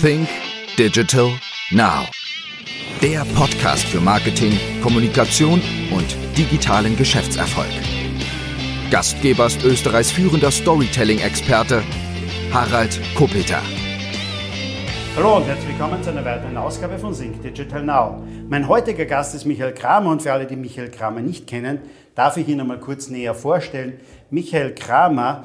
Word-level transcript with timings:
Think 0.00 0.28
Digital 0.76 1.30
Now. 1.70 2.04
Der 3.00 3.24
Podcast 3.34 3.84
für 3.84 3.98
Marketing, 3.98 4.52
Kommunikation 4.82 5.62
und 5.90 6.16
digitalen 6.36 6.96
Geschäftserfolg. 6.96 7.70
Gastgeber 8.90 9.46
ist 9.46 9.64
Österreichs 9.64 10.10
führender 10.10 10.50
Storytelling-Experte 10.50 11.82
Harald 12.52 13.00
Kopeter. 13.14 13.62
Hallo 15.16 15.38
und 15.38 15.46
herzlich 15.46 15.68
willkommen 15.68 16.02
zu 16.02 16.10
einer 16.10 16.26
weiteren 16.26 16.58
Ausgabe 16.58 16.98
von 16.98 17.14
Think 17.14 17.40
Digital 17.40 17.82
Now. 17.82 18.22
Mein 18.50 18.68
heutiger 18.68 19.06
Gast 19.06 19.34
ist 19.34 19.46
Michael 19.46 19.72
Kramer 19.72 20.10
und 20.10 20.20
für 20.20 20.32
alle, 20.32 20.46
die 20.46 20.56
Michael 20.56 20.90
Kramer 20.90 21.20
nicht 21.20 21.46
kennen, 21.46 21.80
darf 22.14 22.36
ich 22.36 22.46
ihn 22.48 22.60
einmal 22.60 22.80
kurz 22.80 23.08
näher 23.08 23.34
vorstellen. 23.34 23.98
Michael 24.28 24.74
Kramer 24.74 25.44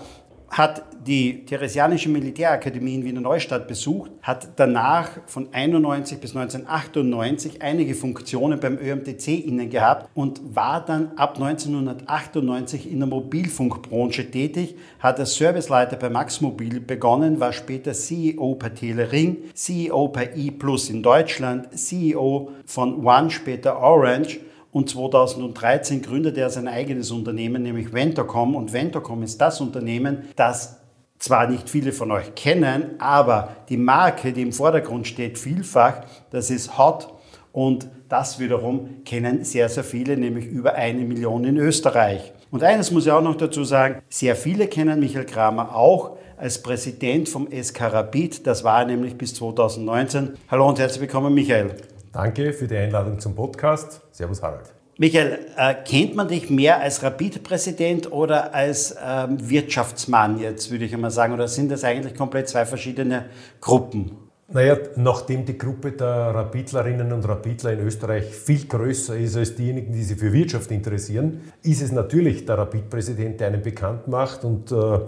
hat 0.50 0.84
die 1.06 1.46
Theresianische 1.46 2.10
Militärakademie 2.10 2.96
in 2.96 3.04
Wiener 3.04 3.22
Neustadt 3.22 3.68
besucht, 3.68 4.12
hat 4.22 4.50
danach 4.58 5.10
von 5.26 5.48
91 5.52 6.20
bis 6.20 6.36
1998 6.36 7.62
einige 7.62 7.96
Funktionen 7.96 8.60
beim 8.60 8.78
ÖMTC 8.78 9.46
inne 9.46 9.68
gehabt 9.68 10.10
und 10.14 10.56
war 10.56 10.86
dann 10.86 11.12
ab 11.16 11.36
1998 11.36 12.92
in 12.92 13.00
der 13.00 13.08
Mobilfunkbranche 13.08 14.30
tätig, 14.30 14.76
hat 15.00 15.20
als 15.20 15.36
Serviceleiter 15.36 15.96
bei 15.96 16.10
Max 16.10 16.42
Mobil 16.42 16.80
begonnen, 16.80 17.40
war 17.40 17.54
später 17.54 17.94
CEO 17.94 18.56
bei 18.56 18.70
Telering, 18.70 19.38
CEO 19.54 20.08
bei 20.10 20.30
E 20.36 20.52
Plus 20.52 20.90
in 20.90 21.02
Deutschland, 21.02 21.78
CEO 21.78 22.52
von 22.66 23.06
One, 23.06 23.32
später 23.32 23.80
Orange 23.80 24.40
und 24.72 24.90
2013 24.90 26.02
gründete 26.02 26.40
er 26.40 26.50
sein 26.50 26.68
eigenes 26.68 27.12
Unternehmen, 27.12 27.62
nämlich 27.64 27.92
Ventorcom. 27.92 28.56
Und 28.56 28.72
Ventorcom 28.72 29.22
ist 29.22 29.40
das 29.42 29.60
Unternehmen, 29.60 30.30
das 30.36 30.81
zwar 31.22 31.48
nicht 31.48 31.70
viele 31.70 31.94
von 31.94 32.12
euch 32.12 32.36
kennen, 32.36 32.96
aber 33.00 33.56
die 33.70 33.78
Marke, 33.78 34.34
die 34.34 34.42
im 34.42 34.52
Vordergrund 34.52 35.08
steht, 35.08 35.38
vielfach, 35.38 36.02
das 36.32 36.50
ist 36.50 36.78
Hot. 36.78 37.14
Und 37.54 37.88
das 38.10 38.40
wiederum 38.40 39.04
kennen 39.04 39.44
sehr, 39.44 39.70
sehr 39.70 39.84
viele, 39.84 40.18
nämlich 40.18 40.46
über 40.46 40.76
eine 40.76 41.02
Million 41.02 41.44
in 41.46 41.58
Österreich. 41.58 42.34
Und 42.50 42.64
eines 42.64 42.92
muss 42.92 43.06
ich 43.06 43.12
auch 43.12 43.22
noch 43.22 43.36
dazu 43.36 43.64
sagen, 43.64 44.02
sehr 44.10 44.36
viele 44.36 44.68
kennen 44.68 45.00
Michael 45.00 45.26
Kramer 45.26 45.76
auch 45.76 46.18
als 46.38 46.64
Präsident 46.64 47.30
vom 47.30 47.48
SK 47.52 47.82
Rapid. 47.82 48.48
Das 48.48 48.64
war 48.64 48.84
nämlich 48.86 49.18
bis 49.18 49.36
2019. 49.36 50.34
Hallo 50.50 50.68
und 50.68 50.80
herzlich 50.80 51.02
willkommen, 51.02 51.34
Michael. 51.34 51.76
Danke 52.12 52.52
für 52.52 52.68
die 52.68 52.78
Einladung 52.78 53.20
zum 53.20 53.36
Podcast. 53.36 54.02
Servus, 54.12 54.42
Harald. 54.42 54.81
Michael, 55.02 55.40
äh, 55.58 55.74
kennt 55.84 56.16
man 56.16 56.28
dich 56.28 56.52
mehr 56.52 56.80
als 56.80 57.02
Rapid-Präsident 57.02 58.12
oder 58.12 58.54
als 58.54 58.96
ähm, 59.04 59.50
Wirtschaftsmann 59.50 60.40
jetzt, 60.40 60.70
würde 60.70 60.86
ich 60.86 60.94
einmal 60.94 61.10
sagen? 61.10 61.34
Oder 61.34 61.48
sind 61.48 61.72
das 61.72 61.84
eigentlich 61.84 62.14
komplett 62.14 62.48
zwei 62.48 62.68
verschiedene 62.68 63.26
Gruppen? 63.60 64.12
Naja, 64.50 64.78
nachdem 64.98 65.44
die 65.44 65.58
Gruppe 65.58 65.94
der 65.94 66.08
Rapidlerinnen 66.08 67.12
und 67.14 67.28
Rapidler 67.28 67.74
in 67.74 67.80
Österreich 67.80 68.26
viel 68.26 68.68
größer 68.68 69.18
ist 69.18 69.36
als 69.36 69.56
diejenigen, 69.56 69.92
die 69.92 70.04
sich 70.04 70.20
für 70.20 70.32
Wirtschaft 70.32 70.70
interessieren, 70.70 71.52
ist 71.64 71.82
es 71.82 71.92
natürlich 71.92 72.46
der 72.46 72.60
Rapid-Präsident, 72.60 73.40
der 73.40 73.48
einen 73.48 73.64
bekannt 73.64 74.08
macht. 74.08 74.44
Und 74.44 74.72
äh, 74.72 75.00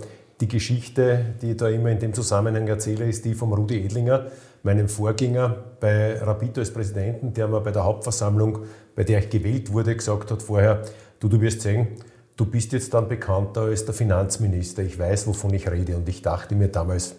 die 0.42 0.48
Geschichte, 0.48 1.36
die 1.40 1.52
ich 1.52 1.58
da 1.58 1.70
immer 1.70 1.92
in 1.92 2.00
dem 2.00 2.16
Zusammenhang 2.16 2.68
erzähle, 2.68 3.06
ist 3.06 3.26
die 3.26 3.36
vom 3.36 3.54
Rudi 3.54 3.86
Edlinger, 3.86 4.26
meinem 4.64 4.88
Vorgänger 4.88 5.56
bei 5.80 6.18
Rapid 6.20 6.58
als 6.58 6.72
Präsidenten, 6.72 7.34
der 7.34 7.48
mir 7.48 7.62
bei 7.62 7.72
der 7.72 7.84
Hauptversammlung, 7.84 8.60
bei 8.96 9.04
der 9.04 9.20
ich 9.20 9.30
gewählt 9.30 9.72
wurde, 9.72 9.96
gesagt 9.96 10.32
hat 10.32 10.42
vorher, 10.42 10.84
du, 11.20 11.28
du 11.28 11.42
wirst 11.42 11.62
sehen, 11.62 11.88
du 12.36 12.46
bist 12.46 12.74
jetzt 12.74 12.94
dann 12.94 13.08
bekannter 13.08 13.62
als 13.62 13.86
der 13.86 13.94
Finanzminister, 13.94 14.84
ich 14.84 14.98
weiß, 14.98 15.28
wovon 15.28 15.54
ich 15.54 15.70
rede. 15.70 15.96
Und 15.96 16.08
ich 16.10 16.22
dachte 16.22 16.56
mir 16.56 16.68
damals, 16.68 17.16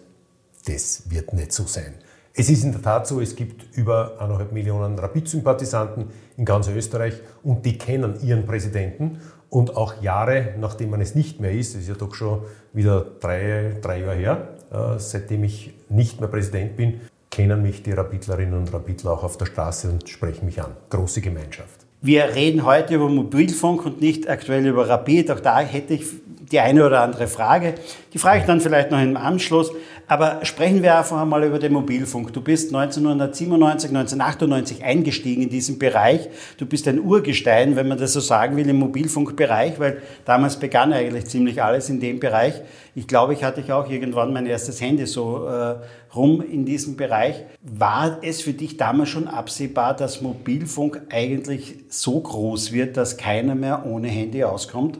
das 0.65 1.09
wird 1.09 1.33
nicht 1.33 1.51
so 1.51 1.63
sein. 1.65 1.93
Es 2.37 2.49
ist 2.49 2.63
in 2.65 2.73
der 2.73 2.81
Tat 2.81 3.07
so, 3.07 3.21
es 3.21 3.35
gibt 3.35 3.77
über 3.77 4.19
eineinhalb 4.19 4.51
Millionen 4.51 4.99
Rapid-Sympathisanten 4.99 6.07
in 6.35 6.43
ganz 6.43 6.67
Österreich 6.67 7.13
und 7.43 7.65
die 7.65 7.77
kennen 7.77 8.19
ihren 8.21 8.45
Präsidenten. 8.45 9.21
Und 9.49 9.77
auch 9.77 10.01
Jahre, 10.01 10.53
nachdem 10.59 10.89
man 10.89 10.99
es 10.99 11.15
nicht 11.15 11.39
mehr 11.39 11.53
ist, 11.53 11.75
ist 11.75 11.87
ja 11.87 11.93
doch 11.93 12.13
schon 12.13 12.41
wieder 12.73 13.05
drei, 13.21 13.77
drei 13.81 14.01
Jahre 14.01 14.15
her, 14.15 14.47
äh, 14.69 14.99
seitdem 14.99 15.45
ich 15.45 15.73
nicht 15.87 16.19
mehr 16.19 16.27
Präsident 16.27 16.75
bin, 16.75 16.99
kennen 17.35 17.61
mich 17.61 17.83
die 17.83 17.91
Rapidlerinnen 17.91 18.57
und 18.57 18.73
Rapidler 18.73 19.11
auch 19.11 19.23
auf 19.23 19.37
der 19.37 19.45
Straße 19.45 19.89
und 19.89 20.07
sprechen 20.07 20.45
mich 20.45 20.61
an. 20.61 20.71
Große 20.89 21.19
Gemeinschaft. 21.19 21.81
Wir 22.01 22.33
reden 22.33 22.63
heute 22.63 22.95
über 22.95 23.09
Mobilfunk 23.09 23.85
und 23.85 23.99
nicht 23.99 24.29
aktuell 24.29 24.65
über 24.65 24.87
Rapid. 24.87 25.31
Auch 25.31 25.41
da 25.41 25.59
hätte 25.59 25.95
ich 25.95 26.05
die 26.49 26.61
eine 26.61 26.85
oder 26.85 27.01
andere 27.01 27.27
Frage. 27.27 27.75
Die 28.13 28.19
frage 28.19 28.39
ich 28.39 28.45
dann 28.45 28.61
vielleicht 28.61 28.89
noch 28.89 29.01
im 29.01 29.17
Anschluss. 29.17 29.71
Aber 30.07 30.45
sprechen 30.45 30.83
wir 30.83 30.97
einfach 30.97 31.19
einmal 31.19 31.43
über 31.43 31.57
den 31.57 31.73
Mobilfunk. 31.73 32.31
Du 32.31 32.41
bist 32.41 32.73
1997, 32.73 33.89
1998 33.89 34.83
eingestiegen 34.83 35.43
in 35.43 35.49
diesen 35.49 35.79
Bereich. 35.79 36.29
Du 36.57 36.67
bist 36.67 36.87
ein 36.87 36.99
Urgestein, 36.99 37.75
wenn 37.75 37.87
man 37.87 37.97
das 37.97 38.13
so 38.13 38.19
sagen 38.19 38.55
will, 38.55 38.69
im 38.69 38.77
Mobilfunkbereich, 38.77 39.79
weil 39.79 40.01
damals 40.23 40.57
begann 40.57 40.93
eigentlich 40.93 41.25
ziemlich 41.25 41.63
alles 41.63 41.89
in 41.89 41.99
dem 41.99 42.19
Bereich. 42.19 42.61
Ich 42.93 43.07
glaube, 43.07 43.33
ich 43.33 43.43
hatte 43.43 43.63
auch 43.75 43.89
irgendwann 43.89 44.31
mein 44.31 44.45
erstes 44.45 44.79
Handy 44.79 45.07
so 45.07 45.47
äh, 45.47 45.75
rum 46.15 46.41
in 46.41 46.65
diesem 46.65 46.97
Bereich. 46.97 47.43
War 47.61 48.19
es 48.21 48.41
für 48.41 48.53
dich 48.53 48.77
damals 48.77 49.09
schon 49.09 49.27
absehbar, 49.27 49.95
dass 49.95 50.21
Mobilfunk 50.21 51.01
eigentlich 51.09 51.77
so 51.89 52.19
groß 52.19 52.71
wird, 52.71 52.95
dass 52.95 53.17
keiner 53.17 53.55
mehr 53.55 53.85
ohne 53.87 54.07
Handy 54.07 54.43
auskommt? 54.43 54.99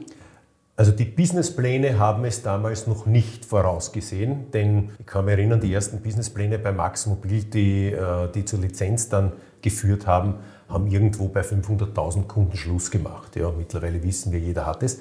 Also 0.78 0.92
die 0.92 1.06
Businesspläne 1.06 1.98
haben 1.98 2.26
es 2.26 2.42
damals 2.42 2.86
noch 2.86 3.06
nicht 3.06 3.46
vorausgesehen, 3.46 4.50
denn 4.50 4.90
ich 4.98 5.06
kann 5.06 5.24
mich 5.24 5.32
erinnern, 5.32 5.58
die 5.58 5.72
ersten 5.72 6.02
Businesspläne 6.02 6.58
bei 6.58 6.70
Max 6.70 7.06
Mobil, 7.06 7.44
die, 7.44 7.92
äh, 7.92 8.30
die 8.34 8.44
zur 8.44 8.58
Lizenz 8.58 9.08
dann 9.08 9.32
geführt 9.62 10.06
haben, 10.06 10.34
haben 10.68 10.86
irgendwo 10.86 11.28
bei 11.28 11.40
500.000 11.40 12.26
Kunden 12.26 12.58
Schluss 12.58 12.90
gemacht. 12.90 13.36
Ja, 13.36 13.50
mittlerweile 13.56 14.02
wissen 14.02 14.32
wir, 14.32 14.38
jeder 14.38 14.66
hat 14.66 14.82
es. 14.82 14.98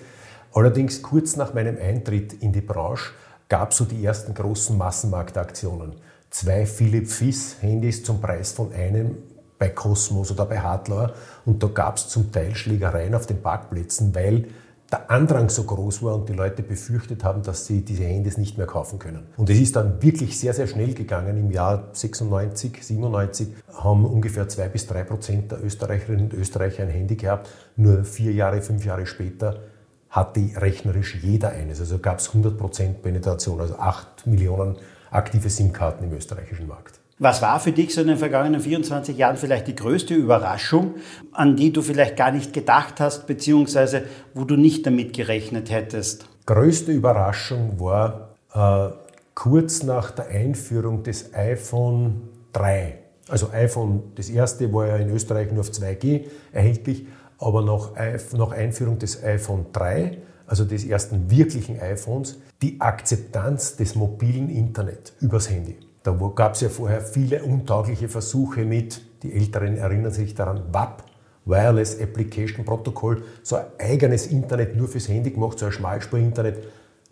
Allerdings 0.54 1.02
kurz 1.02 1.36
nach 1.36 1.54
meinem 1.54 1.78
Eintritt 1.78 2.32
in 2.42 2.54
die 2.54 2.62
Branche 2.62 3.12
gab 3.50 3.72
es 3.72 3.78
so 3.78 3.84
die 3.84 4.04
ersten 4.06 4.34
großen 4.34 4.78
Massenmarktaktionen. 4.78 5.98
Zwei 6.30 6.66
Philipp 6.66 7.10
Fiss 7.10 7.58
Handys 7.60 8.02
zum 8.02 8.22
Preis 8.22 8.54
von 8.54 8.72
einem 8.72 9.18
bei 9.60 9.70
Cosmos 9.70 10.32
oder 10.32 10.46
bei 10.46 10.60
Hartlauer 10.60 11.14
und 11.46 11.62
da 11.62 11.68
gab 11.68 11.98
es 11.98 12.08
zum 12.08 12.32
Teil 12.32 12.56
Schlägereien 12.56 13.14
auf 13.14 13.26
den 13.26 13.42
Parkplätzen, 13.42 14.16
weil 14.16 14.48
der 14.92 15.10
Andrang 15.10 15.50
so 15.50 15.64
groß 15.64 16.04
war 16.04 16.16
und 16.16 16.30
die 16.30 16.34
Leute 16.34 16.62
befürchtet 16.62 17.24
haben, 17.24 17.42
dass 17.42 17.66
sie 17.66 17.82
diese 17.82 18.04
Handys 18.04 18.38
nicht 18.38 18.58
mehr 18.58 18.68
kaufen 18.68 19.00
können. 19.00 19.28
Und 19.36 19.50
es 19.50 19.60
ist 19.60 19.76
dann 19.76 20.02
wirklich 20.02 20.40
sehr, 20.40 20.54
sehr 20.54 20.68
schnell 20.68 20.94
gegangen. 20.94 21.38
Im 21.38 21.50
Jahr 21.52 21.90
96, 21.92 22.84
97 22.84 23.48
haben 23.74 24.06
ungefähr 24.06 24.48
zwei 24.48 24.68
bis 24.68 24.86
drei 24.86 25.04
Prozent 25.04 25.52
der 25.52 25.64
Österreicherinnen 25.64 26.26
und 26.26 26.34
Österreicher 26.34 26.84
ein 26.84 26.90
Handy 26.90 27.16
gehabt. 27.16 27.50
Nur 27.76 28.04
vier 28.04 28.32
Jahre, 28.32 28.62
fünf 28.62 28.86
Jahre 28.86 29.06
später 29.06 29.62
hatte 30.10 30.50
rechnerisch 30.56 31.16
jeder 31.22 31.50
eines. 31.50 31.80
Also 31.80 31.98
gab 31.98 32.20
es 32.20 32.30
100 32.30 32.58
Prozent 32.58 33.02
Penetration, 33.02 33.60
also 33.60 33.76
acht 33.78 34.26
Millionen 34.28 34.78
aktive 35.10 35.50
SIM-Karten 35.50 36.04
im 36.06 36.14
österreichischen 36.14 36.68
Markt. 36.68 37.00
Was 37.18 37.42
war 37.42 37.62
für 37.62 37.72
dich 37.72 37.94
so 37.94 38.02
in 38.02 38.08
den 38.08 38.18
vergangenen 38.18 38.60
24 38.60 39.18
Jahren 39.18 39.38
vielleicht 39.38 39.68
die 39.68 39.76
größte 39.76 40.14
Überraschung, 40.14 40.96
an 41.32 41.56
die 41.56 41.72
du 41.72 41.82
vielleicht 41.82 42.18
gar 42.18 42.32
nicht 42.32 42.52
gedacht 42.52 43.00
hast, 43.00 43.26
beziehungsweise 43.26 44.04
wo 44.34 44.44
du 44.44 44.58
nicht 44.58 44.86
damit 44.86 45.14
gerechnet 45.14 45.72
hättest? 45.72 46.28
Größte 46.46 46.92
Überraschung 46.92 47.80
war 47.80 48.36
äh, 48.54 48.94
kurz 49.34 49.84
nach 49.84 50.12
der 50.12 50.28
Einführung 50.28 51.04
des 51.04 51.34
iPhone 51.34 52.24
3. 52.52 53.00
Also 53.30 53.50
iPhone, 53.50 54.12
das 54.16 54.30
erste 54.30 54.72
war 54.74 54.88
ja 54.88 54.98
in 54.98 55.10
Österreich 55.10 55.52
nur 55.52 55.62
auf 55.62 55.70
2G 55.70 56.26
erhältlich, 56.52 57.08
aber 57.38 57.62
nach, 57.62 57.92
nach 58.34 58.52
Einführung 58.52 59.00
des 59.00 59.24
iPhone 59.24 59.68
3, 59.72 60.18
also 60.48 60.66
des 60.66 60.84
ersten 60.84 61.32
wirklichen 61.32 61.80
iPhones, 61.80 62.40
die 62.62 62.82
Akzeptanz 62.82 63.78
des 63.78 63.96
mobilen 63.96 64.50
Internet 64.50 65.14
übers 65.22 65.50
Handy. 65.50 65.78
Da 66.06 66.12
gab 66.36 66.54
es 66.54 66.62
ja 66.62 66.70
vorher 66.70 67.02
viele 67.02 67.42
untaugliche 67.42 68.08
Versuche 68.08 68.64
mit, 68.64 69.02
die 69.24 69.34
Älteren 69.34 69.76
erinnern 69.76 70.12
sich 70.12 70.36
daran, 70.36 70.62
WAP, 70.72 71.04
Wireless 71.46 72.00
Application 72.00 72.64
Protocol, 72.64 73.24
so 73.42 73.56
ein 73.56 73.66
eigenes 73.80 74.28
Internet 74.28 74.76
nur 74.76 74.88
fürs 74.88 75.10
Handy 75.10 75.32
gemacht, 75.32 75.58
so 75.58 75.66
ein 75.66 75.72
Schmalspur-Internet, 75.72 76.60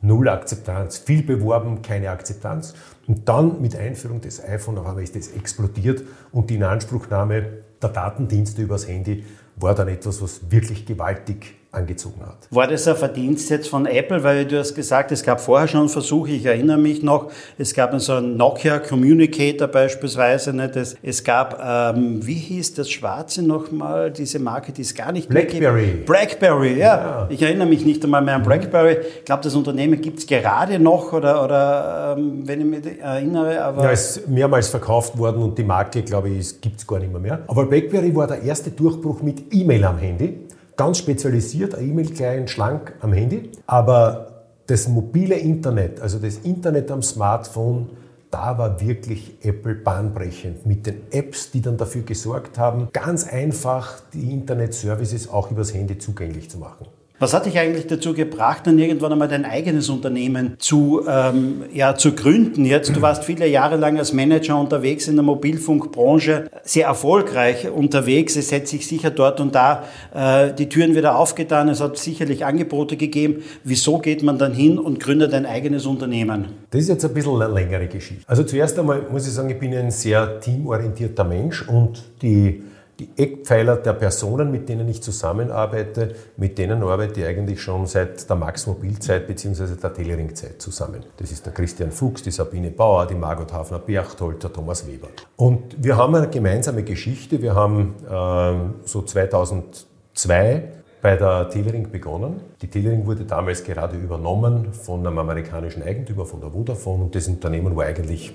null 0.01 0.29
Akzeptanz, 0.29 0.99
viel 0.99 1.23
beworben, 1.23 1.81
keine 1.81 2.11
Akzeptanz. 2.11 2.75
Und 3.07 3.27
dann 3.27 3.59
mit 3.63 3.75
Einführung 3.75 4.21
des 4.21 4.43
iPhone 4.43 4.77
auf 4.77 4.85
einmal 4.85 5.03
ist 5.03 5.15
das 5.15 5.29
explodiert 5.29 6.03
und 6.31 6.51
die 6.51 6.55
Inanspruchnahme 6.55 7.45
der 7.81 7.89
Datendienste 7.89 8.61
übers 8.61 8.87
Handy 8.87 9.25
war 9.55 9.73
dann 9.73 9.87
etwas, 9.87 10.21
was 10.21 10.51
wirklich 10.51 10.85
gewaltig 10.85 11.55
angezogen 11.73 12.21
hat. 12.21 12.37
War 12.51 12.67
das 12.67 12.87
ein 12.87 12.95
Verdienst 12.95 13.49
jetzt 13.49 13.67
von 13.67 13.85
Apple? 13.85 14.23
Weil 14.23 14.45
du 14.45 14.59
hast 14.59 14.75
gesagt, 14.75 15.11
es 15.11 15.23
gab 15.23 15.41
vorher 15.41 15.67
schon 15.67 15.89
Versuche, 15.89 16.31
ich 16.31 16.45
erinnere 16.45 16.77
mich 16.77 17.01
noch, 17.01 17.31
es 17.57 17.73
gab 17.73 17.99
so 17.99 18.13
einen 18.13 18.37
Nokia 18.37 18.79
Communicator 18.79 19.67
beispielsweise, 19.67 20.53
nicht? 20.53 20.75
Es, 20.75 20.95
es 21.01 21.23
gab, 21.23 21.59
ähm, 21.63 22.25
wie 22.25 22.35
hieß 22.35 22.75
das 22.75 22.89
Schwarze 22.89 23.41
nochmal, 23.41 24.11
diese 24.11 24.39
Marke, 24.39 24.71
die 24.71 24.83
es 24.83 24.93
gar 24.93 25.11
nicht 25.11 25.29
Blackberry. 25.29 25.61
Mehr 25.61 25.93
gibt. 25.93 26.05
Blackberry, 26.05 26.77
ja. 26.77 26.77
ja. 26.77 27.27
Ich 27.29 27.41
erinnere 27.41 27.67
mich 27.67 27.83
nicht 27.85 28.03
einmal 28.03 28.21
mehr 28.21 28.35
an 28.35 28.43
Blackberry. 28.43 28.97
Ich 29.19 29.25
glaube, 29.25 29.43
das 29.43 29.55
Unternehmen 29.55 29.99
gibt 29.99 30.19
es 30.19 30.27
gerade 30.27 30.77
noch 30.79 31.11
oder, 31.11 31.43
oder 31.43 32.15
ähm, 32.17 32.47
wenn 32.47 32.61
ich 32.61 32.65
mich 32.67 33.01
erinnere. 33.01 33.63
Aber 33.63 33.83
ja, 33.83 33.91
es 33.91 34.17
ist 34.17 34.27
mehrmals 34.27 34.69
verkauft 34.69 35.17
worden 35.17 35.41
und 35.41 35.57
die 35.57 35.63
Marke, 35.63 36.03
glaube 36.03 36.29
ich, 36.29 36.61
gibt 36.61 36.77
es 36.79 36.85
gar 36.85 36.99
nicht 36.99 37.11
mehr, 37.11 37.21
mehr. 37.21 37.39
Aber 37.47 37.65
Blackberry 37.65 38.15
war 38.15 38.27
der 38.27 38.43
erste 38.43 38.69
Durchbruch 38.69 39.21
mit 39.21 39.51
E-Mail 39.51 39.83
am 39.85 39.97
Handy 39.97 40.39
ganz 40.75 40.97
spezialisiert, 40.97 41.75
ein 41.75 41.89
E-Mail-Client, 41.89 42.49
schlank 42.49 42.93
am 43.01 43.13
Handy. 43.13 43.51
Aber 43.65 44.45
das 44.67 44.87
mobile 44.87 45.35
Internet, 45.35 45.99
also 46.01 46.19
das 46.19 46.37
Internet 46.37 46.89
am 46.91 47.01
Smartphone, 47.01 47.89
da 48.31 48.57
war 48.57 48.81
wirklich 48.81 49.37
Apple 49.43 49.75
bahnbrechend 49.75 50.65
mit 50.65 50.87
den 50.87 51.01
Apps, 51.11 51.51
die 51.51 51.61
dann 51.61 51.77
dafür 51.77 52.01
gesorgt 52.01 52.57
haben, 52.57 52.89
ganz 52.91 53.27
einfach 53.27 54.01
die 54.11 54.31
Internet-Services 54.31 55.29
auch 55.29 55.51
übers 55.51 55.73
Handy 55.73 55.99
zugänglich 55.99 56.49
zu 56.49 56.57
machen. 56.57 56.87
Was 57.23 57.33
hat 57.33 57.45
dich 57.45 57.57
eigentlich 57.57 57.87
dazu 57.87 58.13
gebracht, 58.13 58.67
dann 58.67 58.77
irgendwann 58.77 59.13
einmal 59.13 59.29
dein 59.29 59.45
eigenes 59.45 59.87
Unternehmen 59.87 60.55
zu, 60.59 61.03
ähm, 61.07 61.63
ja, 61.71 61.95
zu 61.95 62.11
gründen? 62.11 62.65
Jetzt, 62.65 62.93
du 62.93 63.01
warst 63.01 63.23
viele 63.23 63.47
Jahre 63.47 63.77
lang 63.77 63.97
als 63.97 64.11
Manager 64.11 64.59
unterwegs 64.59 65.07
in 65.07 65.15
der 65.15 65.23
Mobilfunkbranche, 65.23 66.49
sehr 66.63 66.87
erfolgreich 66.87 67.69
unterwegs. 67.69 68.35
Es 68.35 68.51
hätte 68.51 68.67
sich 68.67 68.85
sicher 68.87 69.09
dort 69.09 69.39
und 69.39 69.55
da 69.55 69.83
äh, 70.13 70.51
die 70.51 70.67
Türen 70.67 70.95
wieder 70.95 71.15
aufgetan. 71.15 71.69
Es 71.69 71.79
hat 71.79 71.97
sicherlich 71.97 72.43
Angebote 72.43 72.97
gegeben. 72.97 73.43
Wieso 73.63 73.99
geht 73.99 74.21
man 74.21 74.37
dann 74.37 74.53
hin 74.53 74.77
und 74.77 74.99
gründet 74.99 75.33
ein 75.33 75.45
eigenes 75.45 75.85
Unternehmen? 75.85 76.47
Das 76.71 76.81
ist 76.81 76.89
jetzt 76.89 77.05
ein 77.05 77.13
bisschen 77.13 77.41
eine 77.41 77.53
längere 77.53 77.87
Geschichte. 77.87 78.25
Also 78.27 78.43
zuerst 78.43 78.77
einmal 78.77 79.01
muss 79.09 79.25
ich 79.25 79.31
sagen, 79.31 79.49
ich 79.49 79.59
bin 79.59 79.73
ein 79.73 79.91
sehr 79.91 80.41
teamorientierter 80.41 81.23
Mensch 81.23 81.65
und 81.69 82.03
die 82.21 82.63
die 83.03 83.21
Eckpfeiler 83.21 83.77
der 83.77 83.93
Personen, 83.93 84.49
mit 84.51 84.69
denen 84.69 84.87
ich 84.87 85.01
zusammenarbeite, 85.03 86.15
mit 86.37 86.57
denen 86.57 86.83
arbeite 86.83 87.21
ich 87.21 87.25
eigentlich 87.25 87.61
schon 87.61 87.85
seit 87.85 88.29
der 88.29 88.35
Max-Mobil-Zeit 88.35 89.27
bzw. 89.27 89.75
der 89.81 89.93
Telering-Zeit 89.93 90.61
zusammen. 90.61 91.03
Das 91.17 91.31
ist 91.31 91.45
der 91.45 91.53
Christian 91.53 91.91
Fuchs, 91.91 92.23
die 92.23 92.31
Sabine 92.31 92.71
Bauer, 92.71 93.05
die 93.05 93.15
Margot 93.15 93.51
Hafner-Berchtold, 93.51 94.41
der 94.43 94.53
Thomas 94.53 94.87
Weber. 94.87 95.09
Und 95.35 95.83
wir 95.83 95.97
haben 95.97 96.15
eine 96.15 96.29
gemeinsame 96.29 96.83
Geschichte. 96.83 97.41
Wir 97.41 97.55
haben 97.55 97.95
äh, 98.09 98.87
so 98.87 99.01
2002 99.01 100.63
bei 101.01 101.17
der 101.17 101.49
Telering 101.49 101.91
begonnen. 101.91 102.39
Die 102.61 102.67
Telering 102.67 103.05
wurde 103.05 103.25
damals 103.25 103.63
gerade 103.65 103.97
übernommen 103.97 104.71
von 104.71 105.05
einem 105.05 105.17
amerikanischen 105.17 105.83
Eigentümer, 105.83 106.25
von 106.25 106.39
der 106.39 106.51
Vodafone, 106.51 107.03
und 107.03 107.15
das 107.15 107.27
Unternehmen 107.27 107.75
war 107.75 107.85
eigentlich 107.85 108.33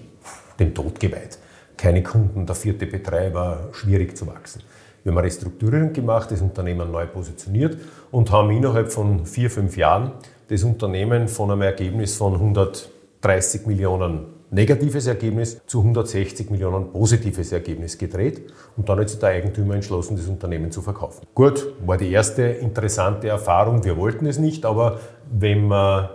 dem 0.61 0.75
Tod 0.75 1.01
geweiht 1.01 1.39
keine 1.79 2.03
Kunden, 2.03 2.45
der 2.45 2.55
vierte 2.55 2.87
Betreiber, 2.87 3.69
schwierig 3.73 4.17
zu 4.17 4.27
wachsen. 4.27 4.63
Wir 5.03 5.13
haben 5.13 5.19
eine 5.19 5.27
Restrukturierung 5.27 5.93
gemacht, 5.93 6.31
das 6.31 6.43
Unternehmen 6.43 6.91
neu 6.91 7.07
positioniert 7.07 7.79
und 8.11 8.31
haben 8.31 8.51
innerhalb 8.51 8.93
von 8.93 9.25
vier, 9.25 9.51
fünf 9.51 9.77
Jahren 9.77 10.13
das 10.49 10.65
Unternehmen 10.65 11.29
von 11.29 11.51
einem 11.51 11.63
Ergebnis 11.63 12.17
von 12.17 12.35
130 12.35 13.67
Millionen 13.67 14.39
negatives 14.51 15.07
Ergebnis 15.07 15.61
zu 15.67 15.81
160 15.81 16.51
Millionen 16.51 16.91
positives 16.91 17.53
Ergebnis 17.53 17.99
gedreht 17.99 18.51
und 18.77 18.89
dann 18.89 18.99
hat 18.99 19.11
sich 19.11 19.19
der 19.19 19.31
Eigentümer 19.31 19.75
entschlossen, 19.75 20.17
das 20.17 20.27
Unternehmen 20.27 20.71
zu 20.71 20.83
verkaufen. 20.83 21.27
Gut, 21.35 21.75
war 21.85 21.97
die 21.97 22.11
erste 22.11 22.43
interessante 22.43 23.29
Erfahrung. 23.29 23.85
Wir 23.85 23.97
wollten 23.97 24.27
es 24.27 24.39
nicht, 24.39 24.65
aber 24.65 25.01
wenn 25.31 25.69
man 25.69 26.09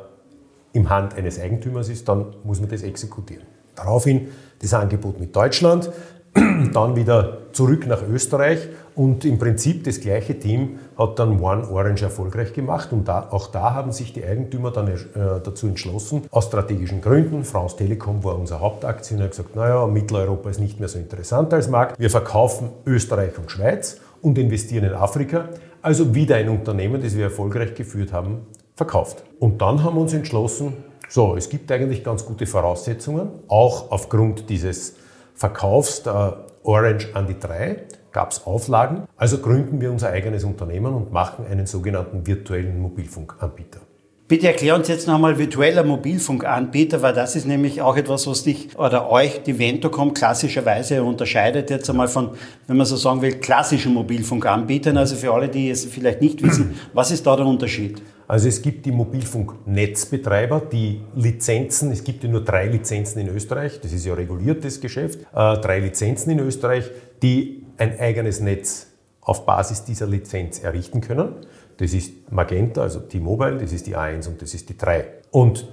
im 0.74 0.89
Hand 0.89 1.16
eines 1.16 1.39
Eigentümers 1.39 1.89
ist, 1.89 2.09
dann 2.09 2.36
muss 2.44 2.59
man 2.59 2.69
das 2.69 2.81
exekutieren. 2.81 3.45
Daraufhin 3.75 4.30
das 4.62 4.74
Angebot 4.74 5.20
mit 5.20 5.36
Deutschland, 5.36 5.92
dann 6.74 6.96
wieder 6.96 7.52
zurück 7.52 7.86
nach 7.86 8.02
Österreich 8.02 8.68
und 8.96 9.24
im 9.26 9.38
Prinzip 9.38 9.84
das 9.84 10.00
gleiche 10.00 10.38
Team 10.40 10.80
hat 10.98 11.20
dann 11.20 11.40
One 11.40 11.68
Orange 11.70 12.04
erfolgreich 12.04 12.54
gemacht 12.54 12.92
und 12.92 13.08
da, 13.08 13.28
auch 13.30 13.48
da 13.48 13.74
haben 13.74 13.92
sich 13.92 14.14
die 14.14 14.24
Eigentümer 14.24 14.72
dann 14.72 14.88
äh, 14.88 14.98
dazu 15.44 15.68
entschlossen, 15.68 16.24
aus 16.32 16.46
strategischen 16.46 17.02
Gründen, 17.02 17.44
France 17.44 17.78
Telekom 17.78 18.24
war 18.24 18.38
unser 18.38 18.60
Hauptaktionär, 18.60 19.28
gesagt, 19.28 19.56
naja, 19.56 19.86
Mitteleuropa 19.86 20.50
ist 20.50 20.60
nicht 20.60 20.80
mehr 20.80 20.90
so 20.90 20.98
interessant 20.98 21.54
als 21.54 21.70
Markt, 21.70 22.00
wir 22.00 22.10
verkaufen 22.10 22.70
Österreich 22.86 23.38
und 23.38 23.52
Schweiz 23.52 24.00
und 24.22 24.38
investieren 24.38 24.86
in 24.86 24.94
Afrika, 24.94 25.50
also 25.82 26.16
wieder 26.16 26.38
ein 26.38 26.50
Unternehmen, 26.50 27.02
das 27.02 27.16
wir 27.16 27.26
erfolgreich 27.26 27.76
geführt 27.76 28.14
haben, 28.14 28.48
verkauft. 28.76 29.24
Und 29.40 29.62
dann 29.62 29.84
haben 29.84 29.96
wir 29.96 30.02
uns 30.02 30.14
entschlossen, 30.14 30.74
so, 31.10 31.36
es 31.36 31.50
gibt 31.50 31.72
eigentlich 31.72 32.04
ganz 32.04 32.26
gute 32.26 32.46
Voraussetzungen, 32.46 33.30
auch 33.48 33.92
aufgrund 33.92 34.50
dieses 34.50 34.96
Verkaufs 35.36 36.04
der 36.04 36.46
Orange 36.64 37.10
an 37.14 37.28
die 37.28 37.38
3 37.40 37.84
gab 38.12 38.32
es 38.32 38.46
Auflagen. 38.46 39.04
Also 39.18 39.40
gründen 39.40 39.82
wir 39.82 39.92
unser 39.92 40.10
eigenes 40.10 40.44
Unternehmen 40.44 40.94
und 40.94 41.12
machen 41.12 41.46
einen 41.50 41.66
sogenannten 41.66 42.26
virtuellen 42.26 42.80
Mobilfunkanbieter. 42.80 43.80
Bitte 44.28 44.48
erklär 44.48 44.76
uns 44.76 44.88
jetzt 44.88 45.06
nochmal 45.06 45.38
virtueller 45.38 45.84
Mobilfunkanbieter, 45.84 47.02
weil 47.02 47.14
das 47.14 47.36
ist 47.36 47.46
nämlich 47.46 47.82
auch 47.82 47.98
etwas, 47.98 48.26
was 48.26 48.44
dich 48.44 48.70
oder 48.80 49.12
euch, 49.12 49.44
die 49.44 49.60
Ventocom, 49.60 50.14
klassischerweise 50.14 51.04
unterscheidet 51.04 51.70
jetzt 51.70 51.90
einmal 51.90 52.08
von, 52.08 52.30
wenn 52.68 52.78
man 52.78 52.86
so 52.86 52.96
sagen 52.96 53.22
will, 53.22 53.34
klassischen 53.34 53.94
Mobilfunkanbietern. 53.94 54.98
Also 54.98 55.18
für 55.18 55.34
alle, 55.34 55.50
die 55.50 55.70
es 55.70 55.84
vielleicht 55.86 56.22
nicht 56.22 56.42
wissen, 56.42 56.80
was 56.94 57.12
ist 57.12 57.28
da 57.28 57.36
der 57.36 57.46
Unterschied? 57.46 58.02
Also 58.28 58.48
es 58.48 58.62
gibt 58.62 58.86
die 58.86 58.92
Mobilfunknetzbetreiber, 58.92 60.62
die 60.72 61.02
Lizenzen, 61.16 61.92
es 61.92 62.04
gibt 62.04 62.24
ja 62.24 62.30
nur 62.30 62.44
drei 62.44 62.68
Lizenzen 62.68 63.20
in 63.20 63.30
Österreich, 63.30 63.80
das 63.81 63.92
ist 63.92 64.06
ja 64.06 64.14
reguliertes 64.14 64.81
Geschäft, 64.81 65.20
äh, 65.34 65.58
drei 65.58 65.80
Lizenzen 65.80 66.31
in 66.31 66.40
Österreich, 66.40 66.90
die 67.22 67.66
ein 67.78 68.00
eigenes 68.00 68.40
Netz 68.40 68.88
auf 69.22 69.46
Basis 69.46 69.84
dieser 69.84 70.08
Lizenz 70.08 70.60
errichten 70.60 71.02
können. 71.02 71.36
Das 71.78 71.94
ist 71.94 72.31
Magenta, 72.31 72.81
also 72.81 73.00
T-Mobile, 73.00 73.58
das 73.58 73.74
ist 73.74 73.88
die 73.88 73.96
A1 73.96 74.28
und 74.28 74.42
das 74.42 74.54
ist 74.54 74.69
die 74.69 74.78
3. 74.78 75.06
Und 75.31 75.68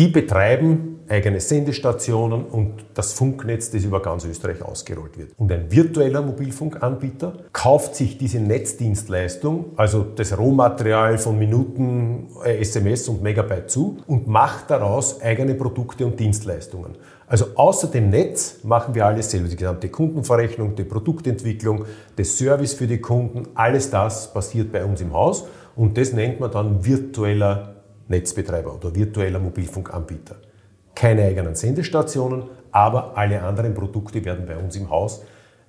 die 0.00 0.08
betreiben 0.08 1.00
eigene 1.10 1.40
Sendestationen 1.40 2.46
und 2.46 2.86
das 2.94 3.12
Funknetz, 3.12 3.70
das 3.70 3.84
über 3.84 4.00
ganz 4.00 4.24
Österreich 4.24 4.62
ausgerollt 4.62 5.18
wird. 5.18 5.32
Und 5.36 5.52
ein 5.52 5.70
virtueller 5.70 6.22
Mobilfunkanbieter 6.22 7.34
kauft 7.52 7.96
sich 7.96 8.16
diese 8.16 8.40
Netzdienstleistung, 8.40 9.72
also 9.76 10.02
das 10.02 10.38
Rohmaterial 10.38 11.18
von 11.18 11.38
Minuten, 11.38 12.28
SMS 12.44 13.08
äh, 13.08 13.10
und 13.10 13.22
Megabyte 13.22 13.70
zu 13.70 13.98
und 14.06 14.26
macht 14.26 14.70
daraus 14.70 15.20
eigene 15.20 15.54
Produkte 15.54 16.06
und 16.06 16.18
Dienstleistungen. 16.18 16.96
Also 17.26 17.48
außer 17.56 17.88
dem 17.88 18.08
Netz 18.08 18.60
machen 18.62 18.94
wir 18.94 19.04
alles 19.04 19.30
selber. 19.30 19.48
Die 19.48 19.56
gesamte 19.56 19.90
Kundenverrechnung, 19.90 20.76
die 20.76 20.84
Produktentwicklung, 20.84 21.84
der 22.16 22.24
Service 22.24 22.72
für 22.72 22.86
die 22.86 23.02
Kunden, 23.02 23.48
alles 23.54 23.90
das 23.90 24.32
passiert 24.32 24.72
bei 24.72 24.82
uns 24.82 25.02
im 25.02 25.12
Haus 25.12 25.44
und 25.76 25.98
das 25.98 26.14
nennt 26.14 26.40
man 26.40 26.50
dann 26.50 26.86
virtueller 26.86 27.79
Netzbetreiber 28.10 28.74
oder 28.74 28.94
virtueller 28.94 29.38
Mobilfunkanbieter. 29.38 30.36
Keine 30.94 31.24
eigenen 31.24 31.54
Sendestationen, 31.54 32.44
aber 32.72 33.16
alle 33.16 33.42
anderen 33.42 33.74
Produkte 33.74 34.24
werden 34.24 34.44
bei 34.46 34.56
uns 34.56 34.76
im 34.76 34.90
Haus 34.90 35.22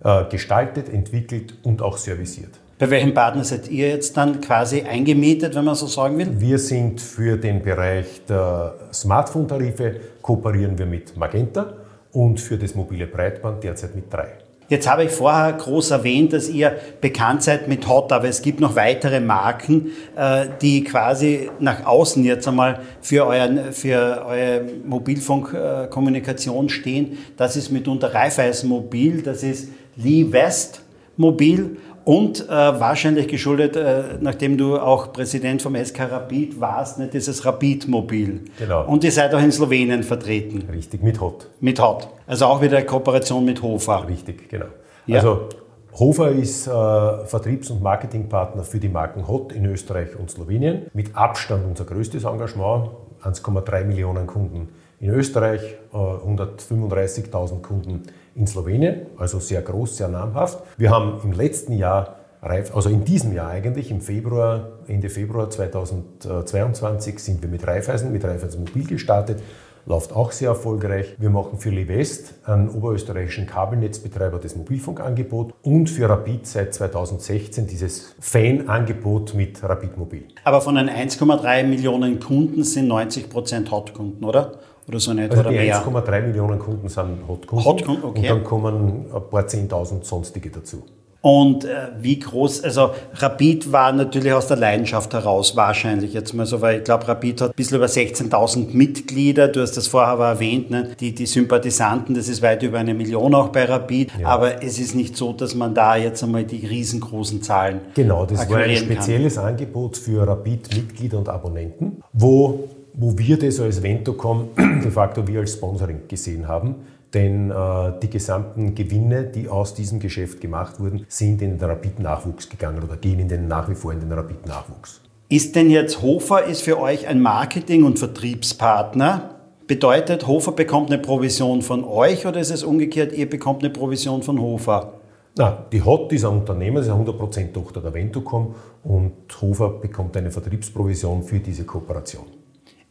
äh, 0.03 0.25
gestaltet, 0.25 0.89
entwickelt 0.89 1.55
und 1.63 1.81
auch 1.81 1.97
serviciert. 1.97 2.59
Bei 2.79 2.89
welchem 2.89 3.13
Partner 3.13 3.43
seid 3.43 3.69
ihr 3.69 3.89
jetzt 3.89 4.17
dann 4.17 4.41
quasi 4.41 4.81
eingemietet, 4.81 5.53
wenn 5.53 5.65
man 5.65 5.75
so 5.75 5.85
sagen 5.85 6.17
will? 6.17 6.29
Wir 6.39 6.57
sind 6.57 6.99
für 6.99 7.37
den 7.37 7.61
Bereich 7.61 8.25
der 8.27 8.73
Smartphone-Tarife 8.91 9.97
kooperieren 10.21 10.77
wir 10.79 10.87
mit 10.87 11.15
Magenta 11.15 11.73
und 12.11 12.41
für 12.41 12.57
das 12.57 12.73
mobile 12.73 13.05
Breitband 13.05 13.63
derzeit 13.63 13.95
mit 13.95 14.11
drei. 14.11 14.40
Jetzt 14.71 14.89
habe 14.89 15.03
ich 15.03 15.11
vorher 15.11 15.51
groß 15.51 15.91
erwähnt, 15.91 16.31
dass 16.31 16.47
ihr 16.47 16.77
bekannt 17.01 17.43
seid 17.43 17.67
mit 17.67 17.89
Hot, 17.89 18.13
aber 18.13 18.29
es 18.29 18.41
gibt 18.41 18.61
noch 18.61 18.77
weitere 18.77 19.19
Marken, 19.19 19.87
äh, 20.15 20.45
die 20.61 20.85
quasi 20.85 21.49
nach 21.59 21.85
außen 21.85 22.23
jetzt 22.23 22.47
einmal 22.47 22.79
für, 23.01 23.27
euren, 23.27 23.73
für 23.73 24.25
eure 24.25 24.61
Mobilfunkkommunikation 24.85 26.69
stehen. 26.69 27.17
Das 27.35 27.57
ist 27.57 27.69
mitunter 27.69 28.13
Raiffeisen 28.13 28.69
Mobil, 28.69 29.21
das 29.21 29.43
ist 29.43 29.67
Lee 29.97 30.31
West 30.31 30.81
Mobil 31.17 31.75
und 32.03 32.47
äh, 32.47 32.49
wahrscheinlich 32.49 33.27
geschuldet, 33.27 33.75
äh, 33.75 34.17
nachdem 34.19 34.57
du 34.57 34.77
auch 34.77 35.13
Präsident 35.13 35.61
vom 35.61 35.75
SK 35.75 36.11
Rapid 36.11 36.59
warst, 36.59 36.99
ne, 36.99 37.07
dieses 37.07 37.45
Rapid-Mobil. 37.45 38.41
Genau. 38.57 38.85
Und 38.87 39.03
ihr 39.03 39.11
seid 39.11 39.33
auch 39.33 39.41
in 39.41 39.51
Slowenien 39.51 40.03
vertreten. 40.03 40.67
Richtig, 40.71 41.03
mit 41.03 41.19
HOT. 41.19 41.47
Mit 41.59 41.79
HOT. 41.79 42.07
Also 42.27 42.45
auch 42.45 42.61
wieder 42.61 42.81
Kooperation 42.83 43.45
mit 43.45 43.61
HOFA. 43.61 43.99
Richtig, 43.99 44.49
genau. 44.49 44.65
Ja. 45.05 45.17
Also 45.17 45.49
Hofer 45.93 46.29
ist 46.29 46.67
äh, 46.67 46.71
Vertriebs- 46.71 47.69
und 47.69 47.83
Marketingpartner 47.83 48.63
für 48.63 48.79
die 48.79 48.89
Marken 48.89 49.27
HOT 49.27 49.51
in 49.51 49.65
Österreich 49.65 50.17
und 50.17 50.31
Slowenien. 50.31 50.87
Mit 50.93 51.15
Abstand 51.15 51.65
unser 51.67 51.83
größtes 51.83 52.23
Engagement, 52.23 52.91
1,3 53.23 53.83
Millionen 53.83 54.25
Kunden 54.25 54.69
in 54.99 55.09
Österreich, 55.09 55.61
äh, 55.93 55.97
135.000 55.97 57.61
Kunden 57.61 58.03
in 58.35 58.47
Slowenien, 58.47 59.07
also 59.17 59.39
sehr 59.39 59.61
groß, 59.61 59.97
sehr 59.97 60.07
namhaft. 60.07 60.63
Wir 60.77 60.89
haben 60.91 61.19
im 61.23 61.31
letzten 61.31 61.73
Jahr 61.73 62.17
also 62.41 62.89
in 62.89 63.05
diesem 63.05 63.33
Jahr 63.33 63.51
eigentlich, 63.51 63.91
im 63.91 64.01
Februar, 64.01 64.79
Ende 64.87 65.09
Februar 65.09 65.51
2022 65.51 67.19
sind 67.19 67.41
wir 67.43 67.49
mit 67.49 67.67
Raiffeisen, 67.67 68.11
mit 68.11 68.23
Raiffeisen 68.23 68.63
Mobil 68.63 68.87
gestartet 68.87 69.43
läuft 69.85 70.13
auch 70.15 70.31
sehr 70.31 70.49
erfolgreich. 70.49 71.15
Wir 71.17 71.29
machen 71.29 71.57
für 71.57 71.69
Livest, 71.69 72.35
einen 72.45 72.69
oberösterreichischen 72.69 73.45
Kabelnetzbetreiber, 73.45 74.39
das 74.39 74.55
Mobilfunkangebot 74.55 75.53
und 75.63 75.89
für 75.89 76.09
Rapid 76.09 76.45
seit 76.47 76.73
2016 76.73 77.67
dieses 77.67 78.15
Fan-Angebot 78.19 79.33
mit 79.33 79.63
Rapid 79.63 79.97
Mobil. 79.97 80.25
Aber 80.43 80.61
von 80.61 80.75
den 80.75 80.89
1,3 80.89 81.63
Millionen 81.63 82.19
Kunden 82.19 82.63
sind 82.63 82.87
90 82.87 83.29
Prozent 83.29 83.71
Hotkunden, 83.71 84.23
oder? 84.23 84.59
Oder 84.91 84.99
so 84.99 85.13
nicht, 85.13 85.31
also 85.31 85.41
oder 85.41 85.51
die 85.51 85.73
1,3 85.73 86.21
Millionen 86.21 86.59
Kunden 86.59 86.89
sind 86.89 87.25
Hotkunden. 87.25 87.65
Hotkunden 87.65 88.03
okay. 88.03 88.19
Und 88.19 88.29
dann 88.29 88.43
kommen 88.43 89.05
ein 89.13 89.29
paar 89.29 89.43
10.000 89.43 90.03
sonstige 90.03 90.49
dazu. 90.49 90.83
Und 91.21 91.65
äh, 91.65 91.89
wie 91.99 92.19
groß, 92.19 92.63
also 92.63 92.91
Rapid 93.13 93.71
war 93.71 93.93
natürlich 93.93 94.33
aus 94.33 94.47
der 94.47 94.57
Leidenschaft 94.57 95.13
heraus 95.13 95.55
wahrscheinlich 95.55 96.13
jetzt 96.13 96.33
mal 96.33 96.47
so, 96.47 96.61
weil 96.61 96.79
ich 96.79 96.83
glaube, 96.83 97.07
Rapid 97.07 97.41
hat 97.41 97.49
ein 97.51 97.55
bisschen 97.55 97.77
über 97.77 97.85
16.000 97.85 98.73
Mitglieder. 98.73 99.47
Du 99.47 99.61
hast 99.61 99.77
das 99.77 99.87
vorher 99.87 100.13
aber 100.13 100.27
erwähnt, 100.27 100.71
ne? 100.71 100.89
die, 100.99 101.13
die 101.13 101.27
Sympathisanten, 101.27 102.15
das 102.15 102.27
ist 102.27 102.41
weit 102.41 102.63
über 102.63 102.79
eine 102.79 102.95
Million 102.95 103.35
auch 103.35 103.49
bei 103.49 103.65
Rapid. 103.65 104.11
Ja. 104.19 104.27
Aber 104.27 104.63
es 104.63 104.79
ist 104.79 104.95
nicht 104.95 105.15
so, 105.15 105.31
dass 105.31 105.53
man 105.53 105.75
da 105.75 105.95
jetzt 105.95 106.23
einmal 106.23 106.43
die 106.43 106.65
riesengroßen 106.65 107.43
Zahlen 107.43 107.81
Genau, 107.93 108.25
das 108.25 108.49
war 108.49 108.57
ein 108.57 108.75
spezielles 108.75 109.35
kann. 109.35 109.45
Angebot 109.45 109.97
für 109.97 110.27
Rapid-Mitglieder 110.27 111.19
und 111.19 111.29
Abonnenten, 111.29 112.01
wo, 112.13 112.67
wo 112.93 113.17
wir 113.17 113.37
das 113.37 113.59
als 113.59 113.81
Ventocom 113.81 114.49
de 114.57 114.91
facto 114.91 115.27
wir 115.27 115.39
als 115.39 115.53
Sponsoring 115.53 116.01
gesehen 116.07 116.47
haben 116.47 116.75
denn 117.13 117.51
äh, 117.51 117.93
die 118.01 118.09
gesamten 118.09 118.73
Gewinne, 118.73 119.23
die 119.23 119.49
aus 119.49 119.73
diesem 119.73 119.99
Geschäft 119.99 120.39
gemacht 120.39 120.79
wurden, 120.79 121.05
sind 121.07 121.41
in 121.41 121.57
den 121.57 121.69
Rapid-Nachwuchs 121.69 122.49
gegangen 122.49 122.81
oder 122.83 122.97
gehen 122.97 123.19
in 123.19 123.27
den, 123.27 123.47
nach 123.47 123.69
wie 123.69 123.75
vor 123.75 123.91
in 123.91 123.99
den 123.99 124.11
Rapid-Nachwuchs. 124.11 125.01
Ist 125.29 125.55
denn 125.55 125.69
jetzt 125.69 126.01
Hofer 126.01 126.45
ist 126.45 126.61
für 126.61 126.79
euch 126.79 127.07
ein 127.07 127.21
Marketing- 127.21 127.83
und 127.83 127.99
Vertriebspartner? 127.99 129.35
Bedeutet, 129.67 130.27
Hofer 130.27 130.51
bekommt 130.51 130.91
eine 130.91 131.01
Provision 131.01 131.61
von 131.61 131.83
euch 131.83 132.25
oder 132.25 132.39
ist 132.39 132.51
es 132.51 132.63
umgekehrt, 132.63 133.13
ihr 133.13 133.29
bekommt 133.29 133.63
eine 133.63 133.71
Provision 133.71 134.23
von 134.23 134.39
Hofer? 134.41 134.93
Na, 135.37 135.65
die 135.71 135.81
HOT 135.81 136.11
ist 136.11 136.25
ein 136.25 136.31
Unternehmen, 136.31 136.77
das 136.77 136.87
ist 136.87 136.91
eine 136.91 137.05
100% 137.05 137.53
Tochter 137.53 137.79
der 137.79 137.93
Ventocom 137.93 138.53
und 138.83 139.13
Hofer 139.41 139.69
bekommt 139.69 140.17
eine 140.17 140.29
Vertriebsprovision 140.31 141.23
für 141.23 141.39
diese 141.39 141.63
Kooperation. 141.63 142.25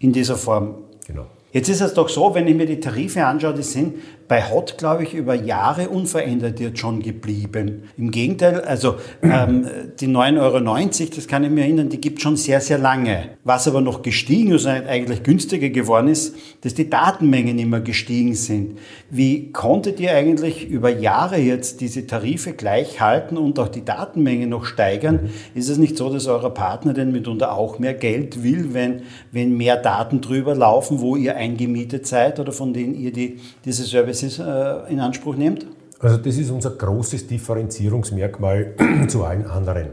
In 0.00 0.12
dieser 0.12 0.36
Form? 0.36 0.74
Genau. 1.06 1.26
Jetzt 1.52 1.68
ist 1.68 1.80
es 1.80 1.94
doch 1.94 2.08
so, 2.08 2.34
wenn 2.34 2.46
ich 2.46 2.56
mir 2.56 2.66
die 2.66 2.80
Tarife 2.80 3.24
anschaue, 3.24 3.54
die 3.54 3.62
sind 3.62 3.94
bei 4.30 4.48
Hot, 4.48 4.78
glaube 4.78 5.02
ich, 5.02 5.12
über 5.12 5.34
Jahre 5.34 5.88
unverändert 5.88 6.60
jetzt 6.60 6.78
schon 6.78 7.02
geblieben. 7.02 7.82
Im 7.98 8.12
Gegenteil, 8.12 8.60
also 8.60 8.94
ähm, 9.24 9.66
die 9.98 10.06
9,90 10.06 10.38
Euro, 10.38 11.10
das 11.16 11.26
kann 11.26 11.42
ich 11.42 11.50
mir 11.50 11.62
erinnern, 11.62 11.88
die 11.88 12.00
gibt 12.00 12.22
schon 12.22 12.36
sehr, 12.36 12.60
sehr 12.60 12.78
lange. 12.78 13.30
Was 13.42 13.66
aber 13.66 13.80
noch 13.80 14.02
gestiegen 14.02 14.52
ist, 14.52 14.66
also 14.66 14.88
eigentlich 14.88 15.24
günstiger 15.24 15.70
geworden 15.70 16.06
ist, 16.06 16.36
dass 16.60 16.74
die 16.74 16.88
Datenmengen 16.88 17.58
immer 17.58 17.80
gestiegen 17.80 18.36
sind. 18.36 18.78
Wie 19.10 19.50
konntet 19.50 19.98
ihr 19.98 20.14
eigentlich 20.14 20.64
über 20.68 20.90
Jahre 20.90 21.38
jetzt 21.38 21.80
diese 21.80 22.06
Tarife 22.06 22.52
gleich 22.52 23.00
halten 23.00 23.36
und 23.36 23.58
auch 23.58 23.66
die 23.66 23.84
Datenmenge 23.84 24.46
noch 24.46 24.64
steigern? 24.64 25.30
Ist 25.56 25.68
es 25.68 25.76
nicht 25.76 25.96
so, 25.96 26.08
dass 26.08 26.28
euer 26.28 26.54
Partner 26.54 26.92
denn 26.92 27.10
mitunter 27.10 27.52
auch 27.54 27.80
mehr 27.80 27.94
Geld 27.94 28.44
will, 28.44 28.74
wenn, 28.74 29.02
wenn 29.32 29.56
mehr 29.56 29.76
Daten 29.76 30.20
drüber 30.20 30.54
laufen, 30.54 31.00
wo 31.00 31.16
ihr 31.16 31.34
eingemietet 31.34 32.06
seid 32.06 32.38
oder 32.38 32.52
von 32.52 32.72
denen 32.72 32.94
ihr 32.94 33.12
die, 33.12 33.40
diese 33.64 33.82
Services 34.20 34.38
äh, 34.38 34.92
in 34.92 35.00
Anspruch 35.00 35.36
nehmt? 35.36 35.66
Also 35.98 36.16
das 36.16 36.36
ist 36.36 36.50
unser 36.50 36.70
großes 36.70 37.26
Differenzierungsmerkmal 37.26 38.74
zu 39.08 39.24
allen 39.24 39.46
anderen. 39.46 39.90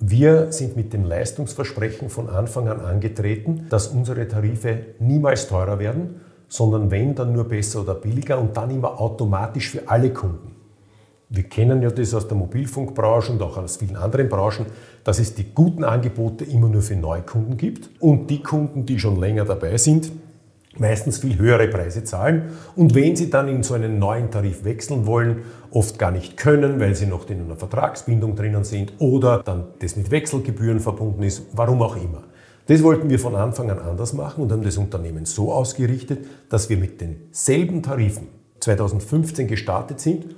Wir 0.00 0.52
sind 0.52 0.76
mit 0.76 0.92
dem 0.92 1.04
Leistungsversprechen 1.04 2.08
von 2.10 2.28
Anfang 2.28 2.68
an 2.68 2.80
angetreten, 2.80 3.66
dass 3.70 3.88
unsere 3.88 4.26
Tarife 4.26 4.78
niemals 4.98 5.48
teurer 5.48 5.78
werden, 5.78 6.20
sondern 6.48 6.90
wenn, 6.90 7.14
dann 7.14 7.32
nur 7.32 7.44
besser 7.44 7.82
oder 7.82 7.94
billiger 7.94 8.38
und 8.38 8.56
dann 8.56 8.70
immer 8.70 9.00
automatisch 9.00 9.70
für 9.70 9.88
alle 9.88 10.10
Kunden. 10.10 10.52
Wir 11.30 11.44
kennen 11.44 11.82
ja 11.82 11.90
das 11.90 12.14
aus 12.14 12.28
der 12.28 12.36
Mobilfunkbranche 12.36 13.32
und 13.32 13.42
auch 13.42 13.56
aus 13.56 13.78
vielen 13.78 13.96
anderen 13.96 14.28
Branchen, 14.28 14.66
dass 15.04 15.18
es 15.18 15.34
die 15.34 15.54
guten 15.54 15.84
Angebote 15.84 16.44
immer 16.44 16.68
nur 16.68 16.82
für 16.82 16.96
Neukunden 16.96 17.56
gibt 17.56 17.90
und 18.00 18.28
die 18.28 18.42
Kunden, 18.42 18.86
die 18.86 18.98
schon 18.98 19.18
länger 19.18 19.44
dabei 19.44 19.76
sind, 19.78 20.12
meistens 20.78 21.18
viel 21.18 21.38
höhere 21.38 21.68
Preise 21.68 22.04
zahlen. 22.04 22.50
Und 22.76 22.94
wenn 22.94 23.16
sie 23.16 23.30
dann 23.30 23.48
in 23.48 23.62
so 23.62 23.74
einen 23.74 23.98
neuen 23.98 24.30
Tarif 24.30 24.64
wechseln 24.64 25.06
wollen, 25.06 25.42
oft 25.70 25.98
gar 25.98 26.10
nicht 26.10 26.36
können, 26.36 26.80
weil 26.80 26.94
sie 26.94 27.06
noch 27.06 27.28
in 27.28 27.42
einer 27.42 27.56
Vertragsbindung 27.56 28.36
drinnen 28.36 28.64
sind 28.64 28.94
oder 28.98 29.42
dann 29.42 29.64
das 29.80 29.96
mit 29.96 30.10
Wechselgebühren 30.10 30.80
verbunden 30.80 31.22
ist, 31.22 31.42
warum 31.52 31.82
auch 31.82 31.96
immer. 31.96 32.24
Das 32.66 32.82
wollten 32.82 33.10
wir 33.10 33.18
von 33.18 33.34
Anfang 33.34 33.70
an 33.70 33.78
anders 33.78 34.14
machen 34.14 34.42
und 34.42 34.52
haben 34.52 34.62
das 34.62 34.78
Unternehmen 34.78 35.26
so 35.26 35.52
ausgerichtet, 35.52 36.26
dass 36.48 36.70
wir 36.70 36.78
mit 36.78 37.00
denselben 37.00 37.82
Tarifen 37.82 38.28
2015 38.60 39.46
gestartet 39.48 40.00
sind. 40.00 40.34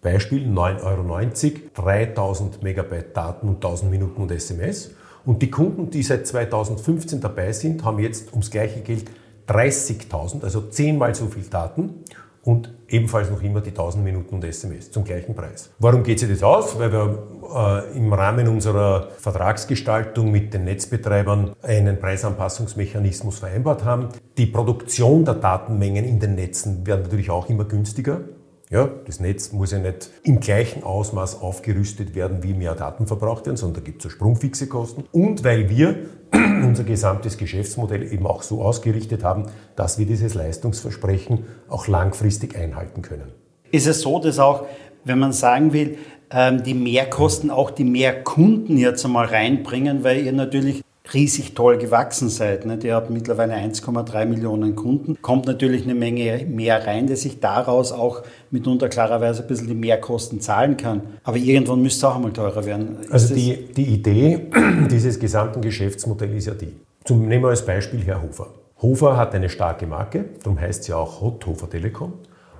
Beispiel 0.00 0.46
9,90 0.46 0.82
Euro, 0.84 1.60
3000 1.74 2.62
Megabyte 2.62 3.16
Daten 3.16 3.48
und 3.48 3.56
1000 3.56 3.90
Minuten 3.90 4.22
und 4.22 4.30
SMS. 4.32 4.90
Und 5.24 5.42
die 5.42 5.50
Kunden, 5.50 5.90
die 5.90 6.02
seit 6.02 6.26
2015 6.26 7.20
dabei 7.20 7.52
sind, 7.52 7.84
haben 7.84 7.98
jetzt 7.98 8.30
ums 8.32 8.50
gleiche 8.50 8.80
Geld 8.80 9.10
30.000, 9.48 10.44
also 10.44 10.62
zehnmal 10.68 11.14
so 11.14 11.26
viel 11.26 11.44
Daten 11.44 12.04
und 12.42 12.72
ebenfalls 12.88 13.30
noch 13.30 13.42
immer 13.42 13.60
die 13.60 13.70
1000 13.70 14.04
Minuten 14.04 14.36
und 14.36 14.44
SMS 14.44 14.90
zum 14.90 15.04
gleichen 15.04 15.34
Preis. 15.34 15.70
Warum 15.78 16.02
geht 16.02 16.20
sich 16.20 16.30
das 16.30 16.42
aus? 16.42 16.78
Weil 16.78 16.92
wir 16.92 17.28
äh, 17.54 17.96
im 17.96 18.12
Rahmen 18.12 18.48
unserer 18.48 19.08
Vertragsgestaltung 19.18 20.30
mit 20.30 20.54
den 20.54 20.64
Netzbetreibern 20.64 21.52
einen 21.62 21.98
Preisanpassungsmechanismus 21.98 23.38
vereinbart 23.38 23.84
haben. 23.84 24.08
Die 24.36 24.46
Produktion 24.46 25.24
der 25.24 25.34
Datenmengen 25.34 26.04
in 26.04 26.20
den 26.20 26.36
Netzen 26.36 26.86
wird 26.86 27.02
natürlich 27.02 27.30
auch 27.30 27.48
immer 27.48 27.64
günstiger. 27.64 28.20
Ja, 28.70 28.90
das 29.06 29.18
Netz 29.18 29.52
muss 29.52 29.72
ja 29.72 29.78
nicht 29.78 30.10
im 30.24 30.40
gleichen 30.40 30.84
Ausmaß 30.84 31.40
aufgerüstet 31.40 32.14
werden, 32.14 32.42
wie 32.42 32.52
mehr 32.52 32.74
Daten 32.74 33.06
verbraucht 33.06 33.46
werden, 33.46 33.56
sondern 33.56 33.82
da 33.82 33.86
gibt 33.86 33.98
es 33.98 34.02
so 34.04 34.08
sprungfixe 34.10 34.68
Kosten. 34.68 35.04
Und 35.10 35.42
weil 35.42 35.70
wir 35.70 35.96
unser 36.32 36.84
gesamtes 36.84 37.38
Geschäftsmodell 37.38 38.12
eben 38.12 38.26
auch 38.26 38.42
so 38.42 38.60
ausgerichtet 38.60 39.24
haben, 39.24 39.46
dass 39.74 39.98
wir 39.98 40.04
dieses 40.04 40.34
Leistungsversprechen 40.34 41.44
auch 41.68 41.88
langfristig 41.88 42.56
einhalten 42.56 43.00
können. 43.00 43.32
Ist 43.70 43.86
es 43.86 44.02
so, 44.02 44.18
dass 44.18 44.38
auch, 44.38 44.66
wenn 45.04 45.18
man 45.18 45.32
sagen 45.32 45.72
will, 45.72 45.96
ähm, 46.30 46.62
die 46.62 46.74
Mehrkosten 46.74 47.50
auch 47.50 47.70
die 47.70 47.84
Mehrkunden 47.84 48.76
jetzt 48.76 49.02
einmal 49.02 49.26
reinbringen, 49.26 50.04
weil 50.04 50.26
ihr 50.26 50.32
natürlich 50.32 50.82
riesig 51.14 51.54
toll 51.54 51.78
gewachsen 51.78 52.28
seid. 52.28 52.66
Ne? 52.66 52.78
Ihr 52.82 52.94
habt 52.94 53.10
mittlerweile 53.10 53.54
1,3 53.54 54.26
Millionen 54.26 54.74
Kunden. 54.76 55.16
Kommt 55.22 55.46
natürlich 55.46 55.84
eine 55.84 55.94
Menge 55.94 56.44
mehr 56.48 56.86
rein, 56.86 57.06
dass 57.06 57.24
ich 57.24 57.40
daraus 57.40 57.92
auch 57.92 58.22
mitunter 58.50 58.88
klarerweise 58.88 59.42
ein 59.42 59.48
bisschen 59.48 59.68
die 59.68 59.74
Mehrkosten 59.74 60.40
zahlen 60.40 60.76
kann. 60.76 61.02
Aber 61.24 61.36
irgendwann 61.36 61.82
müsste 61.82 62.06
es 62.06 62.10
auch 62.10 62.16
einmal 62.16 62.32
teurer 62.32 62.64
werden. 62.64 62.98
Ist 63.02 63.12
also 63.12 63.34
die, 63.34 63.72
die 63.72 63.86
Idee 63.86 64.48
dieses 64.90 65.18
gesamten 65.18 65.60
Geschäftsmodells 65.60 66.34
ist 66.34 66.46
ja 66.46 66.54
die. 66.54 66.74
Zum, 67.04 67.26
nehmen 67.26 67.44
wir 67.44 67.48
als 67.48 67.64
Beispiel 67.64 68.02
Herr 68.04 68.22
Hofer. 68.22 68.48
Hofer 68.82 69.16
hat 69.16 69.34
eine 69.34 69.48
starke 69.48 69.86
Marke, 69.86 70.26
darum 70.42 70.60
heißt 70.60 70.84
sie 70.84 70.92
auch 70.92 71.20
Hot 71.20 71.46
Hofer 71.46 71.68
Telekom. 71.68 72.12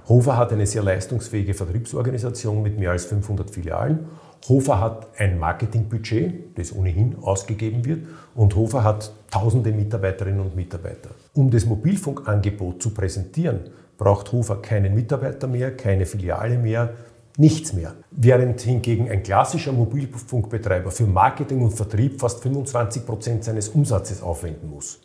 Hofer 0.08 0.36
hat 0.38 0.52
eine 0.52 0.66
sehr 0.66 0.82
leistungsfähige 0.82 1.52
Vertriebsorganisation 1.52 2.62
mit 2.62 2.78
mehr 2.78 2.92
als 2.92 3.04
500 3.04 3.50
Filialen 3.50 4.06
Hofer 4.48 4.80
hat 4.80 5.08
ein 5.18 5.38
Marketingbudget, 5.38 6.56
das 6.58 6.74
ohnehin 6.74 7.16
ausgegeben 7.20 7.84
wird, 7.84 8.06
und 8.34 8.54
Hofer 8.56 8.84
hat 8.84 9.12
tausende 9.30 9.72
Mitarbeiterinnen 9.72 10.40
und 10.40 10.56
Mitarbeiter. 10.56 11.10
Um 11.34 11.50
das 11.50 11.66
Mobilfunkangebot 11.66 12.82
zu 12.82 12.90
präsentieren, 12.90 13.60
braucht 13.96 14.32
Hofer 14.32 14.56
keinen 14.56 14.94
Mitarbeiter 14.94 15.46
mehr, 15.48 15.76
keine 15.76 16.06
Filiale 16.06 16.56
mehr, 16.56 16.94
nichts 17.36 17.72
mehr. 17.72 17.94
Während 18.10 18.60
hingegen 18.60 19.10
ein 19.10 19.22
klassischer 19.22 19.72
Mobilfunkbetreiber 19.72 20.90
für 20.90 21.06
Marketing 21.06 21.62
und 21.62 21.72
Vertrieb 21.72 22.20
fast 22.20 22.42
25 22.42 23.04
Prozent 23.04 23.44
seines 23.44 23.68
Umsatzes 23.68 24.22
aufwenden 24.22 24.70
muss. 24.70 25.00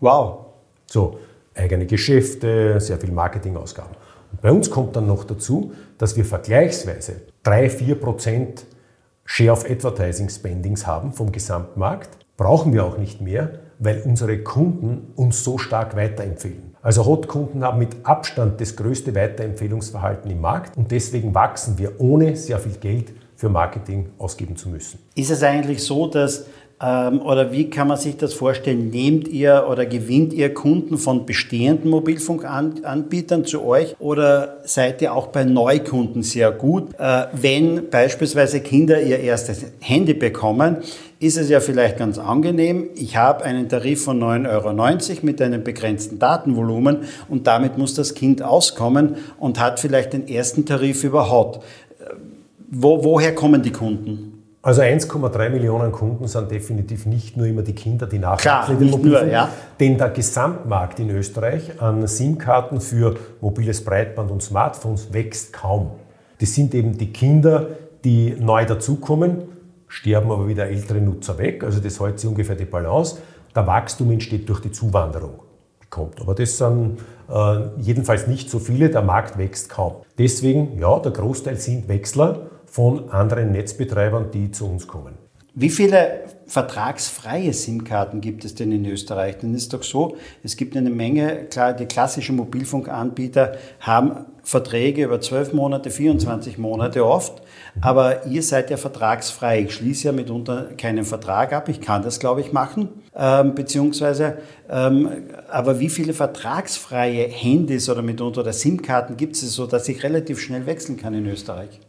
Wow. 0.00 0.46
So, 0.86 1.18
eigene 1.54 1.86
Geschäfte, 1.86 2.80
sehr 2.80 2.98
viel 2.98 3.12
Marketingausgaben. 3.12 3.96
Und 4.32 4.40
bei 4.40 4.50
uns 4.50 4.70
kommt 4.70 4.96
dann 4.96 5.06
noch 5.06 5.24
dazu, 5.24 5.72
dass 5.96 6.16
wir 6.16 6.24
vergleichsweise 6.24 7.22
3-4 7.44 7.94
Prozent 7.94 8.66
Share 9.30 9.52
of 9.52 9.68
Advertising 9.68 10.30
Spendings 10.30 10.86
haben 10.86 11.12
vom 11.12 11.32
Gesamtmarkt, 11.32 12.08
brauchen 12.38 12.72
wir 12.72 12.82
auch 12.82 12.96
nicht 12.96 13.20
mehr, 13.20 13.58
weil 13.78 14.00
unsere 14.00 14.38
Kunden 14.38 15.12
uns 15.16 15.44
so 15.44 15.58
stark 15.58 15.94
weiterempfehlen. 15.96 16.74
Also 16.80 17.04
Hot-Kunden 17.04 17.62
haben 17.62 17.78
mit 17.78 17.94
Abstand 18.04 18.58
das 18.58 18.74
größte 18.74 19.14
Weiterempfehlungsverhalten 19.14 20.30
im 20.30 20.40
Markt 20.40 20.78
und 20.78 20.90
deswegen 20.90 21.34
wachsen 21.34 21.76
wir 21.76 22.00
ohne 22.00 22.36
sehr 22.36 22.58
viel 22.58 22.72
Geld 22.72 23.12
für 23.36 23.50
Marketing 23.50 24.08
ausgeben 24.16 24.56
zu 24.56 24.70
müssen. 24.70 24.98
Ist 25.14 25.30
es 25.30 25.42
eigentlich 25.42 25.84
so, 25.84 26.06
dass 26.06 26.46
oder 26.80 27.50
wie 27.50 27.70
kann 27.70 27.88
man 27.88 27.96
sich 27.96 28.16
das 28.16 28.34
vorstellen? 28.34 28.90
Nehmt 28.90 29.26
ihr 29.26 29.66
oder 29.68 29.84
gewinnt 29.84 30.32
ihr 30.32 30.54
Kunden 30.54 30.96
von 30.96 31.26
bestehenden 31.26 31.90
Mobilfunkanbietern 31.90 33.44
zu 33.44 33.64
euch 33.64 33.96
oder 33.98 34.58
seid 34.62 35.02
ihr 35.02 35.12
auch 35.12 35.26
bei 35.28 35.42
Neukunden 35.42 36.22
sehr 36.22 36.52
gut? 36.52 36.94
Äh, 36.98 37.24
wenn 37.32 37.90
beispielsweise 37.90 38.60
Kinder 38.60 39.02
ihr 39.02 39.18
erstes 39.18 39.64
Handy 39.80 40.14
bekommen, 40.14 40.76
ist 41.18 41.36
es 41.36 41.48
ja 41.48 41.58
vielleicht 41.58 41.98
ganz 41.98 42.16
angenehm. 42.16 42.90
Ich 42.94 43.16
habe 43.16 43.44
einen 43.44 43.68
Tarif 43.68 44.04
von 44.04 44.22
9,90 44.22 44.48
Euro 45.10 45.18
mit 45.22 45.42
einem 45.42 45.64
begrenzten 45.64 46.20
Datenvolumen 46.20 46.98
und 47.28 47.48
damit 47.48 47.76
muss 47.76 47.94
das 47.94 48.14
Kind 48.14 48.40
auskommen 48.40 49.16
und 49.40 49.58
hat 49.58 49.80
vielleicht 49.80 50.12
den 50.12 50.28
ersten 50.28 50.64
Tarif 50.64 51.02
überhaupt. 51.02 51.64
Wo, 52.70 53.02
woher 53.02 53.34
kommen 53.34 53.62
die 53.62 53.72
Kunden? 53.72 54.37
Also 54.68 54.82
1,3 54.82 55.48
Millionen 55.48 55.92
Kunden 55.92 56.28
sind 56.28 56.50
definitiv 56.50 57.06
nicht 57.06 57.38
nur 57.38 57.46
immer 57.46 57.62
die 57.62 57.74
Kinder, 57.74 58.06
die 58.06 58.18
nachwachsen 58.18 58.74
in 58.74 58.80
den 58.80 58.90
Mobilfunk, 58.90 59.32
ja. 59.32 59.48
denn 59.80 59.96
der 59.96 60.10
Gesamtmarkt 60.10 61.00
in 61.00 61.08
Österreich 61.08 61.80
an 61.80 62.06
SIM-Karten 62.06 62.82
für 62.82 63.16
mobiles 63.40 63.82
Breitband 63.82 64.30
und 64.30 64.42
Smartphones 64.42 65.10
wächst 65.10 65.54
kaum. 65.54 65.92
Das 66.38 66.54
sind 66.54 66.74
eben 66.74 66.98
die 66.98 67.14
Kinder, 67.14 67.68
die 68.04 68.36
neu 68.38 68.66
dazukommen, 68.66 69.44
sterben 69.86 70.30
aber 70.30 70.46
wieder 70.46 70.66
ältere 70.66 71.00
Nutzer 71.00 71.38
weg, 71.38 71.64
also 71.64 71.80
das 71.80 71.98
hält 71.98 72.20
sich 72.20 72.28
ungefähr 72.28 72.54
die 72.54 72.66
Balance. 72.66 73.16
Der 73.56 73.66
Wachstum 73.66 74.10
entsteht 74.10 74.46
durch 74.50 74.60
die 74.60 74.70
Zuwanderung. 74.70 75.44
Kommt. 75.88 76.20
Aber 76.20 76.34
das 76.34 76.58
sind 76.58 76.98
äh, 77.30 77.60
jedenfalls 77.78 78.26
nicht 78.26 78.50
so 78.50 78.58
viele, 78.58 78.90
der 78.90 79.00
Markt 79.00 79.38
wächst 79.38 79.70
kaum. 79.70 80.02
Deswegen, 80.18 80.78
ja, 80.78 80.98
der 80.98 81.12
Großteil 81.12 81.56
sind 81.56 81.88
Wechsler 81.88 82.50
von 82.78 83.10
anderen 83.10 83.50
Netzbetreibern, 83.50 84.30
die 84.30 84.52
zu 84.52 84.64
uns 84.70 84.86
kommen. 84.86 85.14
Wie 85.52 85.68
viele 85.68 86.20
vertragsfreie 86.46 87.52
SIM-Karten 87.52 88.20
gibt 88.20 88.44
es 88.44 88.54
denn 88.54 88.70
in 88.70 88.86
Österreich? 88.86 89.38
Denn 89.38 89.52
es 89.52 89.62
ist 89.62 89.72
doch 89.72 89.82
so, 89.82 90.16
es 90.44 90.56
gibt 90.56 90.76
eine 90.76 90.88
Menge, 90.88 91.46
klar, 91.50 91.72
die 91.72 91.86
klassischen 91.86 92.36
Mobilfunkanbieter 92.36 93.56
haben 93.80 94.26
Verträge 94.44 95.02
über 95.02 95.20
12 95.20 95.54
Monate, 95.54 95.90
24 95.90 96.56
Monate 96.58 97.04
oft, 97.04 97.42
aber 97.80 98.26
ihr 98.26 98.44
seid 98.44 98.70
ja 98.70 98.76
vertragsfrei. 98.76 99.62
Ich 99.62 99.74
schließe 99.74 100.06
ja 100.06 100.12
mitunter 100.12 100.68
keinen 100.78 101.04
Vertrag 101.04 101.52
ab, 101.52 101.68
ich 101.68 101.80
kann 101.80 102.04
das, 102.04 102.20
glaube 102.20 102.42
ich, 102.42 102.52
machen, 102.52 102.90
ähm, 103.16 103.56
beziehungsweise, 103.56 104.38
ähm, 104.70 105.08
aber 105.50 105.80
wie 105.80 105.88
viele 105.88 106.12
vertragsfreie 106.12 107.26
Handys 107.26 107.90
oder 107.90 108.02
mitunter 108.02 108.52
SIM-Karten 108.52 109.16
gibt 109.16 109.34
es, 109.34 109.40
so 109.52 109.66
dass 109.66 109.88
ich 109.88 110.04
relativ 110.04 110.38
schnell 110.38 110.66
wechseln 110.66 110.96
kann 110.96 111.14
in 111.14 111.26
Österreich? 111.26 111.80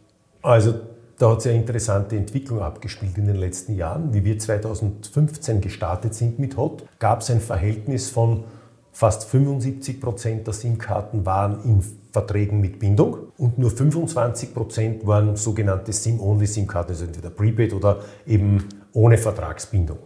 Also 0.42 0.74
da 1.18 1.30
hat 1.30 1.42
sich 1.42 1.52
eine 1.52 1.60
interessante 1.60 2.16
Entwicklung 2.16 2.60
abgespielt 2.60 3.18
in 3.18 3.26
den 3.26 3.36
letzten 3.36 3.74
Jahren. 3.74 4.14
Wie 4.14 4.24
wir 4.24 4.38
2015 4.38 5.60
gestartet 5.60 6.14
sind 6.14 6.38
mit 6.38 6.56
HOT, 6.56 6.86
gab 6.98 7.20
es 7.20 7.30
ein 7.30 7.40
Verhältnis 7.40 8.08
von 8.08 8.44
fast 8.92 9.24
75 9.24 10.00
Prozent 10.00 10.46
der 10.46 10.54
SIM-Karten 10.54 11.24
waren 11.26 11.62
in 11.64 11.84
Verträgen 12.12 12.60
mit 12.60 12.78
Bindung 12.78 13.32
und 13.36 13.58
nur 13.58 13.70
25 13.70 14.54
Prozent 14.54 15.06
waren 15.06 15.36
sogenannte 15.36 15.92
SIM-Only-SIM-Karten, 15.92 16.90
also 16.90 17.04
entweder 17.04 17.30
Prepaid 17.30 17.72
oder 17.72 18.00
eben 18.26 18.64
ohne 18.92 19.16
Vertragsbindung. 19.16 19.98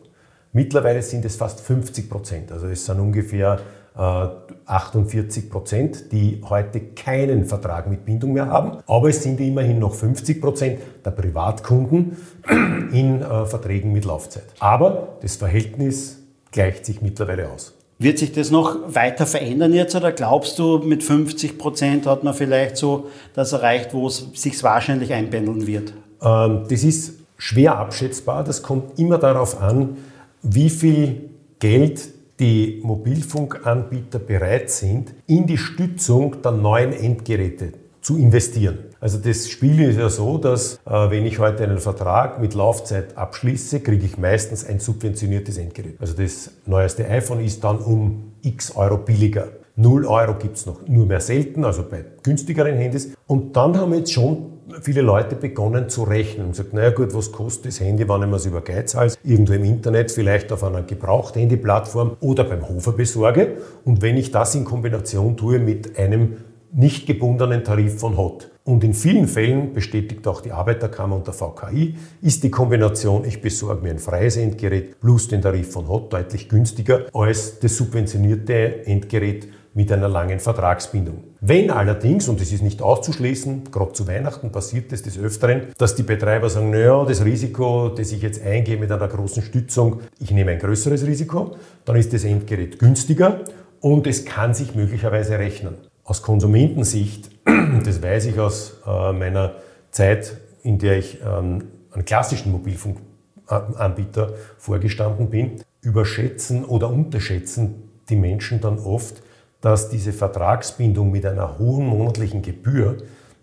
Mittlerweile 0.52 1.00
sind 1.02 1.24
es 1.24 1.36
fast 1.36 1.60
50 1.60 2.10
Prozent, 2.10 2.52
also 2.52 2.66
es 2.66 2.84
sind 2.84 3.00
ungefähr 3.00 3.58
48 3.96 5.50
Prozent, 5.50 6.12
die 6.12 6.40
heute 6.48 6.80
keinen 6.80 7.44
Vertrag 7.44 7.88
mit 7.88 8.04
Bindung 8.04 8.32
mehr 8.32 8.46
haben. 8.46 8.78
Aber 8.86 9.08
es 9.08 9.22
sind 9.22 9.40
immerhin 9.40 9.78
noch 9.78 9.94
50 9.94 10.40
Prozent 10.40 10.80
der 11.04 11.12
Privatkunden 11.12 12.16
in 12.92 13.22
äh, 13.22 13.46
Verträgen 13.46 13.92
mit 13.92 14.04
Laufzeit. 14.04 14.46
Aber 14.58 15.16
das 15.22 15.36
Verhältnis 15.36 16.18
gleicht 16.50 16.86
sich 16.86 17.02
mittlerweile 17.02 17.50
aus. 17.50 17.74
Wird 17.98 18.18
sich 18.18 18.32
das 18.32 18.50
noch 18.50 18.76
weiter 18.92 19.26
verändern 19.26 19.72
jetzt 19.72 19.94
oder 19.94 20.10
glaubst 20.10 20.58
du, 20.58 20.78
mit 20.78 21.04
50 21.04 21.58
Prozent 21.58 22.06
hat 22.06 22.24
man 22.24 22.34
vielleicht 22.34 22.76
so 22.76 23.06
das 23.34 23.52
erreicht, 23.52 23.94
wo 23.94 24.08
es 24.08 24.26
sich 24.34 24.60
wahrscheinlich 24.64 25.12
einpendeln 25.12 25.68
wird? 25.68 25.94
Ähm, 26.20 26.64
das 26.68 26.82
ist 26.82 27.20
schwer 27.36 27.78
abschätzbar. 27.78 28.42
Das 28.42 28.62
kommt 28.62 28.98
immer 28.98 29.18
darauf 29.18 29.60
an, 29.60 29.98
wie 30.42 30.70
viel 30.70 31.30
Geld 31.60 32.13
die 32.40 32.80
Mobilfunkanbieter 32.82 34.18
bereit 34.18 34.70
sind, 34.70 35.14
in 35.26 35.46
die 35.46 35.58
Stützung 35.58 36.42
der 36.42 36.52
neuen 36.52 36.92
Endgeräte 36.92 37.72
zu 38.00 38.18
investieren. 38.18 38.78
Also 39.00 39.18
das 39.18 39.48
Spiel 39.48 39.80
ist 39.80 39.98
ja 39.98 40.08
so, 40.08 40.38
dass 40.38 40.78
äh, 40.86 41.10
wenn 41.10 41.26
ich 41.26 41.38
heute 41.38 41.64
einen 41.64 41.78
Vertrag 41.78 42.40
mit 42.40 42.54
Laufzeit 42.54 43.16
abschließe, 43.16 43.80
kriege 43.80 44.04
ich 44.04 44.18
meistens 44.18 44.66
ein 44.66 44.80
subventioniertes 44.80 45.58
Endgerät. 45.58 45.96
Also 46.00 46.14
das 46.14 46.50
neueste 46.66 47.08
iPhone 47.08 47.40
ist 47.40 47.62
dann 47.64 47.78
um 47.78 48.32
x 48.42 48.76
Euro 48.76 48.98
billiger. 48.98 49.48
0 49.76 50.06
Euro 50.06 50.34
gibt 50.36 50.56
es 50.56 50.66
noch 50.66 50.86
nur 50.86 51.04
mehr 51.06 51.20
selten, 51.20 51.64
also 51.64 51.82
bei 51.82 52.04
günstigeren 52.22 52.76
Handys. 52.76 53.12
Und 53.26 53.56
dann 53.56 53.76
haben 53.76 53.90
wir 53.90 53.98
jetzt 53.98 54.12
schon 54.12 54.53
viele 54.80 55.02
Leute 55.02 55.34
begonnen 55.34 55.88
zu 55.88 56.04
rechnen 56.04 56.46
und 56.46 56.56
sagt, 56.56 56.72
naja 56.72 56.90
gut, 56.90 57.14
was 57.14 57.32
kostet 57.32 57.66
das 57.66 57.80
Handy, 57.80 58.08
wann 58.08 58.22
ich 58.22 58.28
mir 58.28 58.36
es 58.36 58.46
über 58.46 58.60
Geizhals, 58.60 59.18
irgendwo 59.22 59.52
im 59.52 59.64
Internet, 59.64 60.10
vielleicht 60.10 60.52
auf 60.52 60.64
einer 60.64 60.82
Gebraucht-Handy-Plattform 60.82 62.16
oder 62.20 62.44
beim 62.44 62.68
Hofer 62.68 62.92
besorge. 62.92 63.58
Und 63.84 64.02
wenn 64.02 64.16
ich 64.16 64.30
das 64.30 64.54
in 64.54 64.64
Kombination 64.64 65.36
tue 65.36 65.58
mit 65.58 65.98
einem 65.98 66.38
nicht 66.72 67.06
gebundenen 67.06 67.62
Tarif 67.62 68.00
von 68.00 68.16
HOT. 68.16 68.50
Und 68.64 68.82
in 68.82 68.94
vielen 68.94 69.28
Fällen, 69.28 69.74
bestätigt 69.74 70.26
auch 70.26 70.40
die 70.40 70.50
Arbeiterkammer 70.50 71.16
und 71.16 71.26
der 71.26 71.34
VKI, 71.34 71.96
ist 72.22 72.42
die 72.42 72.50
Kombination, 72.50 73.24
ich 73.24 73.40
besorge 73.40 73.82
mir 73.82 73.90
ein 73.90 73.98
freies 73.98 74.36
Endgerät 74.36 74.98
plus 75.00 75.28
den 75.28 75.42
Tarif 75.42 75.70
von 75.70 75.86
HOT 75.86 76.12
deutlich 76.12 76.48
günstiger 76.48 77.06
als 77.12 77.60
das 77.60 77.76
subventionierte 77.76 78.86
Endgerät 78.86 79.48
mit 79.74 79.90
einer 79.90 80.08
langen 80.08 80.38
Vertragsbindung. 80.38 81.24
Wenn 81.40 81.70
allerdings, 81.70 82.28
und 82.28 82.40
das 82.40 82.52
ist 82.52 82.62
nicht 82.62 82.80
auszuschließen, 82.80 83.72
gerade 83.72 83.92
zu 83.92 84.06
Weihnachten 84.06 84.52
passiert 84.52 84.92
es 84.92 85.02
des 85.02 85.18
Öfteren, 85.18 85.62
dass 85.78 85.96
die 85.96 86.04
Betreiber 86.04 86.48
sagen, 86.48 86.70
naja, 86.70 87.04
das 87.04 87.24
Risiko, 87.24 87.88
das 87.88 88.12
ich 88.12 88.22
jetzt 88.22 88.40
eingehe 88.42 88.76
mit 88.76 88.92
einer 88.92 89.08
großen 89.08 89.42
Stützung, 89.42 90.00
ich 90.20 90.30
nehme 90.30 90.52
ein 90.52 90.60
größeres 90.60 91.04
Risiko, 91.06 91.56
dann 91.84 91.96
ist 91.96 92.12
das 92.12 92.24
Endgerät 92.24 92.78
günstiger 92.78 93.40
und 93.80 94.06
es 94.06 94.24
kann 94.24 94.54
sich 94.54 94.76
möglicherweise 94.76 95.38
rechnen. 95.38 95.74
Aus 96.04 96.22
Konsumentensicht, 96.22 97.30
das 97.84 98.00
weiß 98.00 98.26
ich 98.26 98.38
aus 98.38 98.80
äh, 98.86 99.12
meiner 99.12 99.56
Zeit, 99.90 100.36
in 100.62 100.78
der 100.78 100.98
ich 100.98 101.18
ähm, 101.20 101.64
einen 101.90 102.04
klassischen 102.04 102.52
Mobilfunkanbieter 102.52 104.34
vorgestanden 104.56 105.30
bin, 105.30 105.62
überschätzen 105.82 106.64
oder 106.64 106.90
unterschätzen 106.90 107.90
die 108.08 108.16
Menschen 108.16 108.60
dann 108.60 108.78
oft, 108.78 109.22
dass 109.64 109.88
diese 109.88 110.12
Vertragsbindung 110.12 111.10
mit 111.10 111.24
einer 111.24 111.58
hohen 111.58 111.86
monatlichen 111.86 112.42
Gebühr 112.42 112.98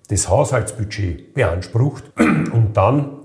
das 0.08 0.30
Haushaltsbudget 0.30 1.34
beansprucht 1.34 2.04
und 2.20 2.78
dann 2.78 3.18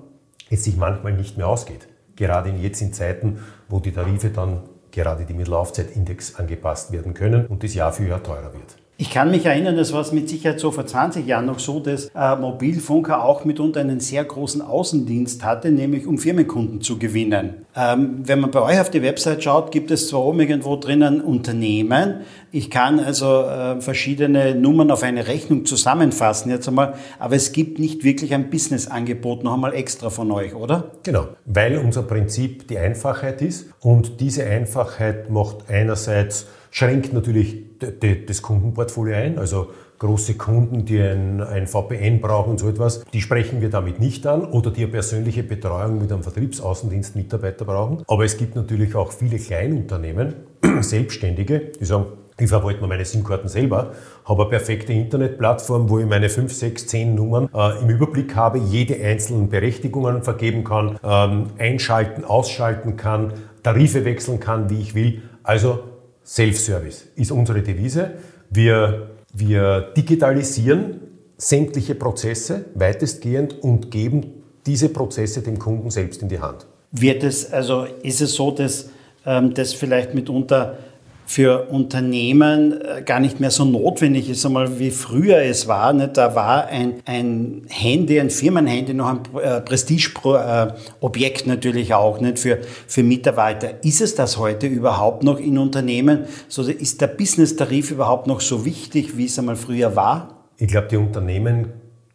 es 0.48 0.64
sich 0.64 0.78
manchmal 0.78 1.12
nicht 1.12 1.36
mehr 1.36 1.46
ausgeht. 1.46 1.88
Gerade 2.16 2.48
jetzt 2.48 2.80
in 2.80 2.94
Zeiten, 2.94 3.40
wo 3.68 3.80
die 3.80 3.92
Tarife 3.92 4.30
dann 4.30 4.62
gerade 4.92 5.26
die 5.26 5.34
Mittellaufzeitindex 5.34 6.36
angepasst 6.36 6.90
werden 6.90 7.12
können 7.12 7.44
und 7.46 7.62
das 7.62 7.74
Jahr 7.74 7.92
für 7.92 8.06
Jahr 8.06 8.22
teurer 8.22 8.54
wird. 8.54 8.78
Ich 8.98 9.10
kann 9.10 9.30
mich 9.30 9.44
erinnern, 9.44 9.78
es 9.78 9.92
war 9.92 10.10
mit 10.14 10.26
Sicherheit 10.30 10.58
so 10.58 10.70
vor 10.70 10.86
20 10.86 11.26
Jahren 11.26 11.44
noch 11.44 11.58
so, 11.58 11.80
dass 11.80 12.10
äh, 12.14 12.34
Mobilfunker 12.36 13.22
auch 13.22 13.44
mitunter 13.44 13.80
einen 13.80 14.00
sehr 14.00 14.24
großen 14.24 14.62
Außendienst 14.62 15.44
hatte, 15.44 15.70
nämlich 15.70 16.06
um 16.06 16.16
Firmenkunden 16.16 16.80
zu 16.80 16.98
gewinnen. 16.98 17.66
Ähm, 17.76 18.20
wenn 18.24 18.40
man 18.40 18.50
bei 18.50 18.62
euch 18.62 18.80
auf 18.80 18.90
die 18.90 19.02
Website 19.02 19.44
schaut, 19.44 19.70
gibt 19.70 19.90
es 19.90 20.08
zwar 20.08 20.24
oben 20.24 20.40
irgendwo 20.40 20.76
drinnen 20.76 21.20
Unternehmen. 21.20 22.22
Ich 22.52 22.70
kann 22.70 22.98
also 22.98 23.42
äh, 23.42 23.82
verschiedene 23.82 24.54
Nummern 24.54 24.90
auf 24.90 25.02
eine 25.02 25.26
Rechnung 25.26 25.66
zusammenfassen 25.66 26.50
jetzt 26.50 26.66
einmal, 26.66 26.94
aber 27.18 27.36
es 27.36 27.52
gibt 27.52 27.78
nicht 27.78 28.02
wirklich 28.02 28.32
ein 28.32 28.48
Businessangebot 28.48 29.44
noch 29.44 29.52
einmal 29.52 29.74
extra 29.74 30.08
von 30.08 30.30
euch, 30.30 30.54
oder? 30.54 30.92
Genau, 31.02 31.28
weil 31.44 31.76
unser 31.76 32.02
Prinzip 32.02 32.66
die 32.68 32.78
Einfachheit 32.78 33.42
ist 33.42 33.66
und 33.80 34.20
diese 34.20 34.46
Einfachheit 34.46 35.28
macht 35.28 35.68
einerseits 35.68 36.46
schränkt 36.70 37.12
natürlich 37.12 37.65
das 37.78 38.42
Kundenportfolio 38.42 39.14
ein. 39.14 39.38
Also 39.38 39.68
große 39.98 40.34
Kunden, 40.34 40.84
die 40.84 41.00
ein, 41.00 41.40
ein, 41.40 41.66
VPN 41.66 42.20
brauchen 42.20 42.50
und 42.50 42.58
so 42.58 42.68
etwas, 42.68 43.04
die 43.12 43.20
sprechen 43.20 43.60
wir 43.60 43.70
damit 43.70 43.98
nicht 43.98 44.26
an 44.26 44.44
oder 44.44 44.70
die 44.70 44.82
eine 44.82 44.92
persönliche 44.92 45.42
Betreuung 45.42 45.98
mit 45.98 46.12
einem 46.12 46.22
Vertriebsaußendienstmitarbeiter 46.22 47.64
brauchen. 47.64 48.02
Aber 48.06 48.24
es 48.24 48.36
gibt 48.36 48.56
natürlich 48.56 48.94
auch 48.94 49.12
viele 49.12 49.38
Kleinunternehmen, 49.38 50.34
Selbstständige, 50.80 51.72
die 51.80 51.84
sagen, 51.84 52.06
ich 52.38 52.48
verwalte 52.50 52.82
mir 52.82 52.88
meine 52.88 53.04
SIM-Karten 53.06 53.48
selber, 53.48 53.92
habe 54.26 54.42
eine 54.42 54.50
perfekte 54.50 54.92
Internetplattform, 54.92 55.88
wo 55.88 55.98
ich 55.98 56.06
meine 56.06 56.28
5, 56.28 56.52
6, 56.52 56.86
10 56.86 57.14
Nummern 57.14 57.48
äh, 57.54 57.80
im 57.80 57.88
Überblick 57.88 58.36
habe, 58.36 58.58
jede 58.58 59.02
einzelnen 59.02 59.48
Berechtigungen 59.48 60.22
vergeben 60.22 60.62
kann, 60.62 60.98
ähm, 61.02 61.46
einschalten, 61.56 62.24
ausschalten 62.26 62.98
kann, 62.98 63.32
Tarife 63.62 64.04
wechseln 64.04 64.38
kann, 64.38 64.68
wie 64.68 64.80
ich 64.80 64.94
will. 64.94 65.22
Also 65.42 65.78
Self-Service 66.26 67.06
ist 67.14 67.30
unsere 67.30 67.62
Devise. 67.62 68.12
Wir, 68.50 69.10
wir 69.32 69.92
digitalisieren 69.96 71.00
sämtliche 71.36 71.94
Prozesse 71.94 72.64
weitestgehend 72.74 73.62
und 73.62 73.90
geben 73.90 74.42
diese 74.66 74.88
Prozesse 74.88 75.42
dem 75.42 75.58
Kunden 75.58 75.90
selbst 75.90 76.22
in 76.22 76.28
die 76.28 76.40
Hand. 76.40 76.66
Wird 76.90 77.22
es, 77.22 77.52
also 77.52 77.86
ist 78.02 78.20
es 78.20 78.34
so, 78.34 78.50
dass 78.50 78.90
ähm, 79.24 79.54
das 79.54 79.72
vielleicht 79.72 80.14
mitunter 80.14 80.78
für 81.26 81.68
Unternehmen 81.68 82.80
äh, 82.80 83.02
gar 83.02 83.20
nicht 83.20 83.40
mehr 83.40 83.50
so 83.50 83.64
notwendig 83.64 84.30
ist, 84.30 84.46
einmal 84.46 84.78
wie 84.78 84.92
früher 84.92 85.38
es 85.38 85.66
war. 85.66 85.92
Da 85.92 86.34
war 86.34 86.66
ein, 86.68 87.02
ein 87.04 87.62
Handy, 87.68 88.20
ein 88.20 88.30
Firmenhandy 88.30 88.94
noch 88.94 89.08
ein 89.08 89.20
äh, 89.42 89.60
Prestigeobjekt 89.60 91.46
natürlich 91.46 91.92
auch 91.94 92.20
nicht 92.20 92.38
für, 92.38 92.58
für 92.86 93.02
Mitarbeiter. 93.02 93.84
Ist 93.84 94.00
es 94.00 94.14
das 94.14 94.38
heute 94.38 94.68
überhaupt 94.68 95.24
noch 95.24 95.40
in 95.40 95.58
Unternehmen? 95.58 96.26
Ist 96.48 97.00
der 97.00 97.08
Business-Tarif 97.08 97.90
überhaupt 97.90 98.28
noch 98.28 98.40
so 98.40 98.64
wichtig, 98.64 99.16
wie 99.16 99.26
es 99.26 99.38
einmal 99.38 99.56
früher 99.56 99.96
war? 99.96 100.44
Ich 100.58 100.68
glaube, 100.68 100.86
die 100.88 100.96
Unternehmen 100.96 101.72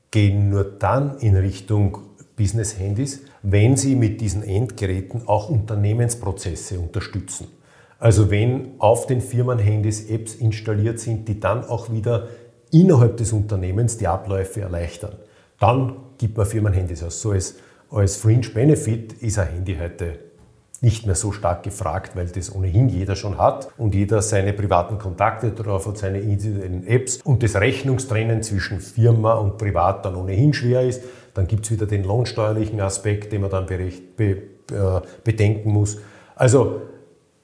gehen 0.10 0.50
nur 0.50 0.64
dann 0.64 1.18
in 1.20 1.36
Richtung 1.36 1.98
Business-Handys, 2.38 3.22
wenn 3.44 3.76
sie 3.76 3.96
mit 3.96 4.22
diesen 4.22 4.44
Endgeräten 4.44 5.28
auch 5.28 5.50
Unternehmensprozesse 5.50 6.80
unterstützen. 6.80 7.48
Also 8.02 8.32
wenn 8.32 8.72
auf 8.80 9.06
den 9.06 9.22
Firmenhandys 9.22 10.10
Apps 10.10 10.34
installiert 10.34 11.00
sind, 11.00 11.28
die 11.28 11.40
dann 11.40 11.64
auch 11.64 11.92
wieder 11.92 12.30
innerhalb 12.72 13.18
des 13.18 13.32
Unternehmens 13.32 13.98
die 13.98 14.08
Abläufe 14.08 14.62
erleichtern, 14.62 15.18
dann 15.60 15.98
gibt 16.18 16.36
man 16.36 16.48
Firmenhandys 16.48 17.04
aus. 17.04 17.22
So 17.22 17.30
als, 17.30 17.58
als 17.92 18.16
Fringe 18.16 18.50
Benefit 18.50 19.14
ist 19.14 19.38
ein 19.38 19.50
Handy 19.50 19.78
heute 19.80 20.18
nicht 20.82 21.06
mehr 21.06 21.14
so 21.14 21.32
stark 21.32 21.62
gefragt, 21.62 22.16
weil 22.16 22.26
das 22.26 22.56
ohnehin 22.56 22.90
jeder 22.90 23.16
schon 23.16 23.38
hat 23.38 23.72
und 23.78 23.94
jeder 23.94 24.24
seine 24.24 24.54
privaten 24.54 24.98
Kontakte 24.98 25.52
drauf 25.52 25.86
hat, 25.86 26.00
seine 26.00 26.22
individuellen 26.22 26.88
Apps 26.88 27.20
und 27.24 27.44
das 27.44 27.54
Rechnungstrennen 27.54 28.42
zwischen 28.42 28.80
Firma 28.80 29.34
und 29.34 29.60
Privat 29.60 30.06
dann 30.06 30.16
ohnehin 30.16 30.56
schwer 30.56 30.82
ist. 30.82 31.04
Dann 31.36 31.46
gibt 31.46 31.66
es 31.66 31.72
wieder 31.72 31.86
den 31.86 32.04
lohnsteuerlichen 32.04 32.82
Aspekt, 32.82 33.32
den 33.32 33.42
man 33.42 33.52
dann 33.52 33.68
berecht, 33.68 34.18
be, 34.18 34.26
äh, 34.72 35.02
bedenken 35.24 35.72
muss. 35.72 36.00
Also 36.36 36.82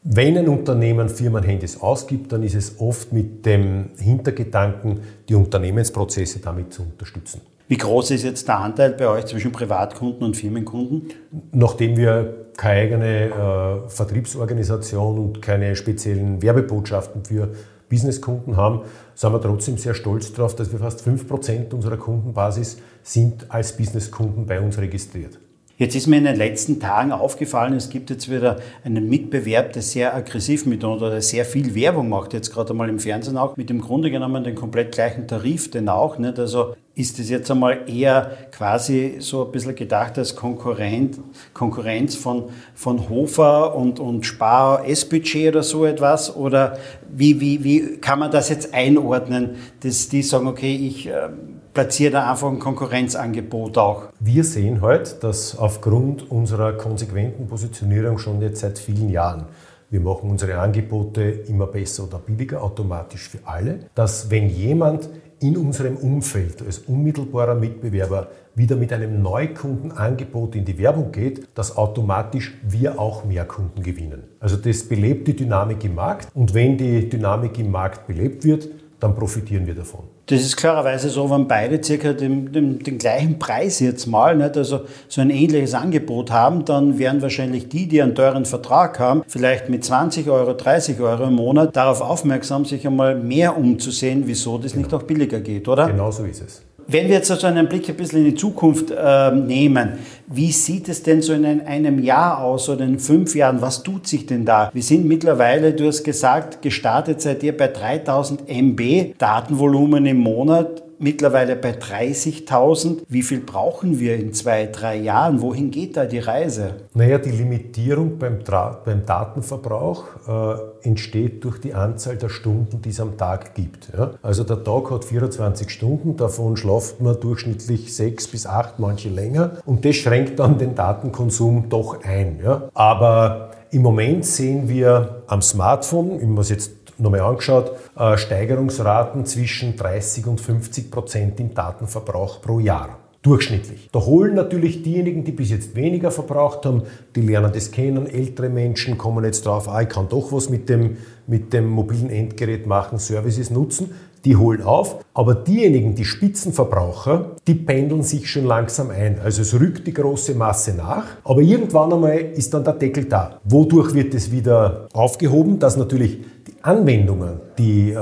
wenn 0.10 0.38
ein 0.38 0.48
Unternehmen 0.48 1.10
Firmenhandys 1.10 1.82
ausgibt, 1.82 2.32
dann 2.32 2.42
ist 2.42 2.56
es 2.56 2.80
oft 2.80 3.12
mit 3.12 3.46
dem 3.46 3.90
Hintergedanken, 3.98 5.02
die 5.28 5.36
Unternehmensprozesse 5.36 6.40
damit 6.40 6.74
zu 6.74 6.84
unterstützen. 6.84 7.42
Wie 7.68 7.76
groß 7.76 8.12
ist 8.12 8.24
jetzt 8.24 8.48
der 8.48 8.60
Anteil 8.60 8.94
bei 8.94 9.10
euch 9.10 9.26
zwischen 9.26 9.52
Privatkunden 9.52 10.24
und 10.24 10.38
Firmenkunden? 10.38 11.10
Nachdem 11.52 11.98
wir 11.98 12.48
keine 12.56 12.80
eigene 12.80 13.86
äh, 13.86 13.90
Vertriebsorganisation 13.90 15.20
und 15.20 15.42
keine 15.42 15.76
speziellen 15.76 16.42
Werbebotschaften 16.42 17.26
für 17.26 17.50
Businesskunden 17.90 18.56
haben, 18.56 18.84
sind 19.14 19.34
wir 19.34 19.42
trotzdem 19.42 19.78
sehr 19.78 19.94
stolz 19.94 20.32
darauf, 20.32 20.56
dass 20.56 20.72
wir 20.72 20.80
fast 20.80 21.06
5% 21.06 21.74
unserer 21.74 21.98
Kundenbasis 21.98 22.78
sind 23.04 23.52
als 23.52 23.76
Businesskunden 23.76 24.46
bei 24.46 24.62
uns 24.62 24.78
registriert. 24.78 25.38
Jetzt 25.80 25.96
ist 25.96 26.08
mir 26.08 26.18
in 26.18 26.24
den 26.24 26.38
letzten 26.38 26.80
Tagen 26.80 27.12
aufgefallen, 27.12 27.74
es 27.74 27.92
gibt 27.92 28.10
jetzt 28.10 28.32
wieder 28.32 28.58
einen 28.84 29.08
Mitbewerb, 29.08 29.74
der 29.74 29.84
sehr 29.84 30.16
aggressiv 30.16 30.66
mit 30.66 30.84
uns 30.84 31.04
oder 31.04 31.22
sehr 31.22 31.46
viel 31.46 31.76
Werbung 31.76 32.10
macht, 32.10 32.34
jetzt 32.34 32.52
gerade 32.52 32.72
einmal 32.72 32.90
im 32.90 33.00
Fernsehen 33.00 33.38
auch, 33.38 33.58
mit 33.58 33.70
dem 33.70 33.82
Grunde 33.82 34.10
genommen 34.10 34.44
den 34.44 34.56
komplett 34.56 34.92
gleichen 34.92 35.28
Tarif, 35.28 35.70
den 35.70 35.88
auch. 35.88 36.18
Nicht? 36.18 36.40
Also 36.40 36.76
ist 36.96 37.20
das 37.20 37.30
jetzt 37.30 37.52
einmal 37.52 37.82
eher 37.88 38.32
quasi 38.52 39.18
so 39.20 39.46
ein 39.46 39.52
bisschen 39.52 39.76
gedacht 39.76 40.18
als 40.18 40.36
Konkurrent, 40.36 41.20
Konkurrenz 41.54 42.16
von, 42.16 42.46
von 42.74 43.08
Hofer 43.08 43.76
und, 43.76 44.00
und 44.00 44.26
Spar 44.26 44.84
S-Budget 44.88 45.50
oder 45.50 45.62
so 45.62 45.86
etwas? 45.86 46.36
Oder 46.36 46.80
wie, 47.08 47.40
wie, 47.40 47.64
wie 47.64 47.98
kann 47.98 48.18
man 48.18 48.32
das 48.32 48.50
jetzt 48.50 48.74
einordnen, 48.74 49.58
dass 49.82 50.10
die 50.10 50.24
sagen, 50.24 50.48
okay, 50.48 50.76
ich 50.76 51.06
äh, 51.06 51.30
platziere 51.78 52.14
da 52.14 52.32
einfach 52.32 52.50
ein 52.50 52.58
Konkurrenzangebot 52.58 53.78
auch? 53.78 54.06
Wir 54.20 54.44
sehen 54.44 54.82
heute, 54.82 55.14
dass 55.20 55.56
aufgrund 55.56 56.32
unserer 56.32 56.74
konsequenten 56.74 57.46
Positionierung 57.48 58.18
schon 58.18 58.42
jetzt 58.42 58.62
seit 58.62 58.80
vielen 58.80 59.10
Jahren 59.10 59.46
wir 59.90 60.02
machen 60.02 60.30
unsere 60.30 60.60
Angebote 60.60 61.22
immer 61.22 61.68
besser 61.68 62.04
oder 62.06 62.18
billiger, 62.18 62.62
automatisch 62.62 63.30
für 63.30 63.40
alle, 63.46 63.80
dass 63.96 64.30
wenn 64.30 64.50
jemand 64.50 65.08
in 65.40 65.56
unserem 65.56 65.96
Umfeld 65.96 66.62
als 66.62 66.80
unmittelbarer 66.80 67.56
Mitbewerber 67.56 68.28
wieder 68.56 68.76
mit 68.76 68.92
einem 68.92 69.22
Neukundenangebot 69.22 70.56
in 70.56 70.66
die 70.66 70.78
Werbung 70.80 71.12
geht, 71.12 71.48
dass 71.56 71.78
automatisch 71.78 72.58
wir 72.68 73.00
auch 73.00 73.24
mehr 73.24 73.46
Kunden 73.46 73.84
gewinnen. 73.84 74.24
Also 74.40 74.58
das 74.58 74.84
belebt 74.84 75.28
die 75.28 75.36
Dynamik 75.36 75.84
im 75.84 75.96
Markt 75.96 76.28
und 76.34 76.54
wenn 76.54 76.78
die 76.78 77.08
Dynamik 77.08 77.60
im 77.60 77.72
Markt 77.72 78.08
belebt 78.08 78.44
wird, 78.44 78.68
dann 79.00 79.16
profitieren 79.16 79.68
wir 79.68 79.76
davon. 79.76 80.02
Das 80.26 80.42
ist 80.42 80.58
klarerweise 80.58 81.10
so, 81.10 81.30
wenn 81.30 81.48
beide 81.48 81.82
circa 81.84 82.14
den, 82.14 82.52
den, 82.52 82.80
den, 82.80 82.98
gleichen 82.98 83.40
Preis 83.40 83.80
jetzt 83.80 84.08
mal, 84.08 84.36
nicht, 84.36 84.58
also 84.58 84.82
so 85.08 85.22
ein 85.22 85.30
ähnliches 85.30 85.74
Angebot 85.74 86.32
haben, 86.32 86.66
dann 86.66 86.98
werden 86.98 87.22
wahrscheinlich 87.22 87.70
die, 87.70 87.88
die 87.88 88.02
einen 88.02 88.16
teuren 88.16 88.46
Vertrag 88.46 89.00
haben, 89.00 89.24
vielleicht 89.28 89.70
mit 89.70 89.86
20 89.86 90.28
Euro, 90.30 90.54
30 90.54 91.00
Euro 91.00 91.26
im 91.26 91.36
Monat 91.36 91.76
darauf 91.76 92.02
aufmerksam, 92.02 92.66
sich 92.66 92.86
einmal 92.86 93.16
mehr 93.16 93.58
umzusehen, 93.58 94.24
wieso 94.26 94.58
das 94.58 94.74
genau. 94.74 94.86
nicht 94.86 94.94
auch 94.96 95.04
billiger 95.04 95.40
geht, 95.40 95.68
oder? 95.68 95.88
Genau 95.88 96.12
so 96.12 96.24
ist 96.24 96.42
es. 96.42 96.67
Wenn 96.90 97.10
wir 97.10 97.16
jetzt 97.16 97.30
also 97.30 97.48
einen 97.48 97.68
Blick 97.68 97.90
ein 97.90 97.96
bisschen 97.96 98.20
in 98.20 98.32
die 98.32 98.36
Zukunft 98.36 98.92
äh, 98.92 99.32
nehmen, 99.32 100.00
wie 100.28 100.54
sieht 100.54 100.88
es 100.88 101.04
denn 101.04 101.22
so 101.22 101.34
in 101.34 101.46
einem 101.46 102.02
Jahr 102.02 102.42
aus 102.42 102.70
oder 102.70 102.86
in 102.86 102.98
fünf 102.98 103.36
Jahren? 103.36 103.62
Was 103.62 103.84
tut 103.84 104.08
sich 104.08 104.26
denn 104.26 104.46
da? 104.46 104.70
Wir 104.74 104.84
sind 104.84 105.06
mittlerweile, 105.06 105.74
du 105.74 105.88
hast 105.88 106.04
gesagt, 106.04 106.62
gestartet 106.62 107.22
seid 107.22 107.44
ihr 107.44 107.56
bei 107.58 107.68
3000 107.68 108.50
MB 108.50 109.16
Datenvolumen 109.18 110.06
im 110.06 110.18
Monat 110.18 110.84
mittlerweile 111.00 111.56
bei 111.56 111.72
30.000. 111.72 113.04
Wie 113.08 113.24
viel 113.24 113.40
brauchen 113.40 114.00
wir 114.00 114.16
in 114.16 114.34
zwei, 114.34 114.68
drei 114.68 114.98
Jahren? 114.98 115.42
Wohin 115.42 115.72
geht 115.72 115.98
da 115.98 116.06
die 116.06 116.20
Reise? 116.20 116.76
Naja, 116.94 117.18
die 117.18 117.32
Limitierung 117.32 118.18
beim, 118.18 118.40
beim 118.86 119.06
Datenverbrauch 119.06 120.04
äh, 120.28 120.88
entsteht 120.88 121.44
durch 121.44 121.60
die 121.60 121.74
Anzahl 121.74 122.18
der 122.18 122.30
Stunden, 122.30 122.82
die 122.82 122.90
es 122.90 123.00
am 123.00 123.18
Tag 123.18 123.56
gibt. 123.56 123.90
Ja? 123.98 124.12
Also 124.22 124.44
der 124.44 124.64
Tag 124.64 124.92
hat 124.92 125.06
24 125.06 125.70
Stunden, 125.70 126.18
davon 126.18 126.58
schlaft 126.58 127.02
man 127.02 127.20
durchschnittlich 127.20 127.96
sechs 127.96 128.28
bis 128.28 128.46
acht, 128.46 128.80
manche 128.80 129.10
länger. 129.10 129.58
Und 129.66 129.86
das 129.86 129.96
schränkt 129.96 130.40
dann 130.40 130.58
den 130.58 130.76
Datenkonsum 130.76 131.70
doch 131.70 132.04
ein. 132.04 132.40
Ja? 132.44 132.70
Aber 132.74 133.52
im 133.72 133.82
Moment 133.82 134.26
sehen 134.26 134.70
wir 134.70 135.24
am 135.28 135.42
Smartphone, 135.42 136.22
wenn 136.22 136.30
man 136.30 136.42
es 136.42 136.50
jetzt 136.50 136.72
nochmal 137.00 137.22
angeschaut, 137.22 137.72
äh, 137.98 138.18
Steigerungsraten 138.18 139.26
zwischen 139.26 139.76
30 139.76 140.28
und 140.28 140.42
50 140.42 140.92
Prozent 140.92 141.40
im 141.40 141.54
Datenverbrauch 141.54 142.42
pro 142.42 142.60
Jahr. 142.60 143.00
Durchschnittlich. 143.24 143.90
Da 143.92 144.00
holen 144.00 144.36
natürlich 144.36 144.84
diejenigen, 144.84 145.24
die 145.24 145.32
bis 145.32 145.50
jetzt 145.50 145.76
weniger 145.76 146.12
verbraucht 146.12 146.66
haben, 146.66 146.84
die 147.16 147.22
lernen 147.22 147.52
das 147.52 147.72
kennen. 147.72 148.08
Ältere 148.08 148.48
Menschen 148.48 148.98
kommen 148.98 149.26
jetzt 149.26 149.46
drauf, 149.46 149.68
ah, 149.68 149.82
ich 149.82 149.90
kann 149.90 150.08
doch 150.08 150.32
was 150.32 150.50
mit 150.50 150.70
dem, 150.70 150.98
mit 151.26 151.52
dem 151.52 151.68
mobilen 151.68 152.10
Endgerät 152.10 152.68
machen, 152.68 153.00
Services 153.00 153.50
nutzen 153.50 153.90
die 154.28 154.36
holen 154.36 154.62
auf, 154.62 155.06
aber 155.14 155.36
diejenigen, 155.36 155.96
die 155.96 156.04
Spitzenverbraucher, 156.04 157.38
die 157.48 157.56
pendeln 157.56 158.04
sich 158.04 158.30
schon 158.30 158.46
langsam 158.46 158.90
ein. 158.90 159.20
Also 159.24 159.42
es 159.42 159.58
rückt 159.58 159.88
die 159.88 159.94
große 159.94 160.36
Masse 160.36 160.74
nach, 160.74 161.06
aber 161.24 161.42
irgendwann 161.42 161.94
einmal 161.94 162.18
ist 162.18 162.54
dann 162.54 162.66
der 162.66 162.74
Deckel 162.74 163.06
da. 163.06 163.40
Wodurch 163.46 163.94
wird 163.94 164.14
es 164.14 164.32
wieder 164.32 164.88
aufgehoben, 164.92 165.60
dass 165.60 165.78
natürlich 165.78 166.20
Anwendungen, 166.62 167.40
die 167.58 167.92
äh, 167.92 167.98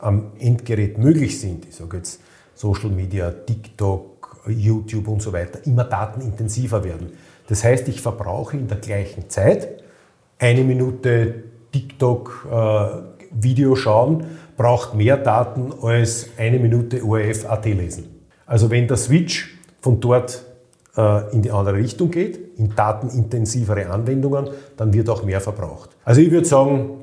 am 0.00 0.32
Endgerät 0.38 0.98
möglich 0.98 1.40
sind, 1.40 1.66
ich 1.66 1.76
sage 1.76 1.98
jetzt 1.98 2.20
Social 2.54 2.90
Media, 2.90 3.30
TikTok, 3.30 4.42
YouTube 4.48 5.08
und 5.08 5.22
so 5.22 5.32
weiter, 5.32 5.60
immer 5.66 5.84
datenintensiver 5.84 6.84
werden. 6.84 7.12
Das 7.48 7.64
heißt, 7.64 7.88
ich 7.88 8.00
verbrauche 8.00 8.56
in 8.56 8.68
der 8.68 8.78
gleichen 8.78 9.28
Zeit 9.28 9.82
eine 10.38 10.62
Minute 10.62 11.44
TikTok 11.72 12.46
äh, 12.50 13.76
schauen, 13.76 14.24
braucht 14.56 14.94
mehr 14.94 15.16
Daten 15.16 15.72
als 15.82 16.26
eine 16.36 16.58
Minute 16.58 17.02
ORF.at 17.04 17.64
lesen. 17.66 18.08
Also 18.46 18.70
wenn 18.70 18.88
der 18.88 18.96
Switch 18.96 19.56
von 19.80 20.00
dort 20.00 20.44
äh, 20.96 21.32
in 21.32 21.42
die 21.42 21.50
andere 21.50 21.76
Richtung 21.76 22.10
geht, 22.10 22.58
in 22.58 22.74
datenintensivere 22.74 23.88
Anwendungen, 23.88 24.50
dann 24.76 24.92
wird 24.92 25.08
auch 25.08 25.22
mehr 25.24 25.40
verbraucht. 25.40 25.90
Also 26.04 26.20
ich 26.20 26.30
würde 26.30 26.46
sagen, 26.46 26.99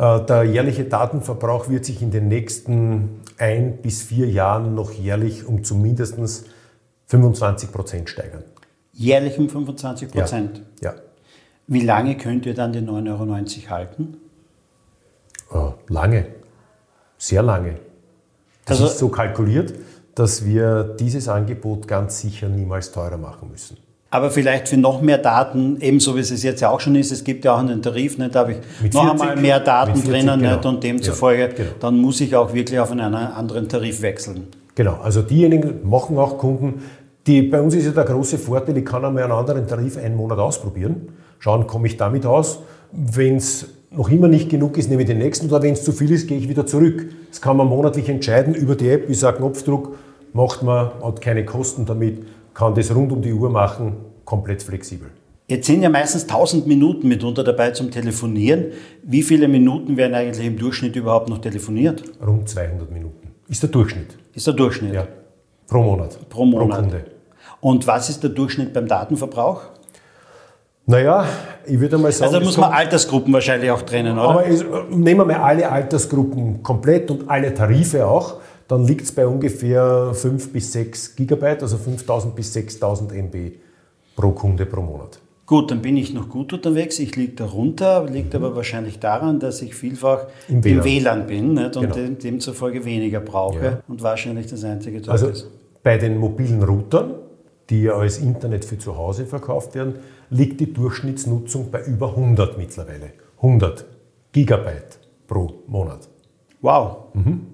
der 0.00 0.44
jährliche 0.44 0.84
Datenverbrauch 0.84 1.68
wird 1.68 1.84
sich 1.84 2.00
in 2.00 2.10
den 2.10 2.28
nächsten 2.28 3.20
ein 3.38 3.78
bis 3.82 4.02
vier 4.02 4.28
Jahren 4.28 4.74
noch 4.74 4.92
jährlich 4.92 5.46
um 5.46 5.62
zumindest 5.62 6.46
25 7.06 7.70
Prozent 7.70 8.08
steigern. 8.08 8.44
Jährlich 8.92 9.38
um 9.38 9.48
25 9.48 10.10
Prozent? 10.10 10.62
Ja. 10.80 10.92
ja. 10.92 10.98
Wie 11.66 11.82
lange 11.82 12.16
könnt 12.16 12.46
ihr 12.46 12.54
dann 12.54 12.72
die 12.72 12.80
9,90 12.80 13.10
Euro 13.10 13.70
halten? 13.70 14.16
Oh, 15.52 15.74
lange 15.88 16.26
sehr 17.20 17.42
lange. 17.42 17.76
Das 18.64 18.80
also, 18.80 18.86
ist 18.86 18.98
so 18.98 19.08
kalkuliert, 19.08 19.74
dass 20.14 20.44
wir 20.44 20.82
dieses 20.98 21.28
Angebot 21.28 21.86
ganz 21.86 22.20
sicher 22.20 22.48
niemals 22.48 22.90
teurer 22.90 23.18
machen 23.18 23.50
müssen. 23.50 23.76
Aber 24.10 24.30
vielleicht 24.30 24.68
für 24.68 24.76
noch 24.76 25.00
mehr 25.02 25.18
Daten, 25.18 25.76
ebenso 25.80 26.16
wie 26.16 26.20
es 26.20 26.42
jetzt 26.42 26.60
ja 26.60 26.70
auch 26.70 26.80
schon 26.80 26.96
ist, 26.96 27.12
es 27.12 27.22
gibt 27.22 27.44
ja 27.44 27.54
auch 27.54 27.58
einen 27.60 27.80
Tarif, 27.80 28.18
nicht, 28.18 28.34
da 28.34 28.40
habe 28.40 28.52
ich 28.52 28.58
mit 28.82 28.92
noch 28.92 29.02
40, 29.02 29.20
einmal 29.20 29.36
mehr 29.36 29.60
Daten 29.60 29.94
40, 29.94 30.10
drinnen 30.10 30.40
genau. 30.40 30.54
nicht, 30.54 30.66
und 30.66 30.82
demzufolge, 30.82 31.42
ja, 31.42 31.46
genau. 31.48 31.70
dann 31.78 31.98
muss 31.98 32.20
ich 32.20 32.34
auch 32.34 32.52
wirklich 32.52 32.80
auf 32.80 32.90
einen 32.90 33.14
anderen 33.14 33.68
Tarif 33.68 34.02
wechseln. 34.02 34.48
Genau, 34.74 34.98
also 35.02 35.22
diejenigen 35.22 35.88
machen 35.88 36.18
auch 36.18 36.38
Kunden, 36.38 36.82
Die, 37.26 37.42
bei 37.42 37.60
uns 37.60 37.74
ist 37.74 37.84
ja 37.84 37.92
der 37.92 38.04
große 38.04 38.38
Vorteil, 38.38 38.76
ich 38.78 38.84
kann 38.84 39.04
einmal 39.04 39.22
einen 39.22 39.32
anderen 39.32 39.66
Tarif 39.66 39.98
einen 39.98 40.16
Monat 40.16 40.38
ausprobieren, 40.38 41.08
schauen, 41.38 41.66
komme 41.66 41.86
ich 41.86 41.96
damit 41.96 42.24
aus. 42.24 42.60
Wenn 42.92 43.36
es 43.36 43.66
noch 43.90 44.08
immer 44.08 44.26
nicht 44.26 44.48
genug 44.48 44.78
ist, 44.78 44.88
nehme 44.88 45.02
ich 45.02 45.08
den 45.08 45.18
nächsten 45.18 45.46
oder 45.48 45.62
wenn 45.62 45.74
es 45.74 45.84
zu 45.84 45.92
viel 45.92 46.10
ist, 46.12 46.28
gehe 46.28 46.38
ich 46.38 46.48
wieder 46.48 46.66
zurück. 46.66 47.06
Das 47.28 47.40
kann 47.40 47.56
man 47.56 47.68
monatlich 47.68 48.08
entscheiden 48.08 48.54
über 48.54 48.74
die 48.74 48.88
App, 48.88 49.08
ist 49.08 49.22
ein 49.22 49.34
Knopfdruck, 49.34 49.96
macht 50.32 50.62
man, 50.62 50.90
hat 51.02 51.20
keine 51.20 51.44
Kosten 51.44 51.84
damit, 51.84 52.24
kann 52.60 52.74
das 52.74 52.94
rund 52.94 53.10
um 53.10 53.22
die 53.22 53.32
Uhr 53.32 53.48
machen, 53.48 53.96
komplett 54.26 54.62
flexibel. 54.62 55.08
Jetzt 55.48 55.66
sind 55.66 55.82
ja 55.82 55.88
meistens 55.88 56.24
1000 56.24 56.66
Minuten 56.66 57.08
mitunter 57.08 57.42
dabei 57.42 57.70
zum 57.70 57.90
Telefonieren. 57.90 58.66
Wie 59.02 59.22
viele 59.22 59.48
Minuten 59.48 59.96
werden 59.96 60.14
eigentlich 60.14 60.46
im 60.46 60.58
Durchschnitt 60.58 60.94
überhaupt 60.94 61.30
noch 61.30 61.38
telefoniert? 61.38 62.04
Rund 62.24 62.48
200 62.48 62.90
Minuten. 62.92 63.30
Ist 63.48 63.62
der 63.62 63.70
Durchschnitt. 63.70 64.18
Ist 64.34 64.46
der 64.46 64.52
Durchschnitt? 64.52 64.92
Ja. 64.92 65.08
Pro 65.66 65.82
Monat. 65.82 66.28
Pro 66.28 66.44
Monat. 66.44 66.68
Pro 66.68 66.76
Kunde. 66.82 67.04
Und 67.60 67.86
was 67.86 68.10
ist 68.10 68.22
der 68.22 68.30
Durchschnitt 68.30 68.74
beim 68.74 68.86
Datenverbrauch? 68.86 69.62
Naja, 70.84 71.24
ich 71.66 71.80
würde 71.80 71.96
mal 71.96 72.12
sagen. 72.12 72.34
Also 72.34 72.44
muss 72.44 72.58
man 72.58 72.72
Altersgruppen 72.72 73.32
wahrscheinlich 73.32 73.70
auch 73.70 73.82
trennen, 73.82 74.18
oder? 74.18 74.28
Aber 74.28 74.46
es, 74.46 74.62
nehmen 74.90 75.20
wir 75.20 75.24
mal 75.24 75.36
alle 75.36 75.70
Altersgruppen 75.70 76.62
komplett 76.62 77.10
und 77.10 77.30
alle 77.30 77.54
Tarife 77.54 78.06
auch, 78.06 78.40
dann 78.70 78.86
liegt 78.86 79.02
es 79.02 79.12
bei 79.12 79.26
ungefähr 79.26 80.14
5 80.14 80.52
bis 80.52 80.72
6 80.72 81.16
Gigabyte, 81.16 81.62
also 81.62 81.76
5000 81.76 82.36
bis 82.36 82.52
6000 82.52 83.12
MB 83.12 83.34
pro 84.14 84.30
Kunde 84.30 84.64
pro 84.64 84.80
Monat. 84.80 85.18
Gut, 85.44 85.72
dann 85.72 85.82
bin 85.82 85.96
ich 85.96 86.14
noch 86.14 86.28
gut 86.28 86.52
unterwegs. 86.52 87.00
Ich 87.00 87.16
liege 87.16 87.32
darunter, 87.32 88.06
liegt 88.08 88.32
mhm. 88.32 88.44
aber 88.44 88.54
wahrscheinlich 88.54 89.00
daran, 89.00 89.40
dass 89.40 89.60
ich 89.62 89.74
vielfach 89.74 90.28
im 90.46 90.62
WLAN, 90.62 90.78
im 90.78 90.84
WLAN 90.84 91.26
bin 91.26 91.54
nicht? 91.54 91.76
und 91.76 91.92
genau. 91.92 92.14
demzufolge 92.22 92.84
weniger 92.84 93.18
brauche 93.18 93.64
ja. 93.64 93.80
und 93.88 94.04
wahrscheinlich 94.04 94.46
das 94.46 94.62
einzige 94.62 94.98
dort 94.98 95.10
also 95.10 95.26
ist. 95.26 95.50
Bei 95.82 95.98
den 95.98 96.18
mobilen 96.18 96.62
Routern, 96.62 97.14
die 97.70 97.82
ja 97.82 97.94
als 97.94 98.18
Internet 98.18 98.64
für 98.64 98.78
zu 98.78 98.96
Hause 98.96 99.26
verkauft 99.26 99.74
werden, 99.74 99.96
liegt 100.28 100.60
die 100.60 100.72
Durchschnittsnutzung 100.72 101.72
bei 101.72 101.82
über 101.82 102.10
100 102.10 102.56
mittlerweile. 102.56 103.14
100 103.38 103.84
Gigabyte 104.30 105.00
pro 105.26 105.54
Monat. 105.66 106.08
Wow. 106.60 106.98
Mhm. 107.14 107.49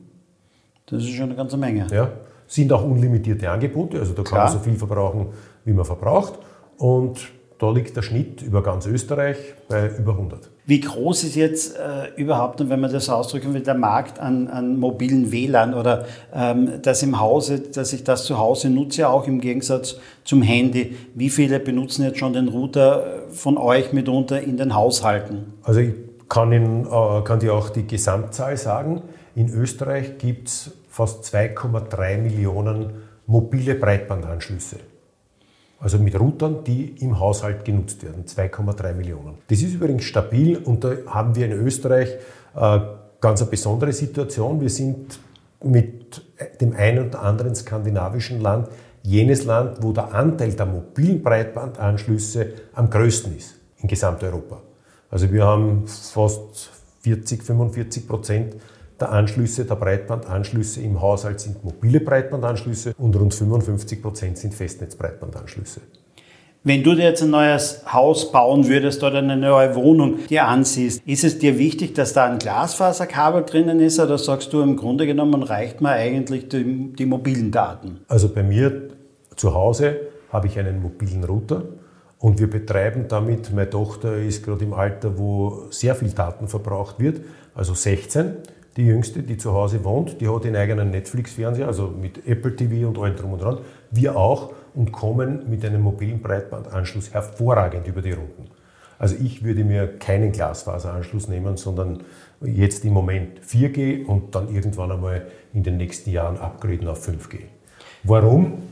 Das 0.87 1.03
ist 1.03 1.15
schon 1.15 1.27
eine 1.27 1.35
ganze 1.35 1.57
Menge. 1.57 1.87
Ja. 1.91 2.11
Sind 2.47 2.73
auch 2.73 2.85
unlimitierte 2.85 3.51
Angebote, 3.51 3.99
also 3.99 4.13
da 4.13 4.23
Klar. 4.23 4.45
kann 4.45 4.53
man 4.53 4.59
so 4.59 4.65
viel 4.65 4.79
verbrauchen, 4.79 5.27
wie 5.65 5.73
man 5.73 5.85
verbraucht. 5.85 6.39
Und 6.79 7.19
da 7.59 7.71
liegt 7.71 7.97
der 7.97 8.03
Schnitt 8.03 8.43
über 8.43 8.63
ganz 8.63 8.87
Österreich 8.87 9.37
bei 9.69 9.91
über 9.99 10.13
100. 10.13 10.51
Wie 10.67 10.81
groß 10.81 11.25
ist 11.25 11.37
jetzt 11.37 11.77
äh, 11.77 12.21
überhaupt, 12.21 12.69
wenn 12.69 12.81
man 12.81 12.93
das 12.93 13.09
ausdrücken 13.09 13.55
will, 13.55 13.63
der 13.63 13.75
Markt 13.75 14.19
an, 14.19 14.49
an 14.49 14.79
mobilen 14.79 15.33
WLAN 15.33 15.75
oder 15.75 16.05
ähm, 16.35 16.83
das 16.83 17.03
im 17.03 17.19
Hause, 17.19 17.61
dass 17.61 17.93
ich 17.93 18.05
das 18.05 18.25
zu 18.25 18.39
Hause 18.39 18.69
nutze, 18.69 19.09
auch 19.09 19.27
im 19.27 19.41
Gegensatz 19.41 19.97
zum 20.25 20.43
Handy? 20.43 20.97
Wie 21.15 21.31
viele 21.31 21.61
benutzen 21.61 22.05
jetzt 22.05 22.19
schon 22.19 22.33
den 22.33 22.49
Router 22.49 23.23
von 23.31 23.57
euch 23.57 23.93
mitunter 23.93 24.41
in 24.41 24.57
den 24.57 24.75
Haushalten? 24.75 25.55
Also 25.63 25.81
ich 25.81 25.95
kann, 26.29 26.53
Ihnen, 26.53 26.85
äh, 26.85 27.23
kann 27.23 27.39
dir 27.39 27.55
auch 27.55 27.71
die 27.71 27.87
Gesamtzahl 27.87 28.57
sagen. 28.57 29.03
In 29.35 29.49
Österreich 29.49 30.19
gibt 30.19 30.49
es 30.49 30.73
fast 30.97 31.27
2,3 31.27 32.17
Millionen 32.17 33.03
mobile 33.27 33.75
Breitbandanschlüsse. 33.75 34.77
Also 35.79 35.99
mit 35.99 36.19
Routern, 36.19 36.65
die 36.65 36.95
im 37.01 37.21
Haushalt 37.21 37.67
genutzt 37.67 38.03
werden, 38.03 38.25
2,3 38.25 38.95
Millionen. 38.95 39.35
Das 39.49 39.61
ist 39.61 39.75
übrigens 39.75 40.05
stabil 40.05 40.57
und 40.57 40.85
da 40.85 40.95
haben 41.07 41.37
wir 41.37 41.45
in 41.45 41.53
Österreich 41.53 42.15
äh, 42.55 42.81
ganz 43.21 43.43
eine 43.43 43.51
besondere 43.51 43.93
Situation. 43.93 44.59
Wir 44.63 44.71
sind 44.71 45.21
mit 45.63 46.23
dem 46.63 46.75
einen 46.75 47.09
oder 47.09 47.21
anderen 47.23 47.55
skandinavischen 47.55 48.41
Land 48.41 48.69
jenes 49.03 49.45
Land, 49.45 49.83
wo 49.83 49.93
der 49.93 50.15
Anteil 50.15 50.53
der 50.53 50.65
mobilen 50.65 51.23
Breitbandanschlüsse 51.23 52.55
am 52.73 52.89
größten 52.89 53.37
ist 53.37 53.57
in 53.83 53.89
Gesamteuropa. 53.89 54.63
Also 55.11 55.31
wir 55.31 55.45
haben 55.45 55.87
fast 55.87 56.71
40, 57.03 57.43
45 57.43 58.09
Prozent 58.09 58.55
der 59.01 59.13
Anschlüsse, 59.13 59.65
der 59.65 59.77
Breitbandanschlüsse 59.77 60.81
im 60.81 61.01
Haushalt 61.01 61.41
sind 61.41 61.65
mobile 61.65 62.01
Breitbandanschlüsse 62.01 62.95
und 62.99 63.15
rund 63.17 63.35
55 63.35 64.03
Prozent 64.03 64.39
sind 64.39 64.55
Festnetzbreitbandanschlüsse. 64.55 65.81
Wenn 66.65 66.83
du 66.83 66.97
dir 66.97 67.05
jetzt 67.05 67.23
ein 67.23 67.31
neues 67.31 67.83
Haus 67.93 68.33
bauen 68.33 68.67
würdest 68.67 69.05
oder 69.05 69.19
eine 69.19 69.37
neue 69.37 69.77
Wohnung 69.77 70.27
dir 70.27 70.49
ansiehst, 70.49 71.01
ist 71.07 71.23
es 71.23 71.39
dir 71.39 71.59
wichtig, 71.59 71.95
dass 71.95 72.13
da 72.13 72.25
ein 72.25 72.39
Glasfaserkabel 72.39 73.45
drinnen 73.45 73.79
ist 73.79 74.01
oder 74.01 74.19
sagst 74.19 74.53
du 74.53 74.63
im 74.63 74.77
Grunde 74.77 75.07
genommen 75.07 75.45
reicht 75.45 75.81
mir 75.81 75.91
eigentlich 75.91 76.49
die, 76.49 76.93
die 76.93 77.07
mobilen 77.07 77.53
Daten? 77.53 78.01
Also 78.09 78.29
bei 78.29 78.43
mir 78.43 78.89
zu 79.37 79.55
Hause 79.55 79.97
habe 80.33 80.49
ich 80.49 80.59
einen 80.59 80.83
mobilen 80.83 81.23
Router 81.23 81.63
und 82.19 82.41
wir 82.41 82.51
betreiben 82.51 83.05
damit, 83.07 83.53
meine 83.53 83.71
Tochter 83.71 84.17
ist 84.17 84.45
gerade 84.45 84.65
im 84.65 84.73
Alter, 84.73 85.17
wo 85.19 85.67
sehr 85.71 85.95
viel 85.95 86.11
Daten 86.11 86.49
verbraucht 86.49 86.99
wird, 86.99 87.21
also 87.55 87.75
16 87.75 88.39
die 88.77 88.87
Jüngste, 88.87 89.23
die 89.23 89.37
zu 89.39 89.53
Hause 89.53 89.83
wohnt, 89.85 90.21
die 90.21 90.29
hat 90.29 90.45
den 90.45 90.55
eigenen 90.55 90.91
Netflix-Fernseher, 90.91 91.67
also 91.67 91.89
mit 91.89 92.27
Apple 92.27 92.55
TV 92.55 92.89
und 92.89 92.99
allem 92.99 93.17
drum 93.17 93.33
und 93.33 93.43
dran. 93.43 93.59
Wir 93.91 94.17
auch 94.17 94.53
und 94.75 94.93
kommen 94.93 95.49
mit 95.49 95.65
einem 95.65 95.83
mobilen 95.83 96.21
Breitbandanschluss 96.21 97.13
hervorragend 97.13 97.87
über 97.87 98.03
die 98.03 98.13
Runden. 98.13 98.51
Also 98.99 99.17
ich 99.23 99.43
würde 99.43 99.65
mir 99.65 99.99
keinen 99.99 100.33
Glasfaseranschluss 100.33 101.29
nehmen, 101.29 101.57
sondern 101.57 102.03
jetzt 102.43 102.85
im 102.85 102.93
Moment 102.93 103.41
4G 103.41 104.05
und 104.05 104.35
dann 104.35 104.55
irgendwann 104.55 104.93
einmal 104.93 105.27
in 105.53 105.63
den 105.63 105.77
nächsten 105.77 106.11
Jahren 106.11 106.39
upgraden 106.39 106.89
auf 106.89 107.07
5G. 107.07 107.41
Warum? 108.05 108.63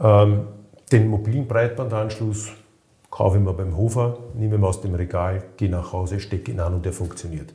Ähm, 0.00 0.42
den 0.90 1.08
mobilen 1.08 1.46
Breitbandanschluss 1.46 2.52
kaufe 3.10 3.38
ich 3.38 3.44
mir 3.44 3.52
beim 3.52 3.76
Hofer, 3.76 4.18
nehme 4.34 4.56
ihn 4.56 4.64
aus 4.64 4.80
dem 4.80 4.94
Regal, 4.94 5.42
gehe 5.56 5.70
nach 5.70 5.92
Hause, 5.92 6.20
stecke 6.20 6.50
ihn 6.50 6.60
an 6.60 6.74
und 6.74 6.84
der 6.84 6.92
funktioniert. 6.92 7.52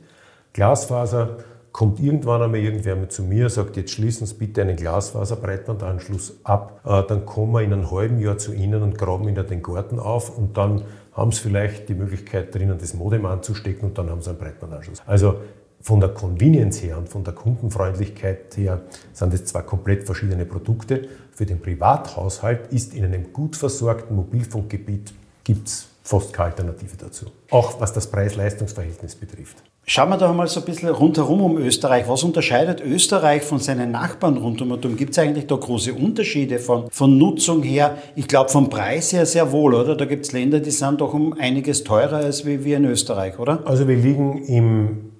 Glasfaser 0.52 1.38
kommt 1.78 2.00
irgendwann 2.00 2.42
einmal 2.42 2.58
irgendwer 2.58 3.08
zu 3.08 3.22
mir, 3.22 3.48
sagt, 3.48 3.76
jetzt 3.76 3.92
schließen 3.92 4.26
Sie 4.26 4.34
bitte 4.34 4.62
einen 4.62 4.74
Glasfaserbreitbandanschluss 4.74 6.40
ab, 6.42 6.80
äh, 6.84 7.04
dann 7.06 7.24
kommen 7.24 7.52
wir 7.52 7.62
in 7.62 7.72
einem 7.72 7.88
halben 7.88 8.18
Jahr 8.18 8.36
zu 8.36 8.52
Ihnen 8.52 8.82
und 8.82 8.98
graben 8.98 9.28
Ihnen 9.28 9.46
den 9.46 9.62
Garten 9.62 10.00
auf 10.00 10.36
und 10.36 10.56
dann 10.56 10.82
haben 11.12 11.30
Sie 11.30 11.40
vielleicht 11.40 11.88
die 11.88 11.94
Möglichkeit 11.94 12.52
drinnen, 12.52 12.78
das 12.80 12.94
Modem 12.94 13.26
anzustecken 13.26 13.90
und 13.90 13.96
dann 13.96 14.10
haben 14.10 14.22
Sie 14.22 14.30
einen 14.30 14.40
Breitbandanschluss. 14.40 15.00
Also 15.06 15.36
von 15.80 16.00
der 16.00 16.08
Convenience 16.08 16.82
her 16.82 16.98
und 16.98 17.08
von 17.08 17.22
der 17.22 17.34
Kundenfreundlichkeit 17.34 18.56
her 18.56 18.80
sind 19.12 19.32
das 19.32 19.44
zwei 19.44 19.62
komplett 19.62 20.02
verschiedene 20.02 20.46
Produkte. 20.46 21.06
Für 21.30 21.46
den 21.46 21.60
Privathaushalt 21.60 22.72
ist 22.72 22.92
in 22.92 23.04
einem 23.04 23.32
gut 23.32 23.54
versorgten 23.54 24.16
Mobilfunkgebiet 24.16 25.14
gibt 25.44 25.68
es 25.68 25.86
fast 26.08 26.32
keine 26.32 26.50
Alternative 26.50 26.96
dazu. 26.96 27.26
Auch 27.50 27.80
was 27.80 27.92
das 27.92 28.06
Preis-Leistungs-Verhältnis 28.06 29.14
betrifft. 29.14 29.62
Schauen 29.84 30.08
wir 30.08 30.16
doch 30.16 30.34
mal 30.34 30.46
so 30.46 30.60
ein 30.60 30.66
bisschen 30.66 30.88
rundherum 30.88 31.42
um 31.42 31.58
Österreich. 31.58 32.08
Was 32.08 32.22
unterscheidet 32.22 32.80
Österreich 32.80 33.42
von 33.42 33.58
seinen 33.58 33.90
Nachbarn 33.90 34.38
rundum 34.38 34.70
und 34.70 34.96
Gibt 34.96 35.12
es 35.12 35.18
eigentlich 35.18 35.46
da 35.46 35.56
große 35.56 35.92
Unterschiede 35.92 36.58
von, 36.58 36.90
von 36.90 37.18
Nutzung 37.18 37.62
her? 37.62 37.98
Ich 38.16 38.26
glaube, 38.26 38.48
vom 38.48 38.70
Preis 38.70 39.12
her 39.12 39.26
sehr 39.26 39.52
wohl, 39.52 39.74
oder? 39.74 39.96
Da 39.96 40.06
gibt 40.06 40.24
es 40.24 40.32
Länder, 40.32 40.60
die 40.60 40.70
sind 40.70 41.00
doch 41.02 41.12
um 41.12 41.34
einiges 41.34 41.84
teurer 41.84 42.16
als 42.16 42.46
wie 42.46 42.64
wir 42.64 42.78
in 42.78 42.86
Österreich, 42.86 43.38
oder? 43.38 43.66
Also 43.66 43.86
wir 43.86 43.96
liegen 43.96 44.44
im, 44.44 45.10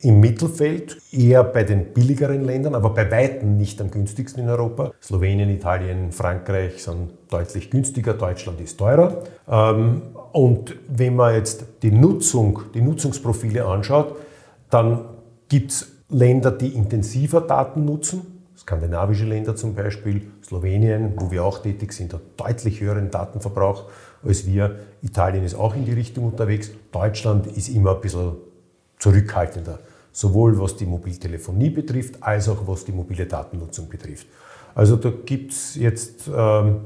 im 0.00 0.20
Mittelfeld, 0.20 0.96
eher 1.12 1.44
bei 1.44 1.64
den 1.64 1.92
billigeren 1.92 2.44
Ländern, 2.44 2.74
aber 2.74 2.90
bei 2.90 3.10
Weitem 3.10 3.58
nicht 3.58 3.80
am 3.82 3.90
günstigsten 3.90 4.44
in 4.44 4.48
Europa. 4.48 4.92
Slowenien, 5.02 5.50
Italien, 5.50 6.12
Frankreich 6.12 6.82
sind 6.82 7.10
deutlich 7.30 7.70
günstiger, 7.70 8.14
Deutschland 8.14 8.60
ist 8.60 8.78
teurer. 8.78 9.24
Ähm, 9.46 10.02
und 10.32 10.76
wenn 10.88 11.16
man 11.16 11.34
jetzt 11.34 11.64
die 11.82 11.90
Nutzung, 11.90 12.62
die 12.74 12.80
Nutzungsprofile 12.80 13.64
anschaut, 13.64 14.16
dann 14.70 15.04
gibt 15.48 15.72
es 15.72 15.92
Länder, 16.10 16.50
die 16.50 16.68
intensiver 16.68 17.40
Daten 17.40 17.84
nutzen. 17.84 18.22
Skandinavische 18.56 19.24
Länder 19.24 19.54
zum 19.56 19.74
Beispiel, 19.74 20.22
Slowenien, 20.44 21.12
wo 21.16 21.30
wir 21.30 21.44
auch 21.44 21.58
tätig 21.60 21.92
sind, 21.92 22.12
hat 22.12 22.22
deutlich 22.36 22.80
höheren 22.80 23.10
Datenverbrauch 23.10 23.84
als 24.22 24.46
wir. 24.46 24.76
Italien 25.02 25.44
ist 25.44 25.54
auch 25.54 25.74
in 25.74 25.84
die 25.84 25.92
Richtung 25.92 26.24
unterwegs. 26.24 26.70
Deutschland 26.90 27.46
ist 27.46 27.68
immer 27.68 27.94
ein 27.94 28.00
bisschen 28.00 28.32
zurückhaltender, 28.98 29.78
sowohl 30.12 30.58
was 30.60 30.76
die 30.76 30.86
Mobiltelefonie 30.86 31.70
betrifft, 31.70 32.22
als 32.22 32.48
auch 32.48 32.66
was 32.66 32.84
die 32.84 32.92
mobile 32.92 33.26
Datennutzung 33.26 33.88
betrifft. 33.88 34.26
Also 34.74 34.96
da 34.96 35.10
gibt 35.24 35.52
es 35.52 35.76
jetzt, 35.76 36.28
ähm, 36.34 36.80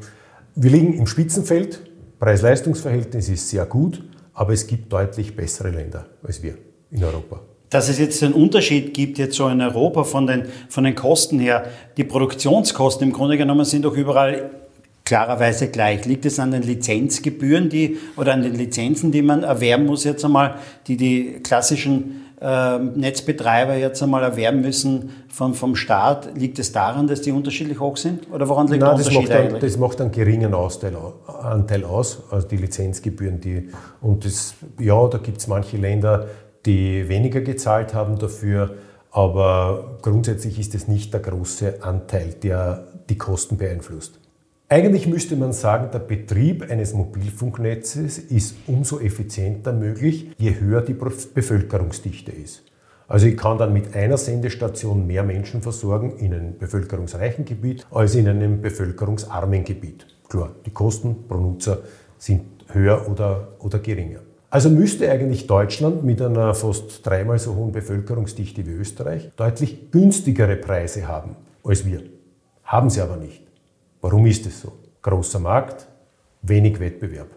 wir 0.54 0.70
liegen 0.70 0.94
im 0.94 1.06
Spitzenfeld, 1.06 1.80
Preis-Leistungs-Verhältnis 2.22 3.28
ist 3.28 3.48
sehr 3.48 3.66
gut, 3.66 4.00
aber 4.32 4.52
es 4.52 4.68
gibt 4.68 4.92
deutlich 4.92 5.34
bessere 5.34 5.70
Länder 5.70 6.06
als 6.22 6.40
wir 6.40 6.54
in 6.92 7.02
Europa. 7.02 7.40
Dass 7.68 7.88
es 7.88 7.98
jetzt 7.98 8.22
einen 8.22 8.34
Unterschied 8.34 8.94
gibt, 8.94 9.18
jetzt 9.18 9.34
so 9.34 9.48
in 9.48 9.60
Europa 9.60 10.04
von 10.04 10.28
den, 10.28 10.44
von 10.68 10.84
den 10.84 10.94
Kosten 10.94 11.40
her, 11.40 11.64
die 11.96 12.04
Produktionskosten 12.04 13.08
im 13.08 13.12
Grunde 13.12 13.36
genommen 13.36 13.64
sind 13.64 13.84
doch 13.84 13.96
überall 13.96 14.50
klarerweise 15.04 15.66
gleich. 15.66 16.04
Liegt 16.04 16.24
es 16.24 16.38
an 16.38 16.52
den 16.52 16.62
Lizenzgebühren 16.62 17.68
die, 17.68 17.98
oder 18.16 18.34
an 18.34 18.42
den 18.42 18.54
Lizenzen, 18.54 19.10
die 19.10 19.22
man 19.22 19.42
erwerben 19.42 19.86
muss 19.86 20.04
jetzt 20.04 20.24
einmal, 20.24 20.58
die 20.86 20.96
die 20.96 21.40
klassischen 21.42 22.22
Netzbetreiber 22.42 23.76
jetzt 23.76 24.02
einmal 24.02 24.24
erwerben 24.24 24.62
müssen 24.62 25.10
von, 25.28 25.54
vom 25.54 25.76
Staat? 25.76 26.36
Liegt 26.36 26.58
es 26.58 26.72
daran, 26.72 27.06
dass 27.06 27.22
die 27.22 27.30
unterschiedlich 27.30 27.78
hoch 27.78 27.96
sind? 27.96 28.28
Oder 28.32 28.48
woran 28.48 28.66
liegt 28.66 28.80
Nein, 28.80 28.96
der 28.96 29.06
Unterschied 29.06 29.30
das 29.30 29.52
macht, 29.52 29.62
das 29.62 29.76
macht 29.76 30.00
einen 30.00 30.10
geringen 30.10 30.52
Austeil, 30.52 30.96
Anteil 31.26 31.84
aus, 31.84 32.22
also 32.30 32.48
die 32.48 32.56
Lizenzgebühren. 32.56 33.40
Die, 33.40 33.68
und 34.00 34.24
das, 34.24 34.54
ja, 34.80 35.06
da 35.06 35.18
gibt 35.18 35.38
es 35.38 35.46
manche 35.46 35.76
Länder, 35.76 36.26
die 36.66 37.08
weniger 37.08 37.40
gezahlt 37.42 37.94
haben 37.94 38.18
dafür, 38.18 38.74
aber 39.12 39.98
grundsätzlich 40.02 40.58
ist 40.58 40.74
es 40.74 40.88
nicht 40.88 41.12
der 41.12 41.20
große 41.20 41.82
Anteil, 41.82 42.34
der 42.42 42.86
die 43.08 43.18
Kosten 43.18 43.56
beeinflusst. 43.56 44.18
Eigentlich 44.72 45.06
müsste 45.06 45.36
man 45.36 45.52
sagen, 45.52 45.90
der 45.92 45.98
Betrieb 45.98 46.70
eines 46.70 46.94
Mobilfunknetzes 46.94 48.16
ist 48.16 48.56
umso 48.66 49.00
effizienter 49.00 49.70
möglich, 49.74 50.30
je 50.38 50.58
höher 50.58 50.80
die 50.80 50.94
Bevölkerungsdichte 50.94 52.32
ist. 52.32 52.62
Also 53.06 53.26
ich 53.26 53.36
kann 53.36 53.58
dann 53.58 53.74
mit 53.74 53.94
einer 53.94 54.16
Sendestation 54.16 55.06
mehr 55.06 55.24
Menschen 55.24 55.60
versorgen 55.60 56.16
in 56.16 56.32
einem 56.32 56.56
bevölkerungsreichen 56.56 57.44
Gebiet 57.44 57.86
als 57.90 58.14
in 58.14 58.26
einem 58.26 58.62
bevölkerungsarmen 58.62 59.62
Gebiet. 59.62 60.06
Klar, 60.30 60.52
die 60.64 60.70
Kosten 60.70 61.28
pro 61.28 61.36
Nutzer 61.36 61.80
sind 62.16 62.40
höher 62.68 63.10
oder, 63.10 63.48
oder 63.58 63.78
geringer. 63.78 64.20
Also 64.48 64.70
müsste 64.70 65.10
eigentlich 65.10 65.46
Deutschland 65.46 66.02
mit 66.02 66.22
einer 66.22 66.54
fast 66.54 67.04
dreimal 67.04 67.38
so 67.38 67.56
hohen 67.56 67.72
Bevölkerungsdichte 67.72 68.66
wie 68.66 68.70
Österreich 68.70 69.32
deutlich 69.36 69.90
günstigere 69.90 70.56
Preise 70.56 71.08
haben 71.08 71.36
als 71.62 71.84
wir. 71.84 72.00
Haben 72.64 72.88
sie 72.88 73.02
aber 73.02 73.18
nicht. 73.18 73.51
Warum 74.02 74.26
ist 74.26 74.44
es 74.46 74.60
so? 74.60 74.72
Großer 75.00 75.38
Markt, 75.38 75.86
wenig 76.42 76.80
Wettbewerb. 76.80 77.28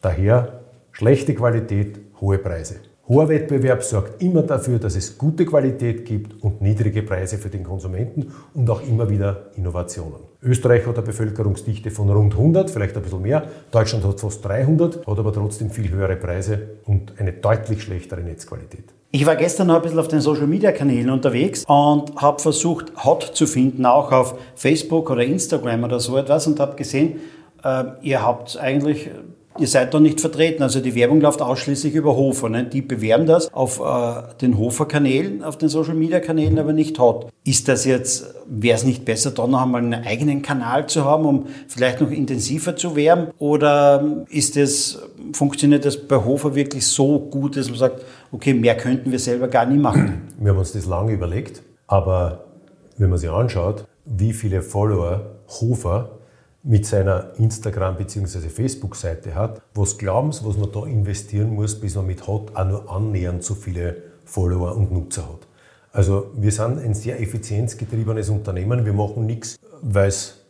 Daher 0.00 0.60
schlechte 0.90 1.34
Qualität, 1.34 2.00
hohe 2.18 2.38
Preise. 2.38 2.76
Hoher 3.06 3.28
Wettbewerb 3.28 3.82
sorgt 3.82 4.22
immer 4.22 4.40
dafür, 4.42 4.78
dass 4.78 4.96
es 4.96 5.18
gute 5.18 5.44
Qualität 5.44 6.06
gibt 6.06 6.42
und 6.42 6.62
niedrige 6.62 7.02
Preise 7.02 7.36
für 7.36 7.50
den 7.50 7.62
Konsumenten 7.62 8.32
und 8.54 8.70
auch 8.70 8.80
immer 8.88 9.10
wieder 9.10 9.50
Innovationen. 9.56 10.20
Österreich 10.42 10.86
hat 10.86 10.96
eine 10.96 11.06
Bevölkerungsdichte 11.06 11.90
von 11.90 12.08
rund 12.08 12.32
100, 12.32 12.70
vielleicht 12.70 12.96
ein 12.96 13.02
bisschen 13.02 13.20
mehr. 13.20 13.46
Deutschland 13.70 14.06
hat 14.06 14.18
fast 14.18 14.42
300, 14.46 15.06
hat 15.06 15.18
aber 15.18 15.30
trotzdem 15.30 15.68
viel 15.68 15.90
höhere 15.90 16.16
Preise 16.16 16.78
und 16.86 17.20
eine 17.20 17.34
deutlich 17.34 17.82
schlechtere 17.82 18.22
Netzqualität. 18.22 18.94
Ich 19.16 19.24
war 19.26 19.36
gestern 19.36 19.68
noch 19.68 19.76
ein 19.76 19.82
bisschen 19.82 20.00
auf 20.00 20.08
den 20.08 20.20
Social 20.20 20.48
Media 20.48 20.72
Kanälen 20.72 21.08
unterwegs 21.08 21.64
und 21.68 22.20
habe 22.20 22.42
versucht, 22.42 23.04
Hot 23.04 23.22
zu 23.22 23.46
finden, 23.46 23.86
auch 23.86 24.10
auf 24.10 24.34
Facebook 24.56 25.08
oder 25.08 25.22
Instagram 25.22 25.84
oder 25.84 26.00
so 26.00 26.16
etwas 26.16 26.48
und 26.48 26.58
habe 26.58 26.74
gesehen, 26.74 27.20
äh, 27.62 27.84
ihr 28.02 28.26
habt 28.26 28.58
eigentlich 28.58 29.08
Ihr 29.56 29.68
seid 29.68 29.94
da 29.94 30.00
nicht 30.00 30.20
vertreten. 30.20 30.62
Also 30.64 30.80
die 30.80 30.96
Werbung 30.96 31.20
läuft 31.20 31.40
ausschließlich 31.40 31.94
über 31.94 32.16
Hofer. 32.16 32.48
Ne? 32.48 32.64
Die 32.64 32.82
bewerben 32.82 33.26
das 33.26 33.52
auf 33.54 33.80
äh, 33.80 34.34
den 34.40 34.58
Hofer-Kanälen, 34.58 35.44
auf 35.44 35.56
den 35.58 35.68
Social-Media-Kanälen, 35.68 36.58
aber 36.58 36.72
nicht 36.72 36.98
Hot. 36.98 37.30
Ist 37.44 37.68
das 37.68 37.84
jetzt, 37.84 38.34
wäre 38.46 38.76
es 38.76 38.84
nicht 38.84 39.04
besser, 39.04 39.30
da 39.30 39.46
noch 39.46 39.62
einmal 39.62 39.82
einen 39.82 39.94
eigenen 39.94 40.42
Kanal 40.42 40.88
zu 40.88 41.04
haben, 41.04 41.24
um 41.24 41.46
vielleicht 41.68 42.00
noch 42.00 42.10
intensiver 42.10 42.74
zu 42.74 42.96
werben? 42.96 43.28
Oder 43.38 44.24
ist 44.28 44.56
es, 44.56 44.98
funktioniert 45.32 45.84
das 45.84 45.98
bei 45.98 46.16
Hofer 46.16 46.56
wirklich 46.56 46.86
so 46.86 47.20
gut, 47.20 47.56
dass 47.56 47.68
man 47.68 47.78
sagt, 47.78 48.04
okay, 48.32 48.54
mehr 48.54 48.76
könnten 48.76 49.12
wir 49.12 49.20
selber 49.20 49.46
gar 49.46 49.66
nie 49.66 49.78
machen? 49.78 50.22
Wir 50.38 50.50
haben 50.50 50.58
uns 50.58 50.72
das 50.72 50.86
lange 50.86 51.12
überlegt, 51.12 51.62
aber 51.86 52.44
wenn 52.98 53.08
man 53.08 53.18
sich 53.18 53.30
anschaut, 53.30 53.84
wie 54.04 54.32
viele 54.32 54.62
Follower 54.62 55.36
Hofer 55.48 56.13
mit 56.64 56.86
seiner 56.86 57.32
Instagram- 57.36 57.96
bzw. 57.96 58.48
Facebook-Seite 58.48 59.34
hat, 59.34 59.60
was 59.74 59.98
glauben 59.98 60.32
Sie, 60.32 60.44
was 60.44 60.56
man 60.56 60.72
da 60.72 60.84
investieren 60.86 61.54
muss, 61.54 61.78
bis 61.78 61.94
man 61.94 62.06
mit 62.06 62.26
Hot 62.26 62.56
auch 62.56 62.64
nur 62.64 62.90
annähernd 62.90 63.44
so 63.44 63.54
viele 63.54 63.96
Follower 64.24 64.74
und 64.74 64.90
Nutzer 64.90 65.22
hat. 65.22 65.46
Also 65.92 66.32
wir 66.34 66.50
sind 66.50 66.78
ein 66.78 66.94
sehr 66.94 67.20
effizienzgetriebenes 67.20 68.30
Unternehmen. 68.30 68.84
Wir 68.84 68.94
machen 68.94 69.26
nichts, 69.26 69.56
weil 69.82 70.08
es 70.08 70.42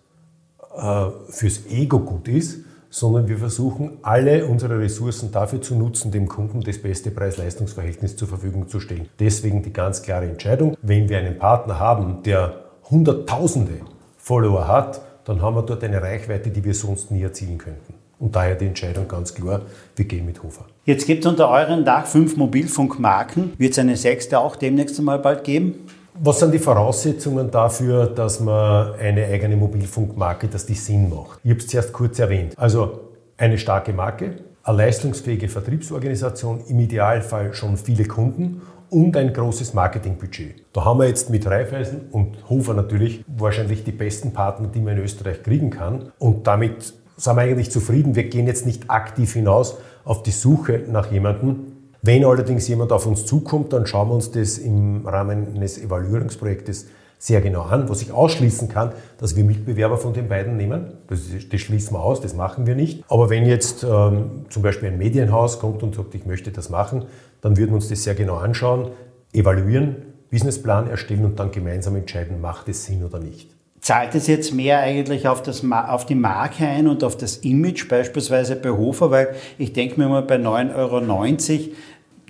äh, 0.74 1.06
fürs 1.28 1.66
Ego 1.66 1.98
gut 1.98 2.28
ist, 2.28 2.60
sondern 2.88 3.26
wir 3.26 3.36
versuchen, 3.36 3.98
alle 4.02 4.46
unsere 4.46 4.78
Ressourcen 4.78 5.32
dafür 5.32 5.60
zu 5.60 5.74
nutzen, 5.74 6.12
dem 6.12 6.28
Kunden 6.28 6.60
das 6.60 6.80
beste 6.80 7.10
Preis-Leistungs-Verhältnis 7.10 8.16
zur 8.16 8.28
Verfügung 8.28 8.68
zu 8.68 8.78
stellen. 8.78 9.08
Deswegen 9.18 9.64
die 9.64 9.72
ganz 9.72 10.02
klare 10.02 10.26
Entscheidung, 10.26 10.76
wenn 10.80 11.08
wir 11.08 11.18
einen 11.18 11.38
Partner 11.38 11.80
haben, 11.80 12.22
der 12.22 12.66
Hunderttausende 12.88 13.80
Follower 14.16 14.68
hat, 14.68 15.00
dann 15.24 15.42
haben 15.42 15.56
wir 15.56 15.62
dort 15.62 15.82
eine 15.84 16.00
Reichweite, 16.00 16.50
die 16.50 16.64
wir 16.64 16.74
sonst 16.74 17.10
nie 17.10 17.22
erzielen 17.22 17.58
könnten. 17.58 17.94
Und 18.18 18.36
daher 18.36 18.54
die 18.54 18.66
Entscheidung 18.66 19.08
ganz 19.08 19.34
klar, 19.34 19.62
wir 19.96 20.04
gehen 20.04 20.24
mit 20.24 20.42
Hofer. 20.42 20.64
Jetzt 20.84 21.06
gibt 21.06 21.24
es 21.24 21.30
unter 21.30 21.50
euren 21.50 21.84
Dach 21.84 22.06
fünf 22.06 22.36
Mobilfunkmarken. 22.36 23.52
Wird 23.58 23.72
es 23.72 23.78
eine 23.78 23.96
sechste 23.96 24.38
auch 24.38 24.56
demnächst 24.56 24.98
einmal 24.98 25.18
bald 25.18 25.44
geben? 25.44 25.74
Was 26.16 26.38
sind 26.38 26.54
die 26.54 26.60
Voraussetzungen 26.60 27.50
dafür, 27.50 28.06
dass 28.06 28.38
man 28.38 28.94
eine 28.94 29.26
eigene 29.26 29.56
Mobilfunkmarke, 29.56 30.46
dass 30.46 30.64
die 30.64 30.74
Sinn 30.74 31.10
macht? 31.10 31.40
Ich 31.42 31.50
habe 31.50 31.58
es 31.58 31.66
zuerst 31.66 31.92
kurz 31.92 32.18
erwähnt. 32.20 32.54
Also 32.56 33.00
eine 33.36 33.58
starke 33.58 33.92
Marke, 33.92 34.36
eine 34.62 34.76
leistungsfähige 34.76 35.48
Vertriebsorganisation, 35.48 36.60
im 36.68 36.78
Idealfall 36.78 37.52
schon 37.52 37.76
viele 37.76 38.04
Kunden 38.04 38.62
und 38.94 39.16
ein 39.16 39.32
großes 39.32 39.74
Marketingbudget. 39.74 40.66
Da 40.72 40.84
haben 40.84 41.00
wir 41.00 41.08
jetzt 41.08 41.28
mit 41.28 41.46
Raiffeisen 41.46 42.02
und 42.12 42.48
Hofer 42.48 42.74
natürlich 42.74 43.24
wahrscheinlich 43.26 43.82
die 43.82 43.90
besten 43.90 44.32
Partner, 44.32 44.68
die 44.68 44.80
man 44.80 44.96
in 44.96 45.02
Österreich 45.02 45.42
kriegen 45.42 45.70
kann. 45.70 46.12
Und 46.20 46.46
damit 46.46 46.94
sind 47.16 47.36
wir 47.36 47.42
eigentlich 47.42 47.72
zufrieden. 47.72 48.14
Wir 48.14 48.28
gehen 48.28 48.46
jetzt 48.46 48.66
nicht 48.66 48.88
aktiv 48.88 49.32
hinaus 49.32 49.78
auf 50.04 50.22
die 50.22 50.30
Suche 50.30 50.84
nach 50.88 51.10
jemandem. 51.10 51.72
Wenn 52.02 52.24
allerdings 52.24 52.68
jemand 52.68 52.92
auf 52.92 53.06
uns 53.06 53.26
zukommt, 53.26 53.72
dann 53.72 53.84
schauen 53.86 54.10
wir 54.10 54.14
uns 54.14 54.30
das 54.30 54.58
im 54.58 55.04
Rahmen 55.04 55.56
eines 55.56 55.76
Evaluierungsprojektes 55.82 56.86
sehr 57.18 57.40
genau 57.40 57.62
an, 57.62 57.88
was 57.88 58.02
ich 58.02 58.12
ausschließen 58.12 58.68
kann, 58.68 58.92
dass 59.18 59.36
wir 59.36 59.44
Mitbewerber 59.44 59.96
von 59.96 60.12
den 60.12 60.28
beiden 60.28 60.56
nehmen. 60.56 60.98
Das, 61.08 61.20
das 61.50 61.60
schließen 61.60 61.96
wir 61.96 62.00
aus, 62.00 62.20
das 62.20 62.34
machen 62.34 62.66
wir 62.66 62.74
nicht. 62.74 63.02
Aber 63.08 63.30
wenn 63.30 63.46
jetzt 63.46 63.82
ähm, 63.82 64.46
zum 64.50 64.62
Beispiel 64.62 64.90
ein 64.90 64.98
Medienhaus 64.98 65.58
kommt 65.58 65.82
und 65.82 65.94
sagt, 65.94 66.14
ich 66.14 66.26
möchte 66.26 66.50
das 66.50 66.68
machen, 66.68 67.06
dann 67.40 67.56
würden 67.56 67.70
wir 67.70 67.76
uns 67.76 67.88
das 67.88 68.04
sehr 68.04 68.14
genau 68.14 68.36
anschauen, 68.36 68.90
evaluieren, 69.32 69.96
Businessplan 70.30 70.88
erstellen 70.88 71.24
und 71.24 71.38
dann 71.38 71.50
gemeinsam 71.50 71.96
entscheiden, 71.96 72.40
macht 72.40 72.68
es 72.68 72.84
Sinn 72.84 73.04
oder 73.04 73.20
nicht. 73.20 73.50
Zahlt 73.80 74.14
es 74.14 74.26
jetzt 74.26 74.54
mehr 74.54 74.80
eigentlich 74.80 75.28
auf, 75.28 75.42
das, 75.42 75.62
auf 75.70 76.06
die 76.06 76.14
Marke 76.14 76.66
ein 76.66 76.88
und 76.88 77.04
auf 77.04 77.16
das 77.16 77.36
Image, 77.38 77.86
beispielsweise 77.88 78.56
bei 78.56 78.70
Hofer? 78.70 79.10
Weil 79.10 79.34
ich 79.58 79.74
denke 79.74 80.00
mir 80.00 80.08
mal, 80.08 80.22
bei 80.22 80.36
9,90 80.36 80.74
Euro 80.74 81.00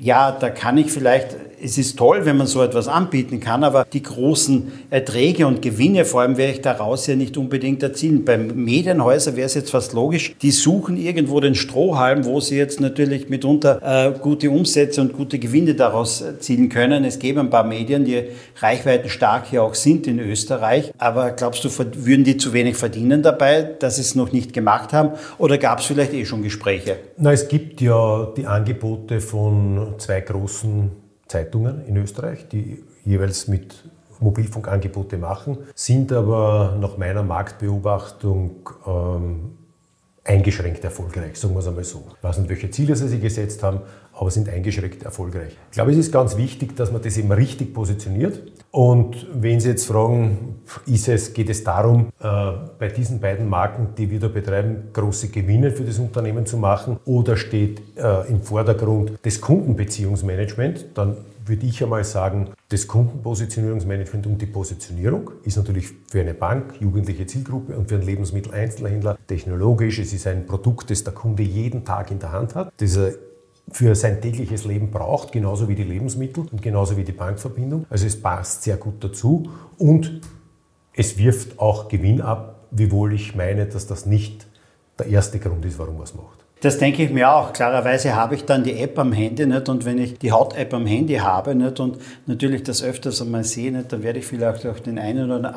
ja, 0.01 0.33
da 0.33 0.51
kann 0.51 0.77
ich 0.79 0.91
vielleicht, 0.91 1.37
es 1.65 1.79
ist 1.79 1.99
toll, 1.99 2.27
wenn 2.27 2.37
man 2.37 2.47
so 2.47 2.63
etwas 2.63 2.89
anbieten 2.89 3.41
kann, 3.41 3.65
aber 3.65 3.87
die 3.91 4.03
großen 4.03 4.71
Erträge 4.91 5.47
und 5.47 5.63
Gewinne 5.63 6.05
vor 6.05 6.21
allem 6.21 6.37
werde 6.37 6.53
ich 6.53 6.61
daraus 6.61 7.07
ja 7.07 7.17
nicht 7.17 7.39
unbedingt 7.39 7.83
erzielen. 7.83 8.25
Beim 8.25 8.49
Medienhäuser 8.55 9.35
wäre 9.35 9.47
es 9.47 9.55
jetzt 9.55 9.71
fast 9.71 9.95
logisch, 9.95 10.37
die 10.43 10.51
suchen 10.51 10.99
irgendwo 10.99 11.41
den 11.41 11.55
Strohhalm, 11.55 12.27
wo 12.27 12.39
sie 12.41 12.59
jetzt 12.59 12.81
natürlich 12.81 13.31
mitunter 13.31 13.81
äh, 13.83 14.19
gute 14.19 14.51
Umsätze 14.51 15.01
und 15.01 15.15
gute 15.15 15.39
Gewinne 15.39 15.75
daraus 15.75 16.21
erzielen 16.21 16.69
können. 16.69 17.03
Es 17.05 17.19
gäbe 17.19 17.41
ein 17.41 17.49
paar 17.49 17.65
Medien, 17.65 18.05
die 18.05 18.25
reichweitenstark 18.57 19.47
hier 19.47 19.63
auch 19.63 19.75
sind 19.75 20.07
in 20.07 20.19
Österreich, 20.19 20.93
aber 20.99 21.31
glaubst 21.31 21.65
du, 21.65 21.71
würden 21.97 22.25
die 22.25 22.37
zu 22.37 22.53
wenig 22.53 22.77
verdienen 22.77 23.23
dabei, 23.23 23.63
dass 23.63 23.97
sie 23.97 24.03
es 24.03 24.15
noch 24.15 24.33
nicht 24.33 24.53
gemacht 24.53 24.93
haben 24.93 25.13
oder 25.39 25.57
gab 25.57 25.79
es 25.79 25.87
vielleicht 25.87 26.13
eh 26.13 26.27
schon 26.27 26.43
Gespräche? 26.43 26.99
Na, 27.17 27.33
es 27.33 27.49
gibt 27.49 27.81
ja 27.81 28.29
die 28.37 28.47
Angebote 28.47 29.23
von 29.23 29.95
zwei 29.97 30.21
großen 30.21 31.04
Zeitungen 31.27 31.85
in 31.87 31.97
Österreich, 31.97 32.49
die 32.49 32.83
jeweils 33.05 33.49
mit 33.49 33.85
Mobilfunkangebote 34.21 35.19
machen, 35.19 35.59
sind 35.75 36.13
aber 36.13 36.77
nach 36.81 36.97
meiner 36.97 37.23
Marktbeobachtung 37.23 38.69
ähm, 38.87 39.53
eingeschränkt 40.25 40.83
erfolgreich, 40.85 41.37
sagen 41.37 41.55
wir 41.55 41.61
es 41.61 41.69
einmal 41.69 41.85
so. 41.85 42.05
Ich 42.17 42.25
weiß 42.25 42.39
nicht, 42.39 42.49
welche 42.49 42.71
Ziele 42.71 42.97
sie 42.97 43.09
sich 43.09 43.21
gesetzt 43.21 43.63
haben, 43.63 43.81
aber 44.13 44.31
sind 44.31 44.49
eingeschränkt 44.49 45.03
erfolgreich. 45.03 45.57
Ich 45.71 45.73
glaube, 45.73 45.93
es 45.93 45.99
ist 45.99 46.13
ganz 46.13 46.37
wichtig, 46.37 46.77
dass 46.77 46.91
man 46.91 47.03
das 47.03 47.17
eben 47.19 47.31
richtig 47.31 47.75
positioniert. 47.75 48.41
Und 48.75 49.29
wenn 49.33 49.61
Sie 49.61 49.69
jetzt 49.69 49.87
fragen, 49.87 50.57
ist 50.87 51.07
es, 51.07 51.33
geht 51.33 51.49
es 51.49 51.63
darum, 51.63 52.09
äh, 52.19 52.27
bei 52.77 52.89
diesen 52.89 53.21
beiden 53.21 53.49
Marken, 53.49 53.91
die 53.97 54.11
wir 54.11 54.19
da 54.19 54.27
betreiben, 54.27 54.89
große 54.93 55.29
Gewinne 55.29 55.71
für 55.71 55.85
das 55.85 56.01
Unternehmen 56.01 56.45
zu 56.45 56.57
machen 56.57 56.99
oder 57.05 57.37
steht 57.37 57.81
äh, 57.97 58.29
im 58.29 58.43
Vordergrund 58.43 59.13
das 59.23 59.41
Kundenbeziehungsmanagement, 59.41 60.87
dann 60.95 61.19
würde 61.47 61.67
ich 61.67 61.85
einmal 61.85 62.03
sagen, 62.03 62.49
das 62.69 62.89
Kundenpositionierungsmanagement 62.89 64.27
und 64.27 64.43
die 64.43 64.47
Positionierung 64.47 65.31
ist 65.45 65.57
natürlich 65.57 65.91
für 66.11 66.23
eine 66.23 66.35
Bank, 66.35 66.75
jugendliche 66.81 67.29
Zielgruppe 67.29 67.77
und 67.77 67.89
für 67.89 67.95
einen 67.95 68.07
Lebensmitteleinzelhändler 68.07 69.19
technologisch. 69.29 70.01
Es 70.01 70.13
ist 70.13 70.27
ein 70.27 70.47
Produkt, 70.47 70.91
das 70.91 71.05
der 71.05 71.15
Kunde 71.15 71.45
jeden 71.45 71.85
Tag 71.85 72.11
in 72.11 72.19
der 72.19 72.33
Hand 72.33 72.57
hat, 72.57 72.73
das 72.79 72.97
er 72.97 73.13
für 73.71 73.95
sein 73.95 74.21
tägliches 74.21 74.65
Leben 74.65 74.91
braucht, 74.91 75.33
genauso 75.33 75.69
wie 75.69 75.75
die 75.75 75.85
Lebensmittel 75.85 76.47
und 76.51 76.63
genauso 76.63 76.97
wie 76.97 77.05
die 77.05 77.13
Bankverbindung. 77.13 77.87
Also 77.91 78.07
es 78.07 78.21
passt 78.21 78.63
sehr 78.63 78.77
gut 78.77 79.03
dazu 79.03 79.51
und 79.79 80.21
es 80.93 81.19
wirft 81.19 81.59
auch 81.59 81.89
Gewinn 81.89 82.21
ab, 82.21 82.67
wiewohl 82.71 83.15
ich 83.15 83.35
meine, 83.35 83.67
dass 83.67 83.87
das 83.87 84.07
nicht 84.07 84.47
der 84.99 85.07
erste 85.07 85.39
Grund 85.39 85.65
ist, 85.65 85.79
warum 85.79 85.95
man 85.95 86.05
es 86.05 86.15
macht. 86.15 86.45
Das 86.61 86.79
denke 86.79 87.03
ich 87.03 87.11
mir 87.11 87.31
auch. 87.31 87.53
Klarerweise 87.53 88.15
habe 88.15 88.37
ich 88.37 88.47
dann 88.47 88.65
die 88.65 88.79
App 88.79 88.99
am 88.99 89.13
Handy 89.13 89.45
nicht 89.45 89.69
und 89.69 89.85
wenn 89.85 89.99
ich 89.99 90.19
die 90.19 90.33
Haut-App 90.33 90.73
am 90.73 90.87
Handy 90.87 91.17
habe 91.17 91.55
nicht 91.55 91.79
und 91.79 91.99
natürlich 92.25 92.63
das 92.63 92.83
öfters 92.83 93.21
einmal 93.21 93.45
sehe, 93.45 93.71
nicht, 93.71 93.93
dann 93.93 94.03
werde 94.03 94.21
ich 94.21 94.27
vielleicht 94.27 94.67
auch 94.67 94.79
den 94.79 94.99
einen 94.99 95.31
oder 95.31 95.55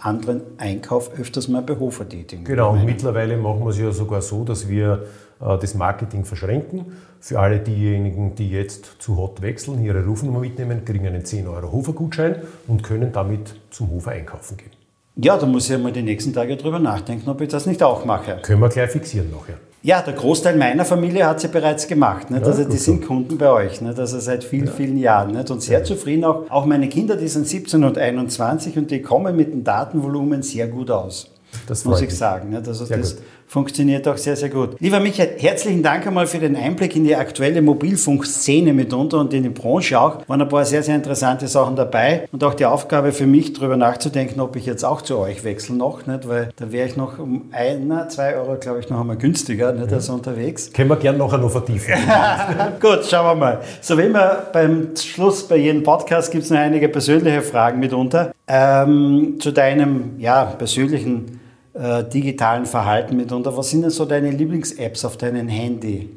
anderen 0.00 0.42
Einkauf 0.58 1.10
öfters 1.18 1.48
mal 1.48 1.62
bei 1.62 1.78
Hofer 1.78 2.06
tätigen. 2.06 2.44
Genau, 2.44 2.72
und 2.72 2.84
mittlerweile 2.84 3.38
machen 3.38 3.60
wir 3.60 3.70
es 3.70 3.78
ja 3.78 3.92
sogar 3.92 4.20
so, 4.20 4.44
dass 4.44 4.68
wir 4.68 5.06
das 5.42 5.74
Marketing 5.74 6.24
verschränken. 6.24 6.92
Für 7.20 7.40
alle 7.40 7.58
diejenigen, 7.58 8.34
die 8.34 8.50
jetzt 8.50 8.96
zu 8.98 9.16
Hot 9.16 9.42
wechseln, 9.42 9.82
ihre 9.84 10.04
Rufnummer 10.04 10.40
mitnehmen, 10.40 10.84
kriegen 10.84 11.06
einen 11.06 11.24
10 11.24 11.48
Euro 11.48 11.72
Hofer-Gutschein 11.72 12.36
und 12.68 12.82
können 12.82 13.12
damit 13.12 13.54
zum 13.70 13.90
Hofer 13.90 14.12
einkaufen 14.12 14.56
gehen. 14.56 14.70
Ja, 15.16 15.36
da 15.36 15.44
muss 15.44 15.68
ich 15.68 15.78
mal 15.78 15.92
die 15.92 16.02
nächsten 16.02 16.32
Tage 16.32 16.56
drüber 16.56 16.78
nachdenken, 16.78 17.28
ob 17.28 17.40
ich 17.42 17.48
das 17.48 17.66
nicht 17.66 17.82
auch 17.82 18.04
mache. 18.04 18.38
Können 18.42 18.60
wir 18.60 18.70
gleich 18.70 18.90
fixieren 18.90 19.30
nachher. 19.30 19.58
Ja, 19.82 20.00
der 20.00 20.14
Großteil 20.14 20.56
meiner 20.56 20.84
Familie 20.84 21.26
hat 21.26 21.40
sie 21.40 21.48
bereits 21.48 21.88
gemacht. 21.88 22.30
Nicht? 22.30 22.42
Ja, 22.42 22.46
also 22.48 22.64
die 22.64 22.76
sind 22.76 23.04
Kunden 23.04 23.36
bei 23.36 23.50
euch, 23.50 23.80
nicht? 23.80 23.98
also 23.98 24.20
seit 24.20 24.44
vielen, 24.44 24.66
ja. 24.66 24.72
vielen 24.72 24.96
Jahren. 24.96 25.32
Nicht? 25.32 25.50
Und 25.50 25.60
sehr 25.60 25.80
ja. 25.80 25.84
zufrieden 25.84 26.24
auch. 26.24 26.48
Auch 26.48 26.66
meine 26.66 26.88
Kinder, 26.88 27.16
die 27.16 27.26
sind 27.26 27.48
17 27.48 27.82
und 27.82 27.98
21 27.98 28.78
und 28.78 28.90
die 28.90 29.02
kommen 29.02 29.36
mit 29.36 29.52
dem 29.52 29.64
Datenvolumen 29.64 30.42
sehr 30.42 30.68
gut 30.68 30.90
aus. 30.90 31.30
Das 31.66 31.84
muss 31.84 32.00
ich 32.00 32.08
mich. 32.08 32.16
sagen. 32.16 32.50
Nicht? 32.50 32.66
Also 32.66 32.84
sehr 32.84 32.96
das 32.96 33.16
gut. 33.16 33.24
Funktioniert 33.52 34.08
auch 34.08 34.16
sehr, 34.16 34.34
sehr 34.34 34.48
gut. 34.48 34.80
Lieber 34.80 34.98
Michael, 34.98 35.34
herzlichen 35.38 35.82
Dank 35.82 36.06
einmal 36.06 36.26
für 36.26 36.38
den 36.38 36.56
Einblick 36.56 36.96
in 36.96 37.04
die 37.04 37.14
aktuelle 37.14 37.60
Mobilfunkszene 37.60 38.72
mitunter 38.72 39.18
und 39.20 39.34
in 39.34 39.42
die 39.42 39.50
Branche 39.50 40.00
auch. 40.00 40.26
Waren 40.26 40.40
ein 40.40 40.48
paar 40.48 40.64
sehr, 40.64 40.82
sehr 40.82 40.94
interessante 40.94 41.46
Sachen 41.46 41.76
dabei 41.76 42.26
und 42.32 42.42
auch 42.44 42.54
die 42.54 42.64
Aufgabe 42.64 43.12
für 43.12 43.26
mich, 43.26 43.52
darüber 43.52 43.76
nachzudenken, 43.76 44.40
ob 44.40 44.56
ich 44.56 44.64
jetzt 44.64 44.84
auch 44.86 45.02
zu 45.02 45.18
euch 45.18 45.44
wechsle 45.44 45.76
noch, 45.76 46.06
nicht? 46.06 46.26
weil 46.26 46.48
da 46.56 46.72
wäre 46.72 46.88
ich 46.88 46.96
noch 46.96 47.18
um 47.18 47.50
einer, 47.52 48.08
zwei 48.08 48.36
Euro, 48.36 48.56
glaube 48.58 48.80
ich, 48.80 48.88
noch 48.88 48.98
einmal 48.98 49.16
günstiger 49.16 49.72
nicht, 49.72 49.92
als 49.92 50.08
unterwegs. 50.08 50.72
Können 50.72 50.88
wir 50.88 50.96
gerne 50.96 51.18
noch 51.18 51.50
vertiefen. 51.50 51.92
gut, 52.80 53.04
schauen 53.04 53.26
wir 53.26 53.34
mal. 53.34 53.60
So 53.82 53.98
wie 53.98 54.02
immer 54.02 54.46
beim 54.50 54.96
Schluss 54.96 55.46
bei 55.46 55.56
jedem 55.56 55.82
Podcast 55.82 56.32
gibt 56.32 56.44
es 56.44 56.50
noch 56.50 56.58
einige 56.58 56.88
persönliche 56.88 57.42
Fragen 57.42 57.80
mitunter. 57.80 58.32
Ähm, 58.48 59.36
zu 59.38 59.52
deinem 59.52 60.18
ja, 60.18 60.44
persönlichen 60.44 61.41
äh, 61.74 62.04
digitalen 62.04 62.66
Verhalten 62.66 63.16
mitunter. 63.16 63.56
Was 63.56 63.70
sind 63.70 63.82
denn 63.82 63.90
so 63.90 64.04
deine 64.04 64.30
Lieblings-Apps 64.30 65.04
auf 65.04 65.16
deinem 65.16 65.48
Handy? 65.48 66.10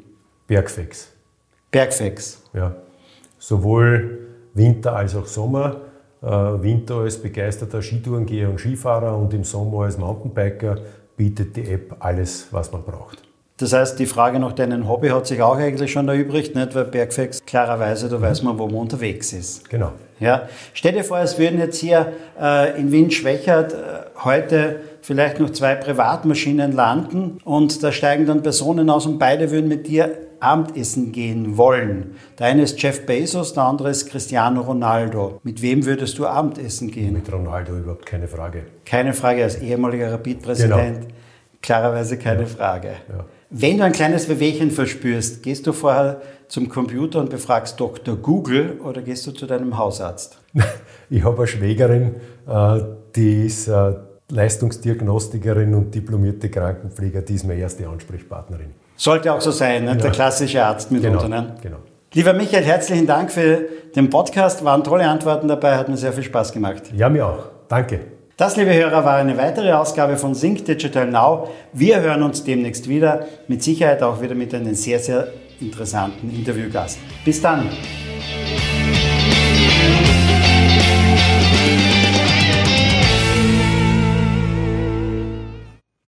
Bergfex. 0.46 1.08
Bergfex. 1.70 2.42
Ja. 2.52 2.74
Sowohl 3.38 4.18
Winter 4.54 4.96
als 4.96 5.14
auch 5.14 5.26
Sommer. 5.26 5.76
Äh, 6.22 6.28
Winter 6.28 6.96
als 6.96 7.18
begeisterter 7.18 7.82
Skitourengeher 7.82 8.48
und 8.48 8.58
Skifahrer 8.58 9.16
und 9.16 9.32
im 9.34 9.44
Sommer 9.44 9.84
als 9.84 9.98
Mountainbiker 9.98 10.78
bietet 11.16 11.56
die 11.56 11.70
App 11.70 11.96
alles, 12.00 12.48
was 12.50 12.72
man 12.72 12.82
braucht. 12.82 13.22
Das 13.58 13.72
heißt, 13.72 13.98
die 13.98 14.06
Frage 14.06 14.38
nach 14.38 14.52
deinem 14.52 14.86
Hobby 14.86 15.08
hat 15.08 15.26
sich 15.26 15.40
auch 15.40 15.56
eigentlich 15.56 15.90
schon 15.90 16.08
erübrigt, 16.08 16.54
nicht? 16.54 16.74
weil 16.74 16.84
Bergfex 16.84 17.44
klarerweise, 17.46 18.08
da 18.08 18.20
weiß 18.20 18.42
man, 18.42 18.58
wo 18.58 18.66
man 18.66 18.76
unterwegs 18.76 19.32
ist. 19.32 19.68
Genau. 19.70 19.92
Ja. 20.20 20.48
Stell 20.74 20.92
dir 20.92 21.04
vor, 21.04 21.18
es 21.20 21.38
würden 21.38 21.58
jetzt 21.58 21.78
hier 21.78 22.12
äh, 22.38 22.78
in 22.78 22.92
Wien-Schwächert 22.92 23.72
äh, 23.72 23.76
heute 24.24 24.80
vielleicht 25.02 25.40
noch 25.40 25.50
zwei 25.50 25.74
Privatmaschinen 25.74 26.72
landen 26.72 27.38
und 27.44 27.82
da 27.82 27.92
steigen 27.92 28.26
dann 28.26 28.42
Personen 28.42 28.90
aus 28.90 29.06
und 29.06 29.18
beide 29.18 29.50
würden 29.50 29.68
mit 29.68 29.86
dir 29.86 30.16
Abendessen 30.40 31.12
gehen 31.12 31.56
wollen. 31.56 32.14
Der 32.38 32.48
eine 32.48 32.62
ist 32.62 32.80
Jeff 32.80 33.06
Bezos, 33.06 33.54
der 33.54 33.64
andere 33.64 33.90
ist 33.90 34.10
Cristiano 34.10 34.60
Ronaldo. 34.60 35.40
Mit 35.42 35.62
wem 35.62 35.86
würdest 35.86 36.18
du 36.18 36.26
Abendessen 36.26 36.90
gehen? 36.90 37.14
Mit 37.14 37.32
Ronaldo 37.32 37.76
überhaupt 37.76 38.04
keine 38.04 38.28
Frage. 38.28 38.64
Keine 38.84 39.14
Frage, 39.14 39.42
als 39.42 39.56
ehemaliger 39.56 40.12
Rapid-Präsident. 40.12 41.00
Genau. 41.00 41.14
Klarerweise 41.62 42.18
keine 42.18 42.42
ja. 42.42 42.46
Frage. 42.46 42.88
Ja. 43.08 43.24
Wenn 43.48 43.78
du 43.78 43.84
ein 43.84 43.92
kleines 43.92 44.28
Wehwehchen 44.28 44.70
verspürst, 44.70 45.42
gehst 45.42 45.66
du 45.66 45.72
vorher 45.72 46.20
zum 46.48 46.68
Computer 46.68 47.20
und 47.20 47.30
befragst 47.30 47.80
Dr. 47.80 48.16
Google 48.16 48.80
oder 48.84 49.02
gehst 49.02 49.26
du 49.26 49.30
zu 49.32 49.46
deinem 49.46 49.78
Hausarzt? 49.78 50.38
Ich 51.08 51.22
habe 51.22 51.36
eine 51.36 51.46
Schwägerin, 51.46 52.16
äh, 52.48 52.80
die 53.14 53.46
ist 53.46 53.68
äh, 53.68 53.92
Leistungsdiagnostikerin 54.30 55.74
und 55.74 55.94
diplomierte 55.94 56.48
Krankenpfleger, 56.48 57.22
die 57.22 57.34
ist 57.34 57.46
meine 57.46 57.60
erste 57.60 57.88
Ansprechpartnerin. 57.88 58.70
Sollte 58.96 59.32
auch 59.32 59.40
so 59.40 59.50
sein, 59.50 59.84
ne? 59.84 59.96
der 59.96 60.10
klassische 60.10 60.64
Arzt 60.64 60.90
mit 60.90 61.02
genau, 61.02 61.26
Ne? 61.28 61.54
Genau. 61.62 61.76
Lieber 62.12 62.32
Michael, 62.32 62.64
herzlichen 62.64 63.06
Dank 63.06 63.30
für 63.30 63.68
den 63.94 64.08
Podcast. 64.08 64.64
Waren 64.64 64.82
tolle 64.82 65.08
Antworten 65.08 65.48
dabei, 65.48 65.76
hat 65.76 65.88
mir 65.88 65.96
sehr 65.96 66.12
viel 66.12 66.22
Spaß 66.24 66.52
gemacht. 66.52 66.84
Ja, 66.96 67.08
mir 67.08 67.26
auch. 67.26 67.44
Danke. 67.68 68.00
Das, 68.36 68.56
liebe 68.56 68.74
Hörer, 68.74 69.04
war 69.04 69.16
eine 69.16 69.36
weitere 69.36 69.72
Ausgabe 69.72 70.16
von 70.16 70.34
Sync 70.34 70.64
Digital 70.64 71.10
Now. 71.10 71.48
Wir 71.72 72.00
hören 72.00 72.22
uns 72.22 72.42
demnächst 72.44 72.88
wieder, 72.88 73.26
mit 73.48 73.62
Sicherheit 73.62 74.02
auch 74.02 74.20
wieder 74.20 74.34
mit 74.34 74.54
einem 74.54 74.74
sehr, 74.74 74.98
sehr 74.98 75.28
interessanten 75.60 76.30
Interviewgast. 76.30 76.98
Bis 77.24 77.40
dann. 77.40 77.68